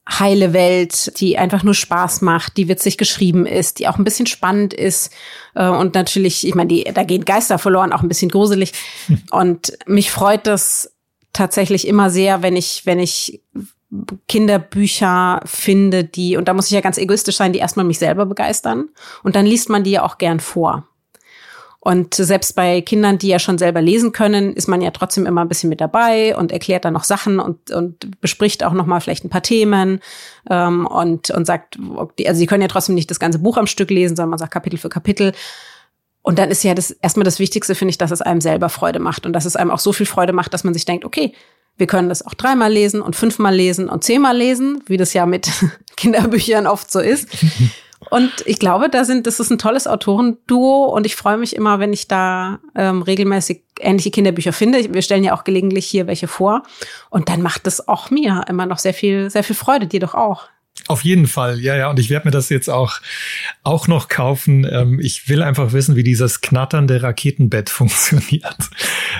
heile 0.07 0.53
Welt, 0.53 1.19
die 1.19 1.37
einfach 1.37 1.63
nur 1.63 1.73
Spaß 1.73 2.21
macht, 2.21 2.57
die 2.57 2.67
witzig 2.67 2.97
geschrieben 2.97 3.45
ist, 3.45 3.79
die 3.79 3.87
auch 3.87 3.97
ein 3.97 4.03
bisschen 4.03 4.25
spannend 4.25 4.73
ist 4.73 5.11
äh, 5.55 5.67
und 5.67 5.95
natürlich, 5.95 6.47
ich 6.47 6.55
meine, 6.55 6.69
die, 6.69 6.83
da 6.85 7.03
gehen 7.03 7.25
Geister 7.25 7.57
verloren, 7.59 7.91
auch 7.91 8.01
ein 8.01 8.07
bisschen 8.07 8.29
gruselig. 8.29 8.73
Und 9.31 9.77
mich 9.85 10.11
freut 10.11 10.47
das 10.47 10.93
tatsächlich 11.33 11.87
immer 11.87 12.09
sehr, 12.09 12.41
wenn 12.41 12.55
ich, 12.55 12.85
wenn 12.85 12.99
ich 12.99 13.41
Kinderbücher 14.27 15.41
finde, 15.45 16.03
die, 16.03 16.35
und 16.35 16.47
da 16.47 16.53
muss 16.53 16.65
ich 16.65 16.71
ja 16.71 16.81
ganz 16.81 16.97
egoistisch 16.97 17.37
sein, 17.37 17.53
die 17.53 17.59
erstmal 17.59 17.85
mich 17.85 17.99
selber 17.99 18.25
begeistern. 18.25 18.89
Und 19.23 19.35
dann 19.35 19.45
liest 19.45 19.69
man 19.69 19.83
die 19.83 19.91
ja 19.91 20.03
auch 20.03 20.17
gern 20.17 20.39
vor. 20.39 20.85
Und 21.87 22.15
selbst 22.15 22.53
bei 22.53 22.81
Kindern, 22.81 23.17
die 23.17 23.29
ja 23.29 23.39
schon 23.39 23.57
selber 23.57 23.81
lesen 23.81 24.11
können, 24.11 24.51
ist 24.51 24.67
man 24.67 24.81
ja 24.81 24.91
trotzdem 24.91 25.25
immer 25.25 25.39
ein 25.39 25.47
bisschen 25.47 25.69
mit 25.69 25.79
dabei 25.79 26.35
und 26.35 26.51
erklärt 26.51 26.83
dann 26.83 26.91
noch 26.91 27.05
Sachen 27.05 27.39
und, 27.39 27.71
und 27.71 28.19
bespricht 28.19 28.65
auch 28.65 28.73
noch 28.73 28.85
mal 28.85 28.99
vielleicht 28.99 29.23
ein 29.23 29.29
paar 29.29 29.41
Themen 29.41 30.01
ähm, 30.49 30.85
und, 30.85 31.29
und 31.29 31.47
sagt, 31.47 31.79
also 31.79 32.37
sie 32.37 32.45
können 32.45 32.61
ja 32.61 32.67
trotzdem 32.67 32.93
nicht 32.93 33.09
das 33.09 33.21
ganze 33.21 33.39
Buch 33.39 33.55
am 33.55 33.67
Stück 33.67 33.89
lesen, 33.89 34.17
sondern 34.17 34.31
man 34.31 34.39
sagt 34.39 34.51
Kapitel 34.51 34.77
für 34.77 34.89
Kapitel. 34.89 35.31
Und 36.23 36.39
dann 36.39 36.51
ist 36.51 36.61
ja 36.61 36.73
das 36.73 36.91
erstmal 36.91 37.23
das 37.23 37.39
Wichtigste, 37.39 37.73
finde 37.73 37.91
ich, 37.91 37.97
dass 37.97 38.11
es 38.11 38.21
einem 38.21 38.41
selber 38.41 38.67
Freude 38.67 38.99
macht 38.99 39.25
und 39.25 39.31
dass 39.31 39.45
es 39.45 39.55
einem 39.55 39.71
auch 39.71 39.79
so 39.79 39.93
viel 39.93 40.05
Freude 40.05 40.33
macht, 40.33 40.53
dass 40.53 40.65
man 40.65 40.73
sich 40.73 40.83
denkt, 40.83 41.05
okay, 41.05 41.31
wir 41.77 41.87
können 41.87 42.09
das 42.09 42.21
auch 42.21 42.33
dreimal 42.33 42.69
lesen 42.69 43.01
und 43.01 43.15
fünfmal 43.15 43.55
lesen 43.55 43.87
und 43.87 44.03
zehnmal 44.03 44.35
lesen, 44.35 44.83
wie 44.87 44.97
das 44.97 45.13
ja 45.13 45.25
mit 45.25 45.49
Kinderbüchern 45.95 46.67
oft 46.67 46.91
so 46.91 46.99
ist. 46.99 47.29
Und 48.09 48.31
ich 48.45 48.59
glaube, 48.59 48.89
da 48.89 49.03
sind, 49.03 49.27
das 49.27 49.39
ist 49.39 49.49
ein 49.49 49.57
tolles 49.57 49.87
Autorenduo 49.87 50.85
und 50.85 51.05
ich 51.05 51.15
freue 51.15 51.37
mich 51.37 51.55
immer, 51.55 51.79
wenn 51.79 51.93
ich 51.93 52.07
da 52.07 52.59
ähm, 52.75 53.01
regelmäßig 53.01 53.63
ähnliche 53.79 54.11
Kinderbücher 54.11 54.53
finde. 54.53 54.93
Wir 54.93 55.01
stellen 55.01 55.23
ja 55.23 55.35
auch 55.35 55.43
gelegentlich 55.43 55.87
hier 55.87 56.07
welche 56.07 56.27
vor. 56.27 56.63
Und 57.09 57.29
dann 57.29 57.41
macht 57.41 57.67
es 57.67 57.87
auch 57.87 58.09
mir 58.11 58.45
immer 58.47 58.65
noch 58.65 58.77
sehr 58.77 58.93
viel, 58.93 59.29
sehr 59.29 59.43
viel 59.43 59.55
Freude, 59.55 59.87
dir 59.87 59.99
doch 59.99 60.13
auch. 60.13 60.47
Auf 60.87 61.03
jeden 61.03 61.27
Fall, 61.27 61.59
ja, 61.59 61.75
ja. 61.75 61.89
Und 61.89 61.99
ich 61.99 62.09
werde 62.09 62.27
mir 62.27 62.31
das 62.31 62.47
jetzt 62.49 62.69
auch, 62.69 62.99
auch 63.63 63.87
noch 63.87 64.07
kaufen. 64.07 64.65
Ähm, 64.69 64.99
ich 65.01 65.27
will 65.27 65.43
einfach 65.43 65.73
wissen, 65.73 65.97
wie 65.97 66.03
dieses 66.03 66.39
knatternde 66.39 67.03
Raketenbett 67.03 67.69
funktioniert. 67.77 68.55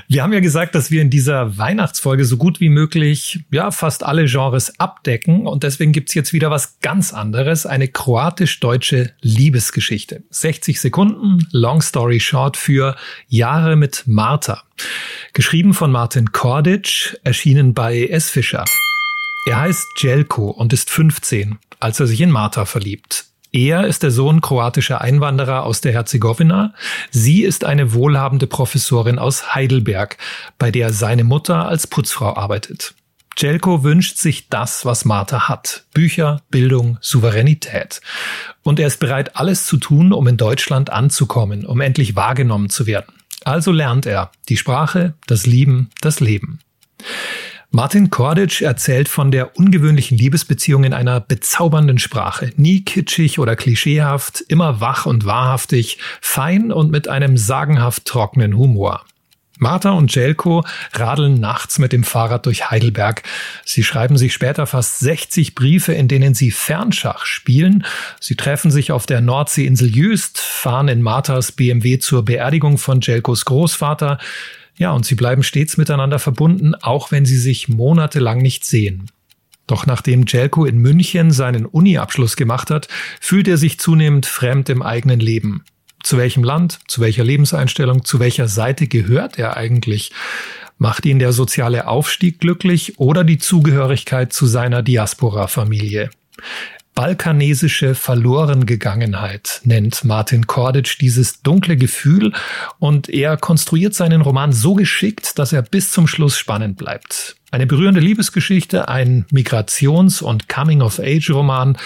Wir 0.07 0.23
haben 0.23 0.31
ja 0.31 0.39
gesagt, 0.39 0.75
dass 0.75 0.91
wir 0.91 1.01
in 1.01 1.09
dieser 1.09 1.57
Weihnachtsfolge 1.57 2.23
so 2.23 2.37
gut 2.37 2.61
wie 2.61 2.69
möglich, 2.69 3.41
ja, 3.51 3.71
fast 3.71 4.03
alle 4.03 4.25
Genres 4.25 4.79
abdecken. 4.79 5.45
Und 5.45 5.63
deswegen 5.63 5.91
gibt's 5.91 6.13
jetzt 6.13 6.31
wieder 6.31 6.49
was 6.49 6.79
ganz 6.79 7.13
anderes. 7.13 7.65
Eine 7.65 7.89
kroatisch-deutsche 7.89 9.11
Liebesgeschichte. 9.21 10.23
60 10.29 10.79
Sekunden, 10.79 11.47
Long 11.51 11.81
Story 11.81 12.21
Short 12.21 12.55
für 12.55 12.95
Jahre 13.27 13.75
mit 13.75 14.03
Martha. 14.05 14.63
Geschrieben 15.33 15.73
von 15.73 15.91
Martin 15.91 16.31
Kordic, 16.31 17.19
erschienen 17.23 17.73
bei 17.73 18.07
S. 18.07 18.29
Fischer. 18.29 18.63
Er 19.47 19.61
heißt 19.61 19.87
Jelko 19.99 20.49
und 20.49 20.73
ist 20.73 20.89
15, 20.89 21.57
als 21.79 22.01
er 22.01 22.07
sich 22.07 22.19
in 22.19 22.31
Marta 22.31 22.65
verliebt. 22.65 23.27
Er 23.53 23.87
ist 23.87 24.03
der 24.03 24.11
Sohn 24.11 24.41
kroatischer 24.41 24.99
Einwanderer 24.99 25.63
aus 25.63 25.79
der 25.79 25.93
Herzegowina. 25.93 26.73
Sie 27.11 27.43
ist 27.43 27.63
eine 27.63 27.93
wohlhabende 27.93 28.45
Professorin 28.45 29.17
aus 29.17 29.55
Heidelberg, 29.55 30.17
bei 30.57 30.69
der 30.69 30.91
seine 30.91 31.23
Mutter 31.23 31.65
als 31.65 31.87
Putzfrau 31.87 32.35
arbeitet. 32.35 32.93
Jelko 33.37 33.85
wünscht 33.85 34.17
sich 34.17 34.49
das, 34.49 34.83
was 34.83 35.05
Martha 35.05 35.47
hat. 35.47 35.85
Bücher, 35.93 36.41
Bildung, 36.49 36.97
Souveränität. 36.99 38.01
Und 38.63 38.81
er 38.81 38.87
ist 38.87 38.99
bereit, 38.99 39.37
alles 39.37 39.65
zu 39.65 39.77
tun, 39.77 40.11
um 40.11 40.27
in 40.27 40.35
Deutschland 40.35 40.89
anzukommen, 40.89 41.65
um 41.65 41.79
endlich 41.79 42.17
wahrgenommen 42.17 42.69
zu 42.69 42.85
werden. 42.85 43.15
Also 43.45 43.71
lernt 43.71 44.05
er 44.07 44.29
die 44.49 44.57
Sprache, 44.57 45.13
das 45.25 45.45
Lieben, 45.45 45.89
das 46.01 46.19
Leben. 46.19 46.59
Martin 47.69 48.09
Kordic 48.09 48.61
erzählt 48.61 49.09
von 49.09 49.29
der 49.29 49.57
ungewöhnlichen 49.57 50.17
Liebesbeziehung 50.17 50.85
in 50.85 50.93
einer 50.93 51.19
bezaubernden 51.19 51.99
Sprache. 51.99 52.51
Nie 52.55 52.81
kitschig 52.81 53.39
oder 53.39 53.57
klischeehaft, 53.57 54.41
immer 54.47 54.79
wach 54.79 55.05
und 55.05 55.25
wahrhaftig, 55.25 55.97
fein 56.21 56.71
und 56.71 56.91
mit 56.91 57.09
einem 57.09 57.35
sagenhaft 57.35 58.05
trockenen 58.05 58.57
Humor. 58.57 59.03
Martha 59.59 59.91
und 59.91 60.13
Jelko 60.13 60.63
radeln 60.93 61.39
nachts 61.39 61.79
mit 61.79 61.91
dem 61.91 62.03
Fahrrad 62.03 62.45
durch 62.45 62.69
Heidelberg. 62.69 63.23
Sie 63.65 63.83
schreiben 63.83 64.17
sich 64.17 64.33
später 64.33 64.67
fast 64.67 64.99
60 64.99 65.55
Briefe, 65.55 65.93
in 65.93 66.07
denen 66.07 66.35
sie 66.35 66.51
Fernschach 66.51 67.25
spielen. 67.25 67.83
Sie 68.19 68.35
treffen 68.35 68.71
sich 68.71 68.91
auf 68.91 69.07
der 69.07 69.19
Nordseeinsel 69.19 69.93
Jüst, 69.93 70.39
fahren 70.39 70.87
in 70.87 71.01
Marthas 71.01 71.51
BMW 71.51 71.99
zur 71.99 72.23
Beerdigung 72.23 72.77
von 72.77 73.01
Jelkos 73.01 73.45
Großvater. 73.45 74.19
Ja, 74.77 74.91
und 74.91 75.05
sie 75.05 75.15
bleiben 75.15 75.43
stets 75.43 75.77
miteinander 75.77 76.19
verbunden, 76.19 76.75
auch 76.75 77.11
wenn 77.11 77.25
sie 77.25 77.37
sich 77.37 77.67
monatelang 77.67 78.41
nicht 78.41 78.65
sehen. 78.65 79.09
Doch 79.65 79.85
nachdem 79.85 80.25
Jelko 80.25 80.65
in 80.65 80.77
München 80.77 81.31
seinen 81.31 81.65
Uni-Abschluss 81.65 82.37
gemacht 82.37 82.71
hat, 82.71 82.87
fühlt 83.19 83.47
er 83.47 83.57
sich 83.57 83.79
zunehmend 83.79 84.25
fremd 84.25 84.69
im 84.69 84.81
eigenen 84.81 85.19
Leben. 85.19 85.65
Zu 86.03 86.17
welchem 86.17 86.43
Land, 86.43 86.79
zu 86.87 87.01
welcher 87.01 87.23
Lebenseinstellung, 87.23 88.05
zu 88.05 88.19
welcher 88.19 88.47
Seite 88.47 88.87
gehört 88.87 89.37
er 89.37 89.57
eigentlich? 89.57 90.13
Macht 90.77 91.05
ihn 91.05 91.19
der 91.19 91.33
soziale 91.33 91.87
Aufstieg 91.87 92.39
glücklich 92.39 92.99
oder 92.99 93.23
die 93.23 93.39
Zugehörigkeit 93.39 94.31
zu 94.31 94.45
seiner 94.45 94.83
Diaspora-Familie? 94.83 96.11
Balkanesische 96.97 97.93
Verlorengegangenheit 97.93 99.61
nennt 99.65 100.03
Martin 100.03 100.47
Kordic 100.47 100.97
dieses 100.97 101.43
dunkle 101.43 101.77
Gefühl 101.77 102.33
und 102.79 103.07
er 103.07 103.37
konstruiert 103.37 103.93
seinen 103.93 104.21
Roman 104.21 104.51
so 104.51 104.73
geschickt, 104.73 105.37
dass 105.37 105.53
er 105.53 105.61
bis 105.61 105.91
zum 105.91 106.07
Schluss 106.07 106.39
spannend 106.39 106.75
bleibt. 106.75 107.35
Eine 107.51 107.67
berührende 107.67 107.99
Liebesgeschichte, 107.99 108.89
ein 108.89 109.27
Migrations- 109.31 110.23
und 110.23 110.49
Coming-of-Age-Roman. 110.49 111.77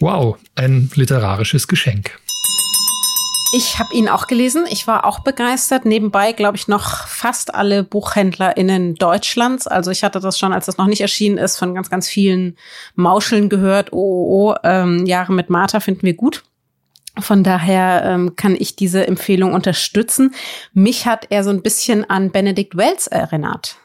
Wow, 0.00 0.36
ein 0.56 0.90
literarisches 0.96 1.68
Geschenk. 1.68 2.18
Ich 3.52 3.80
habe 3.80 3.92
ihn 3.92 4.08
auch 4.08 4.28
gelesen. 4.28 4.64
Ich 4.70 4.86
war 4.86 5.04
auch 5.04 5.20
begeistert. 5.20 5.84
Nebenbei, 5.84 6.32
glaube 6.32 6.56
ich, 6.56 6.68
noch 6.68 7.08
fast 7.08 7.52
alle 7.52 7.82
BuchhändlerInnen 7.82 8.94
Deutschlands. 8.94 9.66
Also 9.66 9.90
ich 9.90 10.04
hatte 10.04 10.20
das 10.20 10.38
schon, 10.38 10.52
als 10.52 10.66
das 10.66 10.76
noch 10.76 10.86
nicht 10.86 11.00
erschienen 11.00 11.36
ist, 11.36 11.56
von 11.56 11.74
ganz, 11.74 11.90
ganz 11.90 12.08
vielen 12.08 12.56
Mauscheln 12.94 13.48
gehört. 13.48 13.92
Oh, 13.92 13.96
oh, 13.98 14.52
oh 14.52 14.54
ähm, 14.62 15.04
Jahre 15.04 15.32
mit 15.32 15.50
Martha 15.50 15.80
finden 15.80 16.02
wir 16.02 16.14
gut. 16.14 16.44
Von 17.18 17.42
daher 17.42 18.04
ähm, 18.04 18.36
kann 18.36 18.54
ich 18.56 18.76
diese 18.76 19.06
Empfehlung 19.08 19.52
unterstützen. 19.52 20.32
Mich 20.72 21.06
hat 21.06 21.26
er 21.30 21.42
so 21.42 21.50
ein 21.50 21.62
bisschen 21.62 22.08
an 22.08 22.30
Benedict 22.30 22.76
Wells 22.76 23.08
erinnert. 23.08 23.76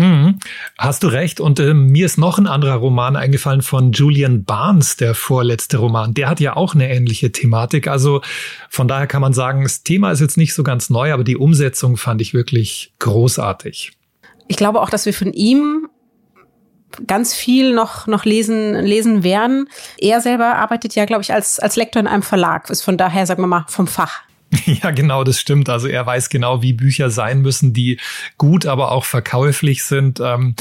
Mhm. 0.00 0.38
Hast 0.78 1.02
du 1.02 1.08
recht. 1.08 1.40
Und 1.40 1.60
äh, 1.60 1.74
mir 1.74 2.06
ist 2.06 2.16
noch 2.16 2.38
ein 2.38 2.46
anderer 2.46 2.76
Roman 2.76 3.16
eingefallen 3.16 3.60
von 3.60 3.92
Julian 3.92 4.44
Barnes, 4.44 4.96
der 4.96 5.14
vorletzte 5.14 5.76
Roman. 5.76 6.14
Der 6.14 6.28
hat 6.28 6.40
ja 6.40 6.56
auch 6.56 6.74
eine 6.74 6.90
ähnliche 6.90 7.32
Thematik. 7.32 7.86
Also 7.86 8.22
von 8.70 8.88
daher 8.88 9.06
kann 9.06 9.20
man 9.20 9.34
sagen, 9.34 9.62
das 9.62 9.82
Thema 9.82 10.10
ist 10.10 10.20
jetzt 10.20 10.38
nicht 10.38 10.54
so 10.54 10.62
ganz 10.62 10.88
neu, 10.88 11.12
aber 11.12 11.22
die 11.22 11.36
Umsetzung 11.36 11.98
fand 11.98 12.22
ich 12.22 12.32
wirklich 12.32 12.94
großartig. 12.98 13.92
Ich 14.48 14.56
glaube 14.56 14.80
auch, 14.80 14.88
dass 14.88 15.04
wir 15.04 15.12
von 15.12 15.32
ihm 15.34 15.86
ganz 17.06 17.34
viel 17.34 17.74
noch, 17.74 18.06
noch 18.06 18.24
lesen, 18.24 18.74
lesen 18.74 19.22
werden. 19.22 19.68
Er 19.98 20.20
selber 20.22 20.56
arbeitet 20.56 20.94
ja, 20.94 21.04
glaube 21.04 21.22
ich, 21.22 21.32
als, 21.32 21.60
als 21.60 21.76
Lektor 21.76 22.00
in 22.00 22.08
einem 22.08 22.22
Verlag, 22.22 22.70
ist 22.70 22.82
von 22.82 22.96
daher, 22.96 23.26
sagen 23.26 23.42
wir 23.42 23.46
mal, 23.46 23.64
vom 23.68 23.86
Fach. 23.86 24.22
Ja, 24.82 24.90
genau, 24.90 25.24
das 25.24 25.40
stimmt. 25.40 25.68
Also 25.68 25.86
er 25.86 26.06
weiß 26.06 26.28
genau, 26.28 26.62
wie 26.62 26.72
Bücher 26.72 27.10
sein 27.10 27.40
müssen, 27.42 27.72
die 27.72 27.98
gut, 28.38 28.66
aber 28.66 28.92
auch 28.92 29.04
verkäuflich 29.04 29.84
sind. 29.84 30.20
Ähm, 30.20 30.54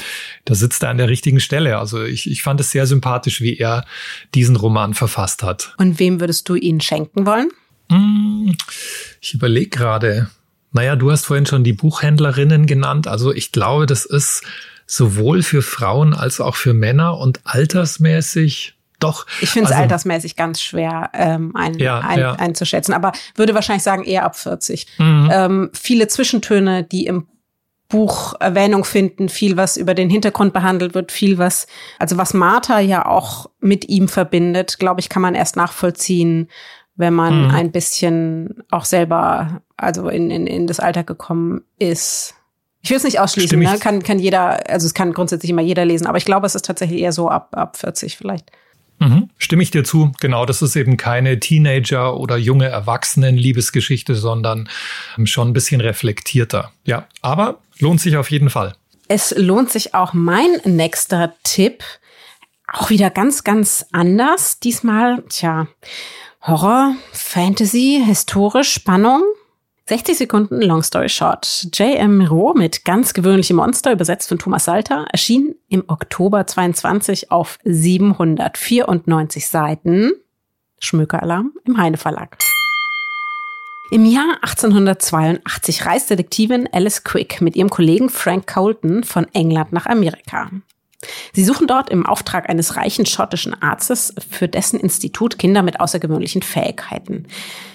da 0.45 0.56
sitzt 0.56 0.84
er 0.84 0.89
an 0.89 0.97
der 0.97 1.10
richtigen 1.10 1.39
Stelle. 1.39 1.78
Also 1.78 2.04
ich, 2.04 2.30
ich 2.30 2.43
fand 2.43 2.60
es 2.60 2.71
sehr 2.71 2.86
sympathisch, 2.86 3.41
wie 3.41 3.58
er 3.58 3.86
diesen 4.36 4.56
Roman 4.56 4.93
verfasst 4.93 5.43
hat. 5.43 5.73
Und 5.78 5.99
wem 5.99 6.19
würdest 6.19 6.47
du 6.49 6.56
ihn 6.56 6.82
schenken 6.82 7.25
wollen? 7.25 7.49
Hm, 7.91 8.56
ich 9.21 9.34
überlege 9.34 9.69
gerade. 9.69 10.30
Naja, 10.71 10.95
du 10.95 11.12
hast 11.12 11.25
vorhin 11.25 11.47
schon 11.47 11.63
die 11.63 11.73
Buchhändlerinnen 11.73 12.67
genannt. 12.67 13.08
Also 13.08 13.34
ich 13.34 13.52
glaube, 13.52 13.88
das 13.88 14.06
ist 14.06 14.43
sowohl 14.86 15.41
für 15.41 15.62
Frauen 15.62 16.13
als 16.13 16.39
auch 16.41 16.56
für 16.56 16.73
Männer 16.73 17.17
und 17.17 17.41
altersmäßig 17.43 18.75
doch. 19.00 19.26
Ich 19.42 19.50
finde 19.50 19.68
es 19.68 19.72
also, 19.72 19.84
altersmäßig 19.84 20.36
ganz 20.36 20.62
schwer 20.62 21.10
ähm, 21.14 21.56
ein, 21.56 21.78
ja, 21.80 22.00
ein, 22.00 22.20
ja. 22.20 22.34
einzuschätzen, 22.34 22.94
aber 22.94 23.12
würde 23.36 23.54
wahrscheinlich 23.54 23.84
sagen 23.84 24.04
eher 24.04 24.26
ab 24.26 24.38
40. 24.38 24.88
Mhm. 24.98 25.30
Ähm, 25.32 25.70
viele 25.74 26.08
Zwischentöne, 26.08 26.84
die 26.84 27.06
im 27.06 27.28
Buch 27.90 28.36
Erwähnung 28.40 28.86
finden, 28.86 29.30
viel 29.30 29.58
was 29.58 29.76
über 29.76 29.96
den 29.96 30.12
Hintergrund 30.12 30.54
behandelt 30.54 30.94
wird, 30.94 31.12
viel 31.12 31.40
was, 31.40 31.66
also 31.98 32.18
was 32.18 32.36
Martha 32.36 32.80
ja 32.80 33.06
auch 33.06 33.50
mit 33.60 33.90
ihm 33.90 34.08
verbindet, 34.08 34.78
glaube 34.78 35.00
ich, 35.00 35.10
kann 35.10 35.24
man 35.24 35.34
erst 35.34 35.56
nachvollziehen, 35.56 36.50
wenn 36.96 37.16
man 37.16 37.48
mhm. 37.48 37.52
ein 37.52 37.72
bisschen 37.72 38.64
auch 38.70 38.86
selber, 38.86 39.62
also 39.76 40.08
in, 40.08 40.30
in, 40.30 40.46
in 40.46 40.68
das 40.68 40.80
Alter 40.80 41.04
gekommen 41.04 41.64
ist. 41.80 42.36
Ich 42.82 42.92
will 42.92 42.98
es 42.98 43.04
nicht 43.04 43.20
ausschließen, 43.20 43.60
ne? 43.60 43.78
kann, 43.80 44.04
kann 44.04 44.20
jeder, 44.20 44.70
also 44.70 44.86
es 44.86 44.94
kann 44.94 45.12
grundsätzlich 45.12 45.50
immer 45.50 45.62
jeder 45.62 45.84
lesen, 45.84 46.06
aber 46.06 46.18
ich 46.18 46.26
glaube, 46.26 46.46
es 46.46 46.56
ist 46.56 46.66
tatsächlich 46.66 47.02
eher 47.02 47.12
so 47.12 47.28
ab, 47.30 47.56
ab 47.58 47.76
40 47.76 48.18
vielleicht. 48.18 48.52
Mhm. 49.00 49.30
Stimme 49.38 49.64
ich 49.64 49.72
dir 49.72 49.84
zu. 49.84 50.12
Genau, 50.20 50.46
das 50.46 50.62
ist 50.62 50.76
eben 50.76 50.98
keine 50.98 51.40
Teenager- 51.40 52.18
oder 52.18 52.38
junge 52.38 52.68
Erwachsenen-Liebesgeschichte, 52.68 54.16
sondern 54.16 54.70
schon 55.24 55.50
ein 55.50 55.54
bisschen 55.54 55.82
reflektierter. 55.82 56.72
Ja, 56.86 57.08
aber 57.22 57.60
lohnt 57.80 58.02
sich 58.02 58.18
auf 58.18 58.30
jeden 58.30 58.50
Fall. 58.50 58.76
Es 59.08 59.34
lohnt 59.36 59.72
sich 59.72 59.96
auch 59.96 60.14
mein 60.14 60.60
nächster 60.66 61.34
Tipp. 61.44 61.84
Auch 62.72 62.90
wieder 62.92 63.10
ganz, 63.10 63.44
ganz 63.44 63.86
anders. 63.92 64.60
Diesmal, 64.60 65.24
tja, 65.30 65.68
Horror, 66.42 66.96
Fantasy, 67.12 68.04
historisch, 68.06 68.72
Spannung. 68.72 69.24
60 69.89 70.19
Sekunden 70.19 70.62
Long 70.62 70.84
Story 70.84 71.10
Short. 71.10 71.67
J.M. 71.73 72.19
Miro 72.19 72.54
mit 72.54 72.86
ganz 72.86 73.15
gewöhnliche 73.15 73.56
Monster, 73.56 73.91
übersetzt 73.91 74.30
von 74.30 74.38
Thomas 74.38 74.65
Salter, 74.65 75.08
erschien 75.12 75.56
im 75.67 75.84
Oktober 75.88 76.45
22 76.45 77.32
auf 77.32 77.58
794 77.63 79.47
Seiten. 79.47 80.12
Schmökeralarm 80.80 81.54
im 81.65 81.78
Heine 81.78 81.97
Verlag. 81.97 82.38
Im 83.89 84.06
Jahr 84.06 84.38
1882 84.43 85.88
reist 85.88 86.12
Detektivin 86.12 86.69
Alice 86.71 87.04
Quick 87.04 87.41
mit 87.41 87.56
ihrem 87.56 87.71
Kollegen 87.71 88.10
Frank 88.10 88.45
Colton 88.45 89.04
von 89.04 89.25
England 89.34 89.73
nach 89.73 89.88
Amerika. 89.88 90.52
Sie 91.34 91.46
suchen 91.46 91.68
dort 91.68 91.90
im 91.90 92.06
Auftrag 92.06 92.50
eines 92.50 92.76
reichen 92.76 93.06
schottischen 93.06 93.60
Arztes 93.62 94.14
für 94.30 94.50
dessen 94.50 94.80
Institut 94.80 95.40
Kinder 95.40 95.64
mit 95.64 95.80
außergewöhnlichen 95.80 96.42
Fähigkeiten. 96.42 97.28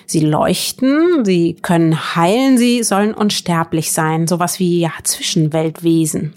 Sie 0.06 0.20
leuchten, 0.20 1.24
sie 1.24 1.54
können 1.54 2.14
heilen, 2.14 2.58
sie 2.58 2.82
sollen 2.82 3.14
unsterblich 3.14 3.92
sein, 3.92 4.26
sowas 4.26 4.58
wie 4.58 4.80
ja, 4.80 4.92
Zwischenweltwesen. 5.02 6.34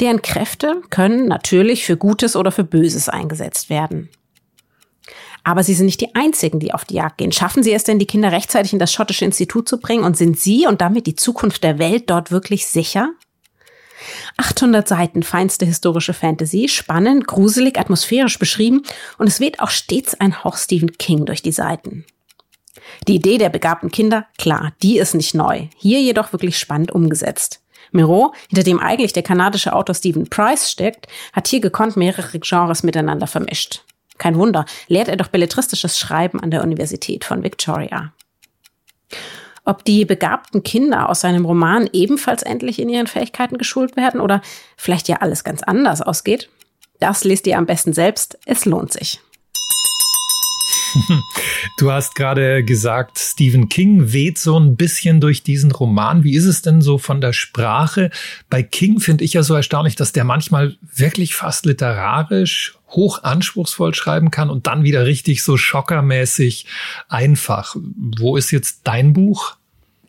Deren 0.00 0.22
Kräfte 0.22 0.82
können 0.90 1.28
natürlich 1.28 1.84
für 1.84 1.96
Gutes 1.96 2.36
oder 2.36 2.52
für 2.52 2.64
Böses 2.64 3.08
eingesetzt 3.08 3.70
werden. 3.70 4.08
Aber 5.44 5.62
sie 5.62 5.74
sind 5.74 5.86
nicht 5.86 6.00
die 6.00 6.14
Einzigen, 6.14 6.60
die 6.60 6.74
auf 6.74 6.84
die 6.84 6.94
Jagd 6.94 7.18
gehen. 7.18 7.32
Schaffen 7.32 7.62
sie 7.62 7.72
es 7.72 7.84
denn, 7.84 7.98
die 7.98 8.06
Kinder 8.06 8.32
rechtzeitig 8.32 8.74
in 8.74 8.78
das 8.78 8.92
schottische 8.92 9.24
Institut 9.24 9.68
zu 9.68 9.80
bringen? 9.80 10.04
Und 10.04 10.16
sind 10.16 10.38
sie 10.38 10.66
und 10.66 10.82
damit 10.82 11.06
die 11.06 11.16
Zukunft 11.16 11.64
der 11.64 11.78
Welt 11.78 12.10
dort 12.10 12.30
wirklich 12.30 12.66
sicher? 12.66 13.10
800 14.36 14.86
Seiten 14.86 15.22
feinste 15.22 15.66
historische 15.66 16.14
Fantasy, 16.14 16.68
spannend, 16.68 17.26
gruselig, 17.26 17.78
atmosphärisch 17.78 18.38
beschrieben 18.38 18.82
und 19.18 19.26
es 19.26 19.40
weht 19.40 19.60
auch 19.60 19.70
stets 19.70 20.14
ein 20.14 20.44
Hauch 20.44 20.56
Stephen 20.56 20.92
King 20.98 21.26
durch 21.26 21.42
die 21.42 21.52
Seiten. 21.52 22.04
Die 23.08 23.16
Idee 23.16 23.38
der 23.38 23.48
begabten 23.48 23.90
Kinder, 23.90 24.26
klar, 24.38 24.72
die 24.82 24.98
ist 24.98 25.14
nicht 25.14 25.34
neu, 25.34 25.66
hier 25.76 26.00
jedoch 26.00 26.32
wirklich 26.32 26.58
spannend 26.58 26.92
umgesetzt. 26.92 27.60
Miro, 27.92 28.34
hinter 28.48 28.62
dem 28.62 28.78
eigentlich 28.78 29.12
der 29.12 29.22
kanadische 29.22 29.72
Autor 29.72 29.94
Stephen 29.94 30.28
Price 30.28 30.70
steckt, 30.70 31.06
hat 31.32 31.48
hier 31.48 31.60
gekonnt 31.60 31.96
mehrere 31.96 32.38
Genres 32.38 32.82
miteinander 32.82 33.26
vermischt. 33.26 33.82
Kein 34.18 34.36
Wunder, 34.36 34.66
lehrt 34.86 35.08
er 35.08 35.16
doch 35.16 35.28
belletristisches 35.28 35.98
Schreiben 35.98 36.40
an 36.40 36.50
der 36.50 36.62
Universität 36.62 37.24
von 37.24 37.42
Victoria. 37.42 38.12
Ob 39.64 39.84
die 39.84 40.04
begabten 40.04 40.62
Kinder 40.62 41.08
aus 41.08 41.20
seinem 41.20 41.44
Roman 41.44 41.88
ebenfalls 41.92 42.42
endlich 42.42 42.78
in 42.78 42.88
ihren 42.88 43.06
Fähigkeiten 43.06 43.58
geschult 43.58 43.96
werden 43.96 44.20
oder 44.20 44.42
vielleicht 44.76 45.08
ja 45.08 45.16
alles 45.16 45.44
ganz 45.44 45.62
anders 45.62 46.02
ausgeht? 46.02 46.48
Das 46.98 47.24
lest 47.24 47.46
ihr 47.46 47.58
am 47.58 47.66
besten 47.66 47.92
selbst. 47.92 48.38
Es 48.46 48.64
lohnt 48.64 48.92
sich. 48.92 49.20
Du 51.76 51.90
hast 51.90 52.14
gerade 52.14 52.62
gesagt, 52.62 53.18
Stephen 53.18 53.70
King 53.70 54.12
weht 54.12 54.36
so 54.36 54.58
ein 54.58 54.76
bisschen 54.76 55.20
durch 55.20 55.42
diesen 55.42 55.72
Roman. 55.72 56.24
Wie 56.24 56.34
ist 56.34 56.44
es 56.44 56.60
denn 56.60 56.82
so 56.82 56.98
von 56.98 57.22
der 57.22 57.32
Sprache? 57.32 58.10
Bei 58.50 58.62
King 58.62 59.00
finde 59.00 59.24
ich 59.24 59.32
ja 59.32 59.42
so 59.42 59.54
erstaunlich, 59.54 59.96
dass 59.96 60.12
der 60.12 60.24
manchmal 60.24 60.76
wirklich 60.94 61.34
fast 61.34 61.64
literarisch 61.64 62.74
hoch 62.90 63.22
anspruchsvoll 63.22 63.94
schreiben 63.94 64.30
kann 64.30 64.50
und 64.50 64.66
dann 64.66 64.82
wieder 64.82 65.06
richtig 65.06 65.42
so 65.42 65.56
schockermäßig 65.56 66.66
einfach. 67.08 67.76
Wo 68.18 68.36
ist 68.36 68.50
jetzt 68.50 68.80
dein 68.84 69.12
Buch? 69.12 69.56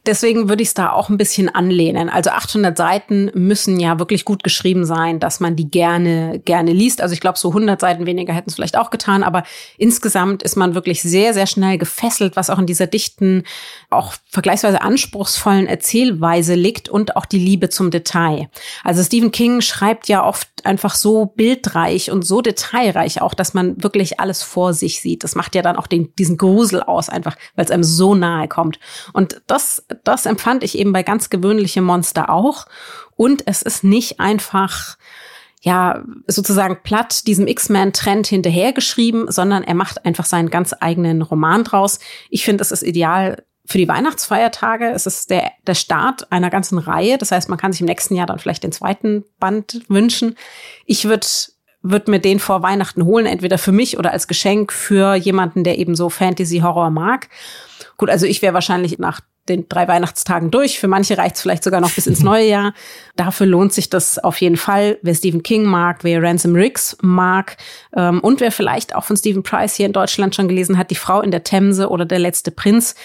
Deswegen 0.07 0.49
würde 0.49 0.63
ich 0.63 0.69
es 0.69 0.73
da 0.73 0.91
auch 0.91 1.09
ein 1.09 1.17
bisschen 1.17 1.47
anlehnen. 1.47 2.09
Also 2.09 2.31
800 2.31 2.75
Seiten 2.75 3.29
müssen 3.35 3.79
ja 3.79 3.99
wirklich 3.99 4.25
gut 4.25 4.43
geschrieben 4.43 4.83
sein, 4.83 5.19
dass 5.19 5.39
man 5.39 5.55
die 5.55 5.69
gerne, 5.69 6.39
gerne 6.39 6.73
liest. 6.73 7.01
Also 7.01 7.13
ich 7.13 7.19
glaube, 7.19 7.37
so 7.37 7.49
100 7.49 7.79
Seiten 7.79 8.07
weniger 8.07 8.33
hätten 8.33 8.49
es 8.49 8.55
vielleicht 8.55 8.77
auch 8.77 8.89
getan, 8.89 9.21
aber 9.21 9.43
insgesamt 9.77 10.41
ist 10.41 10.55
man 10.55 10.73
wirklich 10.73 11.03
sehr, 11.03 11.35
sehr 11.35 11.45
schnell 11.45 11.77
gefesselt, 11.77 12.35
was 12.35 12.49
auch 12.49 12.57
in 12.57 12.65
dieser 12.65 12.87
dichten, 12.87 13.43
auch 13.91 14.13
vergleichsweise 14.27 14.81
anspruchsvollen 14.81 15.67
Erzählweise 15.67 16.55
liegt 16.55 16.89
und 16.89 17.15
auch 17.15 17.27
die 17.27 17.39
Liebe 17.39 17.69
zum 17.69 17.91
Detail. 17.91 18.49
Also 18.83 19.03
Stephen 19.03 19.31
King 19.31 19.61
schreibt 19.61 20.07
ja 20.07 20.25
oft 20.25 20.50
einfach 20.65 20.95
so 20.95 21.25
bildreich 21.25 22.11
und 22.11 22.25
so 22.25 22.41
detailreich 22.41 23.21
auch, 23.21 23.33
dass 23.33 23.53
man 23.53 23.81
wirklich 23.83 24.19
alles 24.19 24.43
vor 24.43 24.73
sich 24.73 25.01
sieht. 25.01 25.23
Das 25.23 25.35
macht 25.35 25.55
ja 25.55 25.61
dann 25.61 25.75
auch 25.75 25.87
den, 25.87 26.13
diesen 26.15 26.37
Grusel 26.37 26.81
aus, 26.81 27.09
einfach, 27.09 27.35
weil 27.55 27.65
es 27.65 27.71
einem 27.71 27.83
so 27.83 28.15
nahe 28.15 28.47
kommt. 28.47 28.79
Und 29.13 29.41
das 29.47 29.83
das 30.03 30.25
empfand 30.25 30.63
ich 30.63 30.77
eben 30.77 30.93
bei 30.93 31.03
ganz 31.03 31.29
gewöhnliche 31.29 31.81
Monster 31.81 32.29
auch. 32.29 32.65
Und 33.15 33.43
es 33.47 33.61
ist 33.61 33.83
nicht 33.83 34.19
einfach, 34.19 34.97
ja, 35.61 36.03
sozusagen 36.27 36.79
platt 36.83 37.27
diesem 37.27 37.47
X-Men-Trend 37.47 38.27
hinterhergeschrieben, 38.27 39.31
sondern 39.31 39.63
er 39.63 39.75
macht 39.75 40.05
einfach 40.05 40.25
seinen 40.25 40.49
ganz 40.49 40.73
eigenen 40.79 41.21
Roman 41.21 41.63
draus. 41.63 41.99
Ich 42.29 42.43
finde, 42.43 42.63
es 42.63 42.71
ist 42.71 42.83
ideal 42.83 43.43
für 43.71 43.77
die 43.77 43.87
Weihnachtsfeiertage. 43.87 44.91
Es 44.91 45.05
ist 45.05 45.29
der, 45.29 45.51
der 45.65 45.75
Start 45.75 46.31
einer 46.31 46.49
ganzen 46.49 46.77
Reihe. 46.77 47.17
Das 47.17 47.31
heißt, 47.31 47.49
man 47.49 47.57
kann 47.57 47.71
sich 47.71 47.81
im 47.81 47.87
nächsten 47.87 48.15
Jahr 48.15 48.27
dann 48.27 48.39
vielleicht 48.39 48.63
den 48.63 48.71
zweiten 48.71 49.23
Band 49.39 49.81
wünschen. 49.87 50.35
Ich 50.85 51.05
würde 51.05 51.25
würd 51.83 52.07
mir 52.07 52.19
den 52.19 52.39
vor 52.39 52.61
Weihnachten 52.61 53.05
holen, 53.05 53.25
entweder 53.25 53.57
für 53.57 53.71
mich 53.71 53.97
oder 53.97 54.11
als 54.11 54.27
Geschenk 54.27 54.71
für 54.71 55.15
jemanden, 55.15 55.63
der 55.63 55.79
eben 55.79 55.95
so 55.95 56.09
Fantasy-Horror 56.09 56.91
mag. 56.91 57.29
Gut, 57.97 58.09
also 58.09 58.27
ich 58.27 58.41
wäre 58.41 58.53
wahrscheinlich 58.53 58.99
nach 58.99 59.21
den 59.49 59.67
drei 59.67 59.87
Weihnachtstagen 59.87 60.51
durch. 60.51 60.79
Für 60.79 60.87
manche 60.87 61.17
reicht 61.17 61.35
es 61.35 61.41
vielleicht 61.41 61.63
sogar 61.63 61.81
noch 61.81 61.91
bis 61.91 62.05
ins 62.05 62.21
neue 62.21 62.45
Jahr. 62.45 62.73
Dafür 63.15 63.47
lohnt 63.47 63.73
sich 63.73 63.89
das 63.89 64.19
auf 64.19 64.39
jeden 64.39 64.57
Fall. 64.57 64.99
Wer 65.01 65.15
Stephen 65.15 65.41
King 65.41 65.63
mag, 65.65 66.03
wer 66.03 66.21
Ransom 66.21 66.53
Riggs 66.53 66.97
mag 67.01 67.57
ähm, 67.95 68.19
und 68.19 68.39
wer 68.39 68.51
vielleicht 68.51 68.95
auch 68.95 69.03
von 69.03 69.17
Stephen 69.17 69.41
Price 69.41 69.75
hier 69.75 69.87
in 69.87 69.93
Deutschland 69.93 70.35
schon 70.35 70.47
gelesen 70.47 70.77
hat, 70.77 70.91
Die 70.91 70.95
Frau 70.95 71.21
in 71.21 71.31
der 71.31 71.43
Themse 71.43 71.89
oder 71.89 72.05
Der 72.05 72.19
letzte 72.19 72.51
Prinz, 72.51 72.95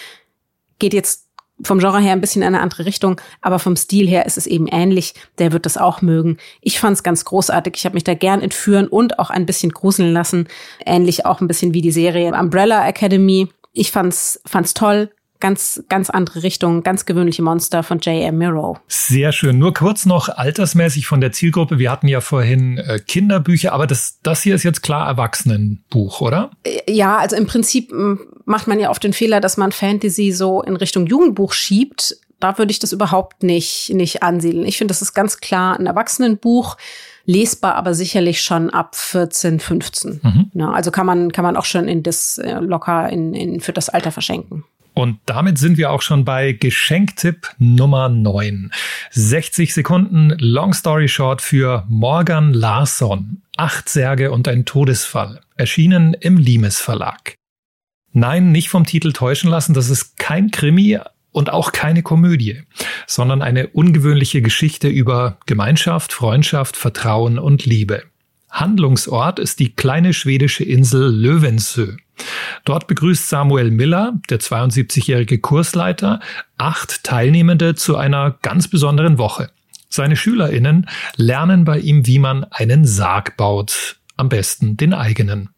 geht 0.79 0.93
jetzt 0.93 1.27
vom 1.63 1.79
Genre 1.79 1.99
her 1.99 2.11
ein 2.11 2.21
bisschen 2.21 2.43
in 2.43 2.49
eine 2.49 2.61
andere 2.61 2.85
Richtung, 2.85 3.19
aber 3.41 3.57
vom 3.57 3.75
Stil 3.75 4.07
her 4.07 4.25
ist 4.25 4.37
es 4.37 4.45
eben 4.45 4.67
ähnlich. 4.67 5.15
Der 5.39 5.51
wird 5.51 5.65
das 5.65 5.77
auch 5.77 6.01
mögen. 6.01 6.37
Ich 6.61 6.79
fand 6.79 6.95
es 6.95 7.03
ganz 7.03 7.25
großartig. 7.25 7.73
Ich 7.77 7.85
habe 7.85 7.95
mich 7.95 8.03
da 8.03 8.13
gern 8.13 8.41
entführen 8.41 8.87
und 8.87 9.17
auch 9.17 9.31
ein 9.31 9.45
bisschen 9.45 9.71
gruseln 9.71 10.13
lassen. 10.13 10.47
Ähnlich 10.85 11.25
auch 11.25 11.41
ein 11.41 11.47
bisschen 11.47 11.73
wie 11.73 11.81
die 11.81 11.91
Serie 11.91 12.31
Umbrella 12.33 12.87
Academy. 12.87 13.49
Ich 13.73 13.91
fand's, 13.91 14.39
fand's 14.45 14.73
toll 14.73 15.09
ganz, 15.39 15.83
ganz 15.89 16.09
andere 16.09 16.43
Richtung, 16.43 16.83
ganz 16.83 17.05
gewöhnliche 17.05 17.41
Monster 17.41 17.83
von 17.83 17.99
J.M. 17.99 18.37
Miro. 18.37 18.77
Sehr 18.87 19.31
schön. 19.31 19.57
Nur 19.57 19.73
kurz 19.73 20.05
noch 20.05 20.29
altersmäßig 20.29 21.07
von 21.07 21.21
der 21.21 21.31
Zielgruppe. 21.31 21.79
Wir 21.79 21.91
hatten 21.91 22.07
ja 22.07 22.21
vorhin 22.21 22.77
äh, 22.77 22.99
Kinderbücher, 22.99 23.73
aber 23.73 23.87
das, 23.87 24.19
das 24.23 24.41
hier 24.41 24.55
ist 24.55 24.63
jetzt 24.63 24.83
klar 24.83 25.07
Erwachsenenbuch, 25.07 26.21
oder? 26.21 26.51
Äh, 26.63 26.91
ja, 26.91 27.17
also 27.17 27.35
im 27.35 27.47
Prinzip 27.47 27.91
macht 28.45 28.67
man 28.67 28.79
ja 28.79 28.89
oft 28.89 29.03
den 29.03 29.13
Fehler, 29.13 29.41
dass 29.41 29.57
man 29.57 29.71
Fantasy 29.71 30.31
so 30.31 30.61
in 30.61 30.75
Richtung 30.75 31.05
Jugendbuch 31.05 31.53
schiebt. 31.53 32.17
Da 32.39 32.57
würde 32.57 32.71
ich 32.71 32.79
das 32.79 32.93
überhaupt 32.93 33.43
nicht, 33.43 33.91
nicht 33.93 34.23
ansiedeln. 34.23 34.65
Ich 34.65 34.77
finde, 34.77 34.91
das 34.91 35.01
ist 35.01 35.13
ganz 35.13 35.37
klar 35.39 35.79
ein 35.79 35.87
Erwachsenenbuch 35.87 36.77
lesbar, 37.27 37.75
aber 37.75 37.93
sicherlich 37.93 38.41
schon 38.41 38.69
ab 38.69 38.95
14, 38.95 39.59
15. 39.59 40.21
Mhm. 40.23 40.51
Ja, 40.53 40.71
also 40.71 40.91
kann 40.91 41.05
man, 41.05 41.31
kann 41.31 41.43
man 41.43 41.57
auch 41.57 41.65
schon 41.65 41.87
in 41.87 42.01
das 42.01 42.37
äh, 42.37 42.59
locker 42.59 43.09
in, 43.09 43.33
in, 43.33 43.59
für 43.59 43.73
das 43.73 43.89
Alter 43.89 44.11
verschenken. 44.11 44.63
Und 44.97 45.19
damit 45.27 45.59
sind 45.59 45.77
wir 45.77 45.91
auch 45.91 46.01
schon 46.01 46.25
bei 46.25 46.53
Geschenktipp 46.53 47.51
Nummer 47.59 48.09
9. 48.09 48.71
60 49.11 49.71
Sekunden 49.71 50.35
Long 50.39 50.73
Story 50.73 51.07
Short 51.07 51.43
für 51.43 51.85
Morgan 51.87 52.51
Larsson. 52.51 53.43
Acht 53.57 53.89
Särge 53.89 54.31
und 54.31 54.47
ein 54.47 54.65
Todesfall. 54.65 55.41
Erschienen 55.55 56.15
im 56.15 56.37
Limes 56.37 56.81
Verlag. 56.81 57.35
Nein, 58.11 58.51
nicht 58.51 58.69
vom 58.69 58.87
Titel 58.87 59.13
täuschen 59.13 59.51
lassen, 59.51 59.75
das 59.75 59.91
ist 59.91 60.17
kein 60.17 60.49
Krimi 60.49 60.97
und 61.31 61.51
auch 61.51 61.73
keine 61.73 62.01
Komödie, 62.01 62.63
sondern 63.05 63.43
eine 63.43 63.67
ungewöhnliche 63.67 64.41
Geschichte 64.41 64.87
über 64.87 65.37
Gemeinschaft, 65.45 66.11
Freundschaft, 66.11 66.75
Vertrauen 66.75 67.37
und 67.37 67.67
Liebe. 67.67 68.01
Handlungsort 68.49 69.39
ist 69.39 69.59
die 69.59 69.73
kleine 69.73 70.13
schwedische 70.13 70.63
Insel 70.63 71.09
Löwensö. 71.09 71.97
Dort 72.65 72.87
begrüßt 72.87 73.29
Samuel 73.29 73.71
Miller, 73.71 74.13
der 74.29 74.39
72-jährige 74.39 75.39
Kursleiter, 75.39 76.19
acht 76.57 77.03
Teilnehmende 77.03 77.75
zu 77.75 77.97
einer 77.97 78.37
ganz 78.41 78.67
besonderen 78.67 79.17
Woche. 79.17 79.51
Seine 79.89 80.15
SchülerInnen 80.15 80.87
lernen 81.15 81.63
bei 81.63 81.79
ihm, 81.79 82.05
wie 82.07 82.19
man 82.19 82.43
einen 82.45 82.85
Sarg 82.85 83.37
baut. 83.37 83.97
Am 84.15 84.29
besten 84.29 84.77
den 84.77 84.93
eigenen. 84.93 85.49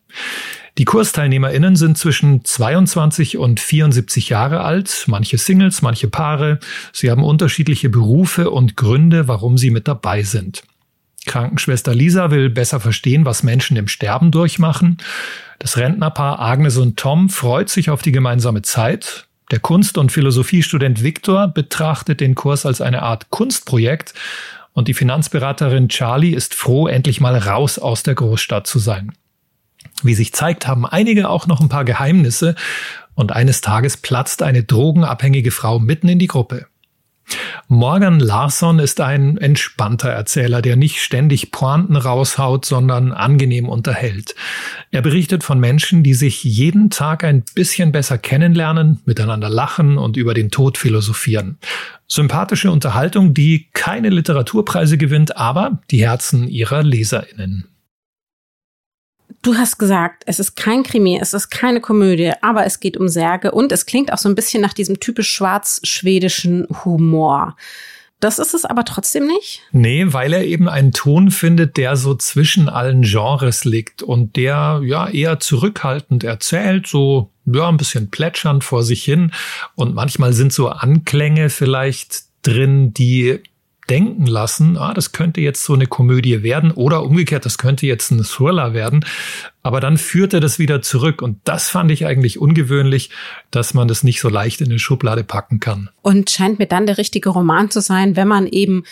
Die 0.78 0.86
KursteilnehmerInnen 0.86 1.76
sind 1.76 1.98
zwischen 1.98 2.46
22 2.46 3.38
und 3.38 3.60
74 3.60 4.30
Jahre 4.30 4.62
alt, 4.62 5.06
manche 5.08 5.38
Singles, 5.38 5.82
manche 5.82 6.08
Paare. 6.08 6.60
Sie 6.94 7.12
haben 7.12 7.24
unterschiedliche 7.24 7.90
Berufe 7.90 8.50
und 8.50 8.78
Gründe, 8.78 9.28
warum 9.28 9.58
sie 9.58 9.72
mit 9.72 9.88
dabei 9.88 10.24
sind. 10.24 10.64
Krankenschwester 11.30 11.94
Lisa 11.94 12.32
will 12.32 12.50
besser 12.50 12.80
verstehen, 12.80 13.24
was 13.24 13.44
Menschen 13.44 13.78
im 13.78 13.88
Sterben 13.88 14.32
durchmachen. 14.32 14.98
Das 15.60 15.78
Rentnerpaar 15.78 16.40
Agnes 16.40 16.76
und 16.78 16.98
Tom 16.98 17.30
freut 17.30 17.70
sich 17.70 17.92
auf 17.92 18.02
die 18.02 18.12
gemeinsame 18.12 18.64
Zeit. 18.64 19.28
Der 19.52 19.60
Kunst- 19.60 20.00
und 20.00 20.12
Philosophiestudent 20.12 21.04
Viktor 21.04 21.48
betrachtet 21.48 22.20
den 22.20 22.34
Kurs 22.34 22.66
als 22.66 22.82
eine 22.82 23.04
Art 23.04 23.30
Kunstprojekt 23.30 24.16
und 24.74 24.88
die 24.88 24.96
Finanzberaterin 24.96 25.90
Charlie 25.90 26.34
ist 26.34 26.56
froh, 26.56 26.88
endlich 26.88 27.22
mal 27.22 27.38
raus 27.38 27.78
aus 27.78 28.02
der 28.02 28.16
Großstadt 28.16 28.66
zu 28.66 28.80
sein. 28.80 29.12
Wie 30.02 30.16
sich 30.16 30.34
zeigt, 30.34 30.66
haben 30.68 30.86
einige 30.86 31.30
auch 31.30 31.46
noch 31.46 31.62
ein 31.62 31.70
paar 31.70 31.86
Geheimnisse 31.86 32.56
und 33.14 33.34
eines 33.34 33.62
Tages 33.62 33.98
platzt 33.98 34.42
eine 34.42 34.64
drogenabhängige 34.64 35.52
Frau 35.52 35.78
mitten 35.78 36.10
in 36.10 36.18
die 36.18 36.28
Gruppe. 36.28 36.66
Morgan 37.68 38.20
Larsson 38.20 38.80
ist 38.80 39.00
ein 39.02 39.38
entspannter 39.38 40.10
Erzähler, 40.10 40.62
der 40.62 40.76
nicht 40.76 41.02
ständig 41.02 41.52
Pointen 41.52 41.96
raushaut, 41.96 42.66
sondern 42.66 43.12
angenehm 43.12 43.70
unterhält. 43.70 44.36
Er 44.92 45.02
berichtet 45.02 45.44
von 45.44 45.60
Menschen, 45.60 46.02
die 46.02 46.14
sich 46.14 46.44
jeden 46.44 46.90
Tag 46.90 47.24
ein 47.24 47.44
bisschen 47.54 47.92
besser 47.92 48.18
kennenlernen, 48.18 49.00
miteinander 49.06 49.50
lachen 49.50 49.98
und 49.98 50.18
über 50.18 50.34
den 50.34 50.50
Tod 50.50 50.78
philosophieren. 50.78 51.60
Sympathische 52.08 52.72
Unterhaltung, 52.72 53.34
die 53.34 53.68
keine 53.74 54.10
Literaturpreise 54.10 54.98
gewinnt, 54.98 55.38
aber 55.38 55.80
die 55.92 56.02
Herzen 56.02 56.48
ihrer 56.48 56.82
Leserinnen 56.82 57.68
du 59.42 59.56
hast 59.56 59.78
gesagt, 59.78 60.24
es 60.26 60.40
ist 60.40 60.56
kein 60.56 60.84
Krimi, 60.84 61.20
es 61.22 61.34
ist 61.34 61.50
keine 61.50 61.82
Komödie, 61.82 62.34
aber 62.42 62.66
es 62.66 62.80
geht 62.80 62.98
um 62.98 63.08
Särge 63.08 63.52
und 63.52 63.72
es 63.72 63.86
klingt 63.86 64.12
auch 64.12 64.18
so 64.18 64.30
ein 64.30 64.36
bisschen 64.36 64.62
nach 64.62 64.74
diesem 64.74 65.00
typisch 65.00 65.30
schwarz-schwedischen 65.30 66.68
Humor. 66.84 67.56
Das 68.20 68.38
ist 68.38 68.54
es 68.54 68.66
aber 68.66 68.84
trotzdem 68.84 69.28
nicht? 69.28 69.62
Nee, 69.72 70.08
weil 70.10 70.34
er 70.34 70.44
eben 70.44 70.68
einen 70.68 70.92
Ton 70.92 71.32
findet, 71.32 71.78
der 71.78 71.96
so 71.96 72.16
zwischen 72.16 72.68
allen 72.68 73.04
Genres 73.04 73.64
liegt 73.64 74.04
und 74.04 74.36
der 74.36 74.82
ja 74.84 75.08
eher 75.08 75.40
zurückhaltend 75.40 76.26
erzählt, 76.26 76.86
so 76.86 77.30
ja, 77.46 77.70
ein 77.70 77.78
bisschen 77.78 78.12
plätschernd 78.12 78.64
vor 78.64 78.84
sich 78.84 79.04
hin 79.04 79.32
und 79.76 79.96
manchmal 79.96 80.34
sind 80.34 80.52
so 80.52 80.68
Anklänge 80.68 81.50
vielleicht 81.50 82.24
drin, 82.42 82.94
die 82.94 83.40
denken 83.90 84.28
lassen, 84.28 84.78
ah, 84.78 84.94
das 84.94 85.12
könnte 85.12 85.42
jetzt 85.42 85.64
so 85.64 85.74
eine 85.74 85.88
Komödie 85.88 86.44
werden 86.44 86.72
oder 86.72 87.04
umgekehrt, 87.04 87.46
das 87.46 87.58
könnte 87.58 87.88
jetzt 87.88 88.12
ein 88.12 88.24
Thriller 88.24 88.74
werden. 88.74 89.06
Aber 89.64 89.82
dann 89.82 89.98
führt 89.98 90.34
er 90.34 90.40
das 90.40 90.60
wieder 90.60 90.82
zurück 90.82 91.22
und 91.22 91.40
das 91.44 91.70
fand 91.70 91.92
ich 91.92 92.06
eigentlich 92.06 92.40
ungewöhnlich, 92.40 93.10
dass 93.52 93.74
man 93.74 93.88
das 93.88 94.04
nicht 94.04 94.22
so 94.22 94.30
leicht 94.30 94.62
in 94.62 94.68
eine 94.68 94.80
Schublade 94.80 95.24
packen 95.24 95.60
kann. 95.60 95.90
Und 96.02 96.30
scheint 96.30 96.60
mir 96.60 96.68
dann 96.68 96.86
der 96.86 96.98
richtige 96.98 97.30
Roman 97.30 97.70
zu 97.70 97.82
sein, 97.82 98.16
wenn 98.16 98.28
man 98.28 98.48
eben 98.48 98.84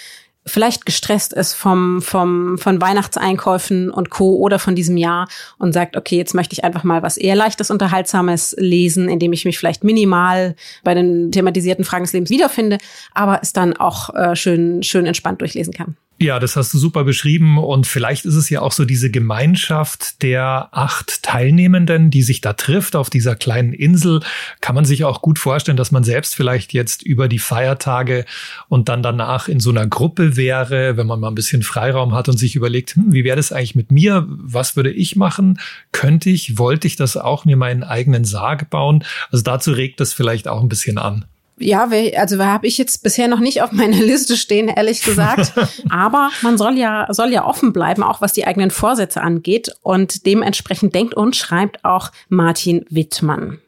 vielleicht 0.48 0.86
gestresst 0.86 1.34
ist 1.34 1.54
vom, 1.54 2.02
vom, 2.02 2.58
von 2.58 2.82
Weihnachtseinkäufen 2.82 3.92
und 3.92 4.10
Co. 4.10 4.38
oder 4.38 4.60
von 4.60 4.76
diesem 4.76 4.98
Jahr 4.98 5.28
und 5.60 5.74
sagt, 5.74 5.96
okay, 5.96 6.18
jetzt 6.18 6.34
möchte 6.34 6.54
ich 6.54 6.64
einfach 6.64 6.84
mal 6.84 7.04
was 7.04 7.18
eher 7.18 7.36
leichtes, 7.36 7.70
unterhaltsames 7.70 8.56
lesen, 8.58 9.10
indem 9.10 9.34
ich 9.34 9.46
mich 9.46 9.60
vielleicht 9.60 9.84
minimal 9.84 10.56
bei 10.84 10.94
den 10.94 11.32
thematisierten 11.32 11.86
Fragen 11.86 12.06
des 12.06 12.14
Lebens 12.14 12.30
wiederfinde, 12.30 12.78
aber 13.14 13.40
es 13.42 13.54
dann 13.54 13.76
auch 13.78 14.14
äh, 14.16 14.36
schön, 14.36 14.82
schön 14.84 15.06
entspannt 15.06 15.42
durchlesen 15.42 15.74
kann. 15.74 15.98
Ja, 16.20 16.40
das 16.40 16.56
hast 16.56 16.74
du 16.74 16.80
super 16.80 17.04
beschrieben 17.04 17.60
und 17.60 17.86
vielleicht 17.86 18.26
ist 18.26 18.34
es 18.34 18.50
ja 18.50 18.62
auch 18.62 18.72
so 18.72 18.86
diese 18.86 19.12
Gemeinschaft 19.12 20.24
der 20.24 20.70
acht 20.72 21.22
Teilnehmenden, 21.22 22.10
die 22.10 22.24
sich 22.24 22.42
da 22.42 22.54
trifft 22.54 22.96
auf 22.96 23.12
dieser 23.12 23.36
kleinen 23.36 23.72
Insel. 23.72 24.22
Kann 24.60 24.74
man 24.74 24.84
sich 24.84 25.06
auch 25.06 25.22
gut 25.22 25.38
vorstellen, 25.38 25.78
dass 25.78 25.92
man 25.92 26.04
selbst 26.04 26.36
vielleicht 26.36 26.74
jetzt 26.74 27.04
über 27.04 27.28
die 27.28 27.38
Feiertage 27.38 28.26
und 28.68 28.90
dann 28.90 29.04
danach 29.04 29.48
in 29.48 29.60
so 29.60 29.70
einer 29.70 29.86
Gruppe 29.86 30.36
wäre, 30.36 30.98
wenn 30.98 31.06
man 31.06 31.20
mal 31.20 31.28
ein 31.28 31.36
bisschen 31.36 31.62
Freiraum 31.62 32.16
hat 32.16 32.30
und 32.30 32.38
sich 32.38 32.56
überlegt, 32.56 32.96
hm, 32.96 33.14
wie 33.14 33.24
wäre 33.24 33.38
das 33.38 33.52
eigentlich 33.52 33.76
mit 33.76 33.92
mir? 33.92 34.26
Was 34.28 34.76
würde 34.76 34.92
ich 34.92 35.18
machen? 35.18 35.60
Könnte 35.92 36.32
ich, 36.32 36.58
wollte 36.58 36.88
ich 36.88 36.96
das 36.96 37.16
auch 37.16 37.46
mir 37.46 37.58
meinen 37.58 37.84
eigenen 37.84 38.26
Sarg 38.26 38.72
bauen? 38.72 39.04
Also 39.30 39.44
dazu 39.44 39.72
regt 39.72 40.00
das 40.00 40.14
vielleicht 40.14 40.48
auch 40.48 40.64
ein 40.64 40.70
bisschen 40.70 40.98
an. 40.98 41.26
Ja, 41.60 41.90
also 42.18 42.44
habe 42.44 42.68
ich 42.68 42.78
jetzt 42.78 43.02
bisher 43.02 43.28
noch 43.28 43.40
nicht 43.40 43.62
auf 43.64 43.72
meiner 43.72 43.98
Liste 43.98 44.38
stehen, 44.38 44.68
ehrlich 44.68 45.02
gesagt. 45.02 45.54
Aber 45.90 46.30
man 46.42 46.58
soll 46.58 46.78
ja, 46.78 47.08
soll 47.10 47.32
ja 47.32 47.46
offen 47.46 47.74
bleiben, 47.74 48.04
auch 48.04 48.22
was 48.22 48.34
die 48.34 48.46
eigenen 48.46 48.70
Vorsätze 48.70 49.22
angeht. 49.22 49.72
Und 49.82 50.26
dementsprechend 50.26 50.94
denkt 50.94 51.16
und 51.16 51.36
schreibt 51.36 51.84
auch 51.84 52.12
Martin 52.30 52.86
Wittmann. 52.90 53.60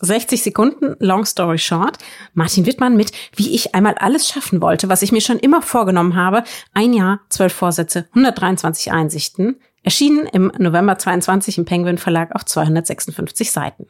60 0.00 0.42
Sekunden, 0.42 0.96
long 1.00 1.24
story 1.24 1.58
short. 1.58 1.98
Martin 2.34 2.66
Wittmann 2.66 2.96
mit, 2.96 3.12
wie 3.34 3.54
ich 3.54 3.74
einmal 3.74 3.94
alles 3.94 4.28
schaffen 4.28 4.60
wollte, 4.60 4.88
was 4.88 5.02
ich 5.02 5.12
mir 5.12 5.20
schon 5.20 5.38
immer 5.38 5.62
vorgenommen 5.62 6.16
habe. 6.16 6.44
Ein 6.72 6.92
Jahr, 6.92 7.20
zwölf 7.28 7.52
Vorsätze, 7.52 8.06
123 8.14 8.92
Einsichten. 8.92 9.56
Erschienen 9.82 10.26
im 10.26 10.52
November 10.58 10.98
22 10.98 11.58
im 11.58 11.64
Penguin 11.64 11.98
Verlag 11.98 12.34
auf 12.34 12.44
256 12.44 13.50
Seiten. 13.50 13.86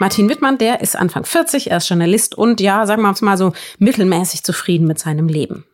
Martin 0.00 0.30
Wittmann, 0.30 0.56
der 0.56 0.80
ist 0.80 0.96
Anfang 0.96 1.24
40, 1.24 1.70
er 1.70 1.76
ist 1.76 1.90
Journalist 1.90 2.34
und 2.34 2.58
ja, 2.62 2.86
sagen 2.86 3.02
wir 3.02 3.14
mal 3.20 3.36
so 3.36 3.52
mittelmäßig 3.78 4.42
zufrieden 4.42 4.86
mit 4.86 4.98
seinem 4.98 5.28
Leben. 5.28 5.66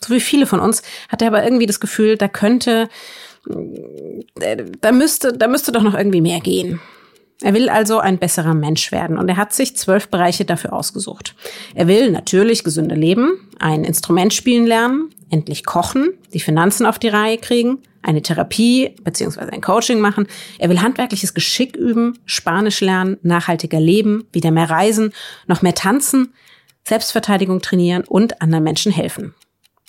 So 0.00 0.14
wie 0.14 0.20
viele 0.20 0.46
von 0.46 0.60
uns 0.60 0.82
hat 1.08 1.20
er 1.20 1.28
aber 1.28 1.42
irgendwie 1.42 1.66
das 1.66 1.80
Gefühl, 1.80 2.16
da 2.16 2.28
könnte, 2.28 2.88
äh, 4.40 4.64
da 4.80 4.92
müsste, 4.92 5.32
da 5.32 5.48
müsste 5.48 5.72
doch 5.72 5.82
noch 5.82 5.94
irgendwie 5.94 6.20
mehr 6.20 6.38
gehen. 6.38 6.80
Er 7.42 7.54
will 7.54 7.68
also 7.68 7.98
ein 7.98 8.18
besserer 8.18 8.54
Mensch 8.54 8.92
werden 8.92 9.18
und 9.18 9.28
er 9.28 9.36
hat 9.36 9.52
sich 9.52 9.76
zwölf 9.76 10.08
Bereiche 10.08 10.44
dafür 10.44 10.72
ausgesucht. 10.72 11.34
Er 11.74 11.88
will 11.88 12.12
natürlich 12.12 12.62
gesünder 12.62 12.96
leben, 12.96 13.50
ein 13.58 13.82
Instrument 13.82 14.32
spielen 14.32 14.66
lernen, 14.66 15.10
endlich 15.28 15.66
kochen, 15.66 16.10
die 16.32 16.40
Finanzen 16.40 16.86
auf 16.86 17.00
die 17.00 17.08
Reihe 17.08 17.38
kriegen, 17.38 17.82
eine 18.06 18.22
Therapie 18.22 18.94
beziehungsweise 19.02 19.52
ein 19.52 19.60
Coaching 19.60 20.00
machen. 20.00 20.26
Er 20.58 20.68
will 20.68 20.80
handwerkliches 20.80 21.34
Geschick 21.34 21.76
üben, 21.76 22.18
Spanisch 22.24 22.80
lernen, 22.80 23.18
nachhaltiger 23.22 23.80
leben, 23.80 24.26
wieder 24.32 24.50
mehr 24.50 24.70
reisen, 24.70 25.12
noch 25.46 25.62
mehr 25.62 25.74
tanzen, 25.74 26.34
Selbstverteidigung 26.86 27.60
trainieren 27.60 28.04
und 28.04 28.40
anderen 28.40 28.64
Menschen 28.64 28.92
helfen. 28.92 29.34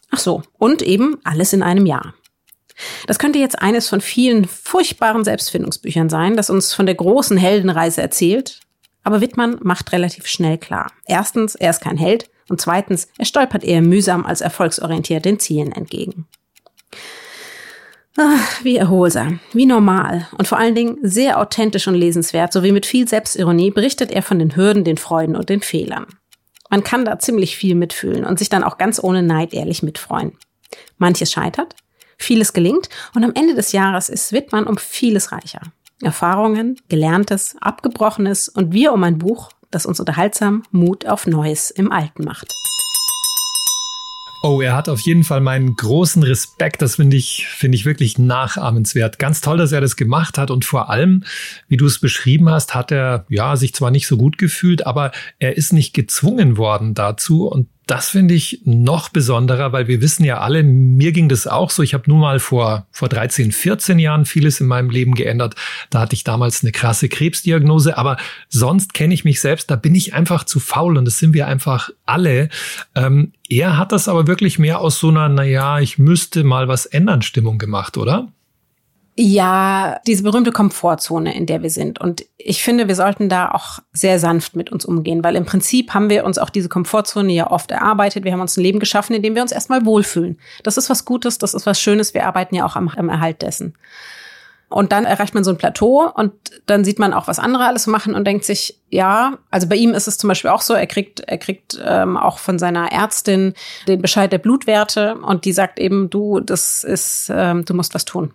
Ach 0.10 0.20
so, 0.20 0.42
und 0.58 0.82
eben 0.82 1.18
alles 1.24 1.54
in 1.54 1.62
einem 1.62 1.86
Jahr. 1.86 2.14
Das 3.08 3.20
könnte 3.20 3.40
jetzt 3.40 3.60
eines 3.60 3.90
von 3.90 4.02
vielen 4.02 4.46
furchtbaren 4.46 5.24
Selbstfindungsbüchern 5.24 6.10
sein, 6.10 6.38
das 6.38 6.50
uns 6.50 6.74
von 6.74 6.86
der 6.86 6.96
großen 6.96 7.38
Heldenreise 7.38 8.02
erzählt. 8.02 8.60
Aber 9.04 9.22
Wittmann 9.22 9.58
macht 9.62 9.92
relativ 9.94 10.28
schnell 10.28 10.58
klar. 10.58 10.92
Erstens, 11.06 11.56
er 11.56 11.70
ist 11.70 11.82
kein 11.82 11.98
Held 11.98 12.30
und 12.50 12.62
zweitens, 12.62 13.08
er 13.18 13.26
stolpert 13.26 13.64
eher 13.64 13.82
mühsam 13.82 14.26
als 14.26 14.42
erfolgsorientiert 14.42 15.26
den 15.26 15.40
Zielen 15.40 15.72
entgegen. 15.72 16.28
Ach, 18.20 18.64
wie 18.64 18.78
erholsam, 18.78 19.40
wie 19.54 19.68
normal 19.68 20.28
und 20.40 20.48
vor 20.48 20.58
allen 20.58 20.74
Dingen 20.74 20.98
sehr 21.04 21.40
authentisch 21.40 21.88
und 21.88 21.94
lesenswert, 21.94 22.52
sowie 22.52 22.72
mit 22.72 22.88
viel 22.88 23.08
Selbstironie 23.08 23.70
berichtet 23.70 24.10
er 24.10 24.24
von 24.24 24.40
den 24.40 24.56
Hürden, 24.56 24.84
den 24.84 24.98
Freuden 24.98 25.36
und 25.36 25.50
den 25.50 25.62
Fehlern. 25.62 26.08
Man 26.72 26.84
kann 26.84 27.06
da 27.06 27.20
ziemlich 27.20 27.56
viel 27.56 27.76
mitfühlen 27.76 28.26
und 28.26 28.40
sich 28.40 28.50
dann 28.50 28.64
auch 28.64 28.80
ganz 28.80 29.00
ohne 29.02 29.22
Neid 29.22 29.54
ehrlich 29.54 29.84
mitfreuen. 29.84 30.36
Manches 30.98 31.32
scheitert, 31.32 31.76
vieles 32.18 32.54
gelingt 32.54 32.90
und 33.14 33.24
am 33.24 33.34
Ende 33.36 33.54
des 33.54 33.72
Jahres 33.72 34.10
ist 34.10 34.34
Wittmann 34.34 34.66
um 34.66 34.78
vieles 34.78 35.32
reicher. 35.32 35.62
Erfahrungen, 36.02 36.80
Gelerntes, 36.90 37.56
Abgebrochenes 37.62 38.50
und 38.50 38.74
wir 38.74 38.94
um 38.94 39.04
ein 39.04 39.20
Buch, 39.20 39.50
das 39.70 39.86
uns 39.86 40.00
unterhaltsam 40.00 40.64
Mut 40.72 41.06
auf 41.06 41.28
Neues 41.28 41.70
im 41.70 41.92
Alten 41.92 42.26
macht. 42.26 42.52
Oh, 44.50 44.62
er 44.62 44.78
hat 44.78 44.88
auf 44.88 45.02
jeden 45.02 45.26
Fall 45.26 45.42
meinen 45.42 45.76
großen 45.76 46.24
Respekt. 46.24 46.82
Das 46.82 46.96
finde 46.96 47.18
ich, 47.18 47.48
finde 47.48 47.76
ich 47.76 47.84
wirklich 47.84 48.18
nachahmenswert. 48.18 49.20
Ganz 49.20 49.42
toll, 49.42 49.58
dass 49.58 49.74
er 49.74 49.82
das 49.82 49.98
gemacht 49.98 50.38
hat. 50.38 50.52
Und 50.52 50.64
vor 50.64 50.90
allem, 50.90 51.26
wie 51.68 51.76
du 51.76 51.86
es 51.86 52.00
beschrieben 52.00 52.50
hast, 52.50 52.74
hat 52.74 52.94
er, 52.94 53.26
ja, 53.28 53.58
sich 53.58 53.76
zwar 53.76 53.92
nicht 53.92 54.08
so 54.08 54.16
gut 54.16 54.38
gefühlt, 54.38 54.88
aber 54.88 55.12
er 55.40 55.58
ist 55.58 55.74
nicht 55.74 55.94
gezwungen 55.94 56.56
worden 56.56 56.94
dazu. 56.94 57.46
Und 57.46 57.68
das 57.88 58.10
finde 58.10 58.34
ich 58.34 58.62
noch 58.66 59.10
besonderer, 59.10 59.72
weil 59.72 59.88
wir 59.88 60.02
wissen 60.02 60.26
ja 60.26 60.40
alle, 60.40 60.62
mir 60.62 61.14
ging 61.14 61.30
das 61.30 61.48
auch 61.48 61.70
so. 61.70 61.82
Ich 61.82 61.94
habe 61.94 62.04
nun 62.08 62.20
mal 62.20 62.40
vor, 62.40 62.86
vor 62.92 63.08
13, 63.08 63.54
14 63.54 63.98
Jahren 63.98 64.26
vieles 64.26 64.60
in 64.60 64.68
meinem 64.68 64.90
Leben 64.90 65.16
geändert. 65.16 65.56
Da 65.90 66.02
hatte 66.02 66.14
ich 66.14 66.26
damals 66.26 66.62
eine 66.62 66.74
krasse 66.74 67.08
Krebsdiagnose, 67.08 67.98
aber 67.98 68.18
sonst 68.50 68.94
kenne 68.94 69.14
ich 69.14 69.24
mich 69.24 69.40
selbst, 69.40 69.72
da 69.72 69.78
bin 69.78 69.96
ich 69.96 70.14
einfach 70.14 70.44
zu 70.44 70.60
faul 70.60 70.98
und 70.98 71.06
das 71.06 71.18
sind 71.18 71.34
wir 71.34 71.48
einfach 71.48 71.90
alle. 72.06 72.50
Ähm, 72.94 73.32
er 73.50 73.78
hat 73.78 73.94
das 73.94 74.10
aber 74.10 74.28
wirklich 74.28 74.60
mehr 74.60 74.80
aus 74.80 75.00
so 75.00 75.08
einer, 75.08 75.30
naja, 75.30 75.80
ich 75.80 75.98
müsste 75.98 76.44
mal 76.44 76.68
was 76.68 76.86
ändern 76.86 77.22
Stimmung 77.22 77.58
gemacht, 77.58 77.98
oder? 77.98 78.28
Ja, 79.20 80.00
diese 80.06 80.22
berühmte 80.22 80.52
Komfortzone, 80.52 81.36
in 81.36 81.48
der 81.48 81.64
wir 81.64 81.72
sind. 81.72 82.00
Und 82.00 82.24
ich 82.38 82.62
finde, 82.62 82.88
wir 82.88 82.94
sollten 82.94 83.30
da 83.30 83.50
auch 83.50 83.80
sehr 83.92 84.20
sanft 84.20 84.56
mit 84.56 84.72
uns 84.72 84.86
umgehen, 84.86 85.24
weil 85.24 85.36
im 85.36 85.46
Prinzip 85.46 85.96
haben 85.96 86.12
wir 86.12 86.24
uns 86.24 86.38
auch 86.38 86.52
diese 86.52 86.70
Komfortzone 86.70 87.34
ja 87.34 87.50
oft 87.50 87.72
erarbeitet. 87.72 88.26
Wir 88.26 88.32
haben 88.34 88.42
uns 88.42 88.58
ein 88.58 88.62
Leben 88.62 88.80
geschaffen, 88.80 89.16
in 89.16 89.24
dem 89.24 89.34
wir 89.34 89.42
uns 89.42 89.52
erstmal 89.52 89.86
wohlfühlen. 89.88 90.40
Das 90.62 90.78
ist 90.78 90.92
was 90.92 91.04
Gutes, 91.04 91.40
das 91.40 91.56
ist 91.56 91.66
was 91.66 91.82
Schönes. 91.82 92.14
Wir 92.14 92.28
arbeiten 92.28 92.54
ja 92.54 92.64
auch 92.64 92.76
am, 92.76 92.90
am 92.90 93.10
Erhalt 93.10 93.42
dessen. 93.42 93.74
Und 94.70 94.92
dann 94.92 95.06
erreicht 95.06 95.34
man 95.34 95.44
so 95.44 95.50
ein 95.50 95.58
Plateau 95.58 96.12
und 96.14 96.34
dann 96.68 96.84
sieht 96.86 97.00
man 97.00 97.14
auch, 97.14 97.28
was 97.28 97.40
andere 97.40 97.66
alles 97.66 97.88
machen 97.88 98.14
und 98.14 98.26
denkt 98.26 98.46
sich, 98.46 98.80
ja, 98.90 99.40
also 99.50 99.68
bei 99.68 99.78
ihm 99.78 99.96
ist 99.96 100.08
es 100.08 100.20
zum 100.20 100.28
Beispiel 100.28 100.52
auch 100.52 100.62
so, 100.62 100.76
er 100.76 100.88
kriegt, 100.88 101.22
er 101.22 101.40
kriegt 101.40 101.80
ähm, 101.84 102.18
auch 102.18 102.38
von 102.38 102.60
seiner 102.60 102.92
Ärztin 102.92 103.56
den 103.88 104.02
Bescheid 104.02 104.32
der 104.32 104.40
Blutwerte 104.40 105.16
und 105.16 105.46
die 105.46 105.54
sagt 105.54 105.80
eben, 105.80 106.12
du, 106.12 106.42
das 106.42 106.84
ist, 106.84 107.32
ähm, 107.34 107.66
du 107.66 107.74
musst 107.74 107.96
was 107.96 108.06
tun. 108.06 108.34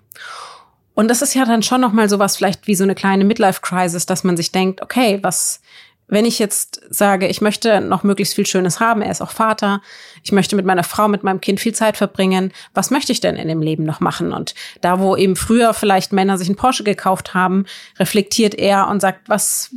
Und 0.94 1.08
das 1.08 1.22
ist 1.22 1.34
ja 1.34 1.44
dann 1.44 1.62
schon 1.62 1.80
noch 1.80 1.92
mal 1.92 2.08
sowas 2.08 2.36
vielleicht 2.36 2.66
wie 2.66 2.74
so 2.74 2.84
eine 2.84 2.94
kleine 2.94 3.24
Midlife-Crisis, 3.24 4.06
dass 4.06 4.24
man 4.24 4.36
sich 4.36 4.52
denkt, 4.52 4.82
okay, 4.82 5.18
was, 5.22 5.60
wenn 6.08 6.26
ich 6.26 6.38
jetzt 6.38 6.82
sage, 6.90 7.26
ich 7.28 7.40
möchte 7.40 7.80
noch 7.80 8.02
möglichst 8.02 8.34
viel 8.34 8.46
Schönes 8.46 8.80
haben, 8.80 9.00
er 9.00 9.10
ist 9.10 9.22
auch 9.22 9.30
Vater, 9.30 9.80
ich 10.22 10.32
möchte 10.32 10.56
mit 10.56 10.66
meiner 10.66 10.84
Frau, 10.84 11.08
mit 11.08 11.22
meinem 11.22 11.40
Kind 11.40 11.60
viel 11.60 11.72
Zeit 11.72 11.96
verbringen, 11.96 12.52
was 12.74 12.90
möchte 12.90 13.12
ich 13.12 13.20
denn 13.20 13.36
in 13.36 13.48
dem 13.48 13.62
Leben 13.62 13.84
noch 13.84 14.00
machen? 14.00 14.32
Und 14.32 14.54
da, 14.82 15.00
wo 15.00 15.16
eben 15.16 15.36
früher 15.36 15.72
vielleicht 15.72 16.12
Männer 16.12 16.36
sich 16.36 16.48
einen 16.48 16.56
Porsche 16.56 16.84
gekauft 16.84 17.32
haben, 17.32 17.64
reflektiert 17.98 18.54
er 18.54 18.88
und 18.88 19.00
sagt, 19.00 19.30
was, 19.30 19.74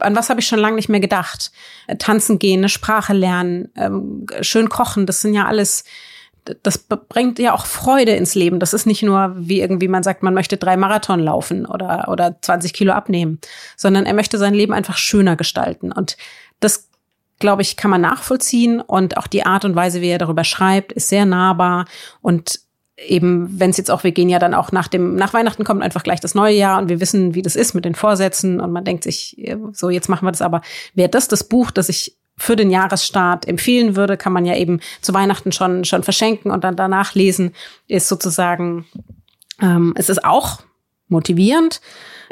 an 0.00 0.16
was 0.16 0.30
habe 0.30 0.40
ich 0.40 0.48
schon 0.48 0.58
lange 0.58 0.76
nicht 0.76 0.88
mehr 0.88 1.00
gedacht? 1.00 1.52
Tanzen 2.00 2.40
gehen, 2.40 2.60
eine 2.60 2.68
Sprache 2.68 3.12
lernen, 3.12 3.68
ähm, 3.76 4.26
schön 4.40 4.68
kochen, 4.68 5.06
das 5.06 5.20
sind 5.20 5.34
ja 5.34 5.46
alles 5.46 5.84
das 6.62 6.78
bringt 6.78 7.38
ja 7.38 7.54
auch 7.54 7.66
Freude 7.66 8.12
ins 8.12 8.34
Leben. 8.34 8.60
Das 8.60 8.74
ist 8.74 8.86
nicht 8.86 9.02
nur, 9.02 9.34
wie 9.36 9.60
irgendwie 9.60 9.88
man 9.88 10.02
sagt, 10.02 10.22
man 10.22 10.34
möchte 10.34 10.56
drei 10.56 10.76
Marathon 10.76 11.20
laufen 11.20 11.66
oder, 11.66 12.08
oder 12.08 12.36
20 12.40 12.72
Kilo 12.72 12.92
abnehmen, 12.92 13.40
sondern 13.76 14.06
er 14.06 14.14
möchte 14.14 14.38
sein 14.38 14.54
Leben 14.54 14.72
einfach 14.72 14.96
schöner 14.96 15.36
gestalten. 15.36 15.92
Und 15.92 16.16
das, 16.60 16.88
glaube 17.38 17.62
ich, 17.62 17.76
kann 17.76 17.90
man 17.90 18.00
nachvollziehen. 18.00 18.80
Und 18.80 19.16
auch 19.16 19.26
die 19.26 19.44
Art 19.44 19.64
und 19.64 19.76
Weise, 19.76 20.00
wie 20.00 20.08
er 20.08 20.18
darüber 20.18 20.44
schreibt, 20.44 20.92
ist 20.92 21.08
sehr 21.08 21.26
nahbar. 21.26 21.86
Und 22.22 22.60
eben, 22.96 23.58
wenn 23.58 23.70
es 23.70 23.76
jetzt 23.76 23.90
auch, 23.90 24.04
wir 24.04 24.12
gehen 24.12 24.28
ja 24.28 24.38
dann 24.38 24.54
auch 24.54 24.72
nach 24.72 24.88
dem, 24.88 25.16
nach 25.16 25.32
Weihnachten 25.32 25.64
kommt 25.64 25.82
einfach 25.82 26.02
gleich 26.02 26.20
das 26.20 26.34
neue 26.34 26.54
Jahr 26.54 26.80
und 26.80 26.88
wir 26.88 27.00
wissen, 27.00 27.34
wie 27.34 27.42
das 27.42 27.56
ist 27.56 27.74
mit 27.74 27.84
den 27.84 27.94
Vorsätzen 27.94 28.60
und 28.60 28.72
man 28.72 28.84
denkt 28.84 29.04
sich, 29.04 29.36
so 29.72 29.90
jetzt 29.90 30.08
machen 30.08 30.26
wir 30.26 30.32
das 30.32 30.42
aber. 30.42 30.60
Wäre 30.94 31.08
das 31.08 31.28
das 31.28 31.44
Buch, 31.44 31.70
das 31.70 31.88
ich 31.88 32.16
für 32.40 32.56
den 32.56 32.70
Jahresstart 32.70 33.46
empfehlen 33.46 33.96
würde, 33.96 34.16
kann 34.16 34.32
man 34.32 34.46
ja 34.46 34.56
eben 34.56 34.80
zu 35.02 35.12
Weihnachten 35.12 35.52
schon, 35.52 35.84
schon 35.84 36.02
verschenken 36.02 36.50
und 36.50 36.64
dann 36.64 36.74
danach 36.74 37.14
lesen, 37.14 37.52
ist 37.86 38.08
sozusagen, 38.08 38.86
ähm, 39.60 39.92
es 39.94 40.08
ist 40.08 40.24
auch 40.24 40.60
motivierend, 41.08 41.82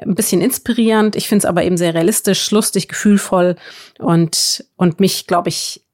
ein 0.00 0.14
bisschen 0.14 0.40
inspirierend. 0.40 1.14
Ich 1.14 1.28
finde 1.28 1.40
es 1.42 1.44
aber 1.44 1.62
eben 1.62 1.76
sehr 1.76 1.92
realistisch, 1.92 2.50
lustig, 2.50 2.88
gefühlvoll 2.88 3.56
und, 3.98 4.64
und 4.76 4.98
mich, 4.98 5.26
glaube 5.26 5.50
ich, 5.50 5.84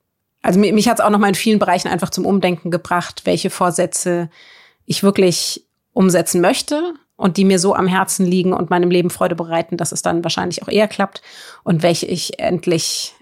also 0.43 0.61
mich, 0.61 0.73
mich 0.73 0.89
hat 0.89 1.01
es 1.01 1.05
auch 1.05 1.11
noch 1.11 1.19
mal 1.19 1.29
in 1.29 1.35
vielen 1.35 1.59
Bereichen 1.59 1.89
einfach 1.89 2.11
zum 2.11 2.25
Umdenken 2.25 2.71
gebracht, 2.71 3.23
welche 3.25 3.51
Vorsätze 3.51 4.31
ich 4.87 5.03
wirklich 5.03 5.65
umsetzen 5.93 6.41
möchte 6.41 6.95
und 7.17 7.37
die 7.37 7.45
mir 7.45 7.59
so 7.59 7.75
am 7.75 7.89
Herzen 7.89 8.27
liegen 8.27 8.53
und 8.53 8.71
meinem 8.71 8.93
Leben 8.93 9.11
Freude 9.11 9.35
bereiten, 9.35 9.77
dass 9.77 9.91
es 9.91 10.03
dann 10.03 10.23
wahrscheinlich 10.23 10.63
auch 10.63 10.69
eher 10.69 10.87
klappt 10.87 11.21
und 11.65 11.83
welche 11.83 12.07
ich 12.07 12.39
endlich 12.39 13.15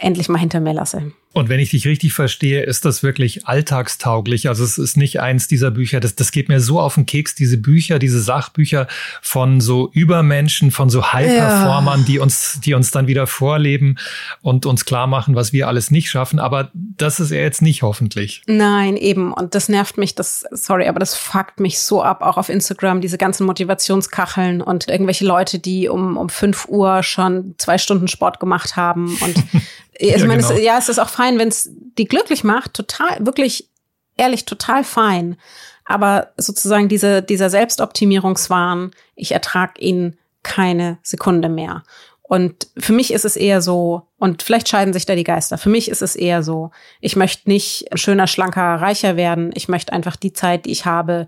endlich 0.00 0.28
mal 0.28 0.38
hinter 0.38 0.60
mir 0.60 0.72
lasse. 0.74 1.12
Und 1.34 1.48
wenn 1.50 1.60
ich 1.60 1.70
dich 1.70 1.86
richtig 1.86 2.14
verstehe, 2.14 2.62
ist 2.62 2.84
das 2.84 3.02
wirklich 3.02 3.46
alltagstauglich. 3.46 4.48
Also 4.48 4.64
es 4.64 4.78
ist 4.78 4.96
nicht 4.96 5.20
eins 5.20 5.46
dieser 5.46 5.70
Bücher, 5.70 6.00
das, 6.00 6.14
das 6.14 6.32
geht 6.32 6.48
mir 6.48 6.58
so 6.58 6.80
auf 6.80 6.94
den 6.94 7.04
Keks, 7.04 7.34
diese 7.34 7.58
Bücher, 7.58 7.98
diese 7.98 8.20
Sachbücher 8.20 8.88
von 9.20 9.60
so 9.60 9.90
Übermenschen, 9.92 10.70
von 10.70 10.88
so 10.88 11.12
High-Performern, 11.12 12.00
ja. 12.00 12.06
die 12.06 12.18
uns, 12.18 12.60
die 12.64 12.72
uns 12.72 12.90
dann 12.90 13.06
wieder 13.06 13.26
vorleben 13.26 13.98
und 14.40 14.64
uns 14.64 14.86
klar 14.86 15.06
machen, 15.06 15.34
was 15.34 15.52
wir 15.52 15.68
alles 15.68 15.90
nicht 15.90 16.08
schaffen. 16.10 16.40
Aber 16.40 16.70
das 16.72 17.20
ist 17.20 17.30
er 17.30 17.42
jetzt 17.42 17.60
nicht 17.62 17.82
hoffentlich. 17.82 18.42
Nein, 18.46 18.96
eben. 18.96 19.32
Und 19.32 19.54
das 19.54 19.68
nervt 19.68 19.98
mich, 19.98 20.14
das, 20.14 20.44
sorry, 20.50 20.88
aber 20.88 20.98
das 20.98 21.14
fuckt 21.14 21.60
mich 21.60 21.78
so 21.78 22.02
ab, 22.02 22.22
auch 22.22 22.38
auf 22.38 22.48
Instagram, 22.48 23.02
diese 23.02 23.18
ganzen 23.18 23.46
Motivationskacheln 23.46 24.62
und 24.62 24.88
irgendwelche 24.88 25.26
Leute, 25.26 25.58
die 25.58 25.88
um, 25.88 26.16
um 26.16 26.30
fünf 26.30 26.66
Uhr 26.68 27.02
schon 27.02 27.54
zwei 27.58 27.76
Stunden 27.76 28.08
Sport 28.08 28.40
gemacht 28.40 28.76
haben 28.76 29.16
und 29.20 29.36
Also 30.00 30.20
ja, 30.20 30.26
meine, 30.26 30.42
genau. 30.42 30.54
es, 30.54 30.62
ja, 30.62 30.78
es 30.78 30.88
ist 30.88 30.98
auch 30.98 31.08
fein, 31.08 31.38
wenn 31.38 31.48
es 31.48 31.70
die 31.98 32.04
glücklich 32.06 32.44
macht, 32.44 32.74
total, 32.74 33.16
wirklich 33.20 33.68
ehrlich, 34.16 34.44
total 34.44 34.84
fein. 34.84 35.36
Aber 35.84 36.32
sozusagen 36.36 36.88
diese, 36.88 37.22
dieser 37.22 37.50
Selbstoptimierungswahn, 37.50 38.92
ich 39.16 39.32
ertrage 39.32 39.80
ihn 39.80 40.18
keine 40.42 40.98
Sekunde 41.02 41.48
mehr. 41.48 41.82
Und 42.22 42.68
für 42.76 42.92
mich 42.92 43.10
ist 43.10 43.24
es 43.24 43.36
eher 43.36 43.62
so, 43.62 44.06
und 44.18 44.42
vielleicht 44.42 44.68
scheiden 44.68 44.92
sich 44.92 45.06
da 45.06 45.14
die 45.14 45.24
Geister, 45.24 45.56
für 45.56 45.70
mich 45.70 45.90
ist 45.90 46.02
es 46.02 46.14
eher 46.14 46.42
so, 46.42 46.70
ich 47.00 47.16
möchte 47.16 47.48
nicht 47.48 47.86
schöner, 47.94 48.26
schlanker, 48.26 48.76
reicher 48.76 49.16
werden. 49.16 49.50
Ich 49.54 49.68
möchte 49.68 49.94
einfach 49.94 50.14
die 50.14 50.34
Zeit, 50.34 50.66
die 50.66 50.72
ich 50.72 50.84
habe, 50.84 51.26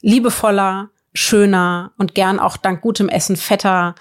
liebevoller, 0.00 0.90
schöner 1.14 1.92
und 1.96 2.16
gern 2.16 2.40
auch 2.40 2.56
dank 2.56 2.80
gutem 2.80 3.08
Essen 3.08 3.36
fetter 3.36 3.94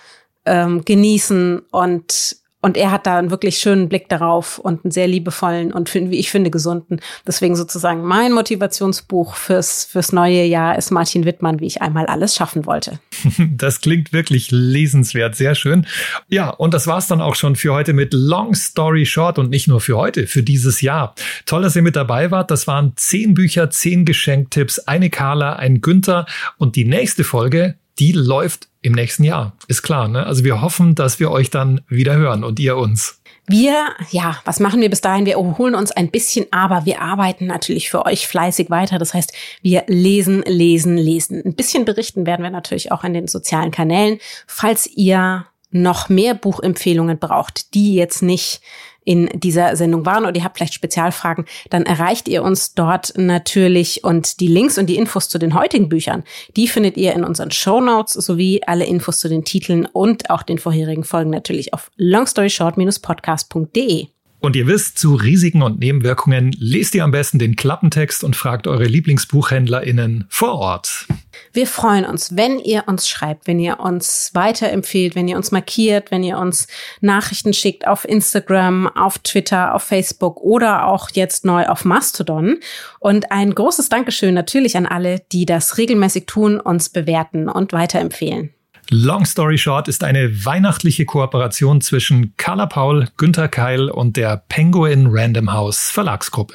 ähm, 0.46 0.84
genießen 0.84 1.60
und 1.72 2.38
und 2.66 2.78
er 2.78 2.89
hat 2.89 3.05
da 3.05 3.20
einen 3.20 3.30
wirklich 3.30 3.59
schönen 3.59 3.89
Blick 3.89 4.09
darauf 4.09 4.57
und 4.57 4.84
einen 4.84 4.91
sehr 4.91 5.07
liebevollen 5.07 5.72
und 5.72 5.93
wie 5.93 6.18
ich 6.18 6.32
finde 6.32 6.49
gesunden. 6.49 6.99
Deswegen 7.28 7.55
sozusagen 7.55 8.01
mein 8.01 8.32
Motivationsbuch 8.32 9.36
fürs, 9.36 9.86
fürs 9.86 10.11
neue 10.11 10.43
Jahr 10.45 10.76
ist 10.76 10.89
Martin 10.89 11.26
Wittmann, 11.26 11.59
wie 11.59 11.68
ich 11.68 11.84
einmal 11.84 12.07
alles 12.07 12.34
schaffen 12.34 12.66
wollte. 12.66 12.99
Das 13.55 13.82
klingt 13.82 14.13
wirklich 14.13 14.49
lesenswert, 14.49 15.36
sehr 15.36 15.53
schön. 15.53 15.86
Ja, 16.28 16.49
und 16.49 16.74
das 16.74 16.88
war's 16.88 17.07
dann 17.07 17.22
auch 17.22 17.36
schon 17.36 17.55
für 17.55 17.74
heute 17.74 17.93
mit 17.93 18.13
Long 18.13 18.55
Story 18.55 19.05
Short 19.05 19.38
und 19.38 19.49
nicht 19.49 19.68
nur 19.68 19.82
für 19.82 19.97
heute, 19.97 20.26
für 20.26 20.41
dieses 20.41 20.82
Jahr. 20.82 21.13
Toll, 21.45 21.61
dass 21.61 21.76
ihr 21.76 21.82
mit 21.84 21.95
dabei 21.95 22.32
wart. 22.32 22.49
Das 22.49 22.66
waren 22.66 22.93
zehn 22.95 23.34
Bücher, 23.36 23.70
zehn 23.70 24.05
Geschenktipps, 24.05 24.80
eine 24.80 25.09
Carla, 25.11 25.53
ein 25.53 25.82
Günther 25.82 26.26
und 26.57 26.76
die 26.76 26.86
nächste 26.86 27.24
Folge, 27.24 27.76
die 28.00 28.12
läuft 28.12 28.68
im 28.82 28.93
nächsten 28.93 29.24
Jahr. 29.24 29.54
Ist 29.68 29.82
klar, 29.82 30.08
ne? 30.08 30.26
Also 30.26 30.43
wir 30.43 30.62
hoffen, 30.62 30.96
dass 30.96 31.20
wir 31.20 31.32
euch 31.32 31.50
dann 31.50 31.82
wieder 31.88 32.16
hören 32.16 32.43
und 32.43 32.60
ihr 32.60 32.78
uns. 32.78 33.22
Wir, 33.48 33.89
ja, 34.10 34.39
was 34.43 34.60
machen 34.60 34.82
wir 34.82 34.89
bis 34.89 35.02
dahin? 35.02 35.26
Wir 35.26 35.38
holen 35.38 35.76
uns 35.76 35.91
ein 35.91 36.10
bisschen, 36.10 36.48
aber 36.52 36.86
wir 36.86 37.02
arbeiten 37.02 37.46
natürlich 37.46 37.89
für 37.89 38.06
euch 38.06 38.28
fleißig 38.28 38.72
weiter. 38.72 38.98
Das 38.98 39.14
heißt, 39.14 39.34
wir 39.62 39.84
lesen, 39.88 40.41
lesen, 40.48 40.98
lesen. 40.98 41.43
Ein 41.46 41.56
bisschen 41.56 41.86
berichten 41.86 42.26
werden 42.26 42.41
wir 42.41 42.50
natürlich 42.50 42.91
auch 42.91 43.04
in 43.04 43.14
den 43.14 43.28
sozialen 43.28 43.70
Kanälen. 43.70 44.18
Falls 44.48 44.88
ihr 44.88 45.46
noch 45.70 46.10
mehr 46.10 46.34
Buchempfehlungen 46.34 47.20
braucht, 47.20 47.74
die 47.76 47.96
jetzt 47.96 48.24
nicht 48.24 48.62
in 49.06 49.30
dieser 49.34 49.76
Sendung 49.76 50.06
waren 50.06 50.26
oder 50.26 50.36
ihr 50.36 50.43
habt 50.43 50.58
vielleicht 50.58 50.74
Spezialfragen, 50.74 51.45
dann 51.70 51.84
erreicht 51.84 52.28
ihr 52.28 52.43
uns 52.43 52.74
dort 52.74 53.14
natürlich 53.16 54.03
und 54.03 54.41
die 54.41 54.47
Links 54.47 54.78
und 54.78 54.88
die 54.88 54.97
Infos 54.97 55.30
zu 55.30 55.38
den 55.38 55.53
heutigen 55.53 55.88
Büchern, 55.88 56.24
die 56.58 56.68
findet 56.68 56.97
ihr 56.97 57.14
in 57.14 57.24
unseren 57.24 57.51
Show 57.51 57.80
Notes 57.80 58.14
sowie 58.14 58.62
alle 58.66 58.86
Infos 58.86 59.20
zu 59.20 59.30
den 59.30 59.45
Titeln 59.45 59.86
und 59.86 60.30
auch 60.30 60.43
den 60.43 60.58
vorherigen 60.58 61.03
Folgen 61.03 61.30
natürlich 61.30 61.74
auf 61.74 61.91
longstoryshort-podcast.de. 61.97 64.14
Und 64.40 64.56
ihr 64.56 64.68
wisst, 64.68 65.00
zu 65.00 65.16
Risiken 65.16 65.64
und 65.64 65.80
Nebenwirkungen 65.80 66.56
lest 66.60 66.94
ihr 66.94 67.04
am 67.04 67.12
besten 67.12 67.40
den 67.40 67.56
Klappentext 67.56 68.24
und 68.24 68.36
fragt 68.36 68.68
eure 68.68 68.86
LieblingsbuchhändlerInnen 68.86 70.26
vor 70.30 70.54
Ort. 70.54 71.08
Wir 71.52 71.68
freuen 71.68 72.06
uns, 72.06 72.36
wenn 72.36 72.60
ihr 72.60 72.84
uns 72.88 73.10
schreibt, 73.10 73.48
wenn 73.48 73.60
ihr 73.60 73.80
uns 73.80 74.32
weiterempfehlt, 74.34 75.16
wenn 75.16 75.28
ihr 75.28 75.38
uns 75.38 75.52
markiert, 75.52 76.12
wenn 76.12 76.24
ihr 76.24 76.38
uns 76.38 76.68
Nachrichten 77.02 77.54
schickt 77.54 77.88
auf 77.88 78.08
Instagram, 78.08 78.88
auf 78.88 79.18
Twitter, 79.20 79.74
auf 79.74 79.84
Facebook 79.84 80.38
oder 80.42 80.86
auch 80.86 81.10
jetzt 81.14 81.46
neu 81.46 81.66
auf 81.66 81.86
Mastodon. 81.86 82.60
Und 83.00 83.32
ein 83.32 83.56
großes 83.56 83.90
Dankeschön 83.90 84.34
natürlich 84.34 84.78
an 84.78 84.86
alle, 84.86 85.22
die 85.32 85.46
das 85.46 85.78
regelmäßig 85.78 86.26
tun, 86.26 86.60
uns 86.60 86.90
bewerten 86.90 87.50
und 87.50 87.74
weiterempfehlen. 87.74 88.55
Long 88.92 89.26
Story 89.26 89.58
Short 89.58 89.88
ist 89.88 90.04
eine 90.04 90.46
weihnachtliche 90.46 91.06
Kooperation 91.06 91.82
zwischen 91.82 92.34
Carla 92.38 92.68
Paul, 92.68 93.08
Günther 93.18 93.48
Keil 93.48 93.90
und 93.90 94.16
der 94.16 94.44
Penguin 94.48 95.08
Random 95.10 95.52
House 95.52 95.90
Verlagsgruppe. 95.90 96.54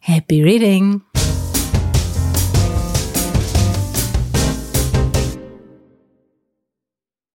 Happy 0.00 0.42
Reading! 0.42 1.02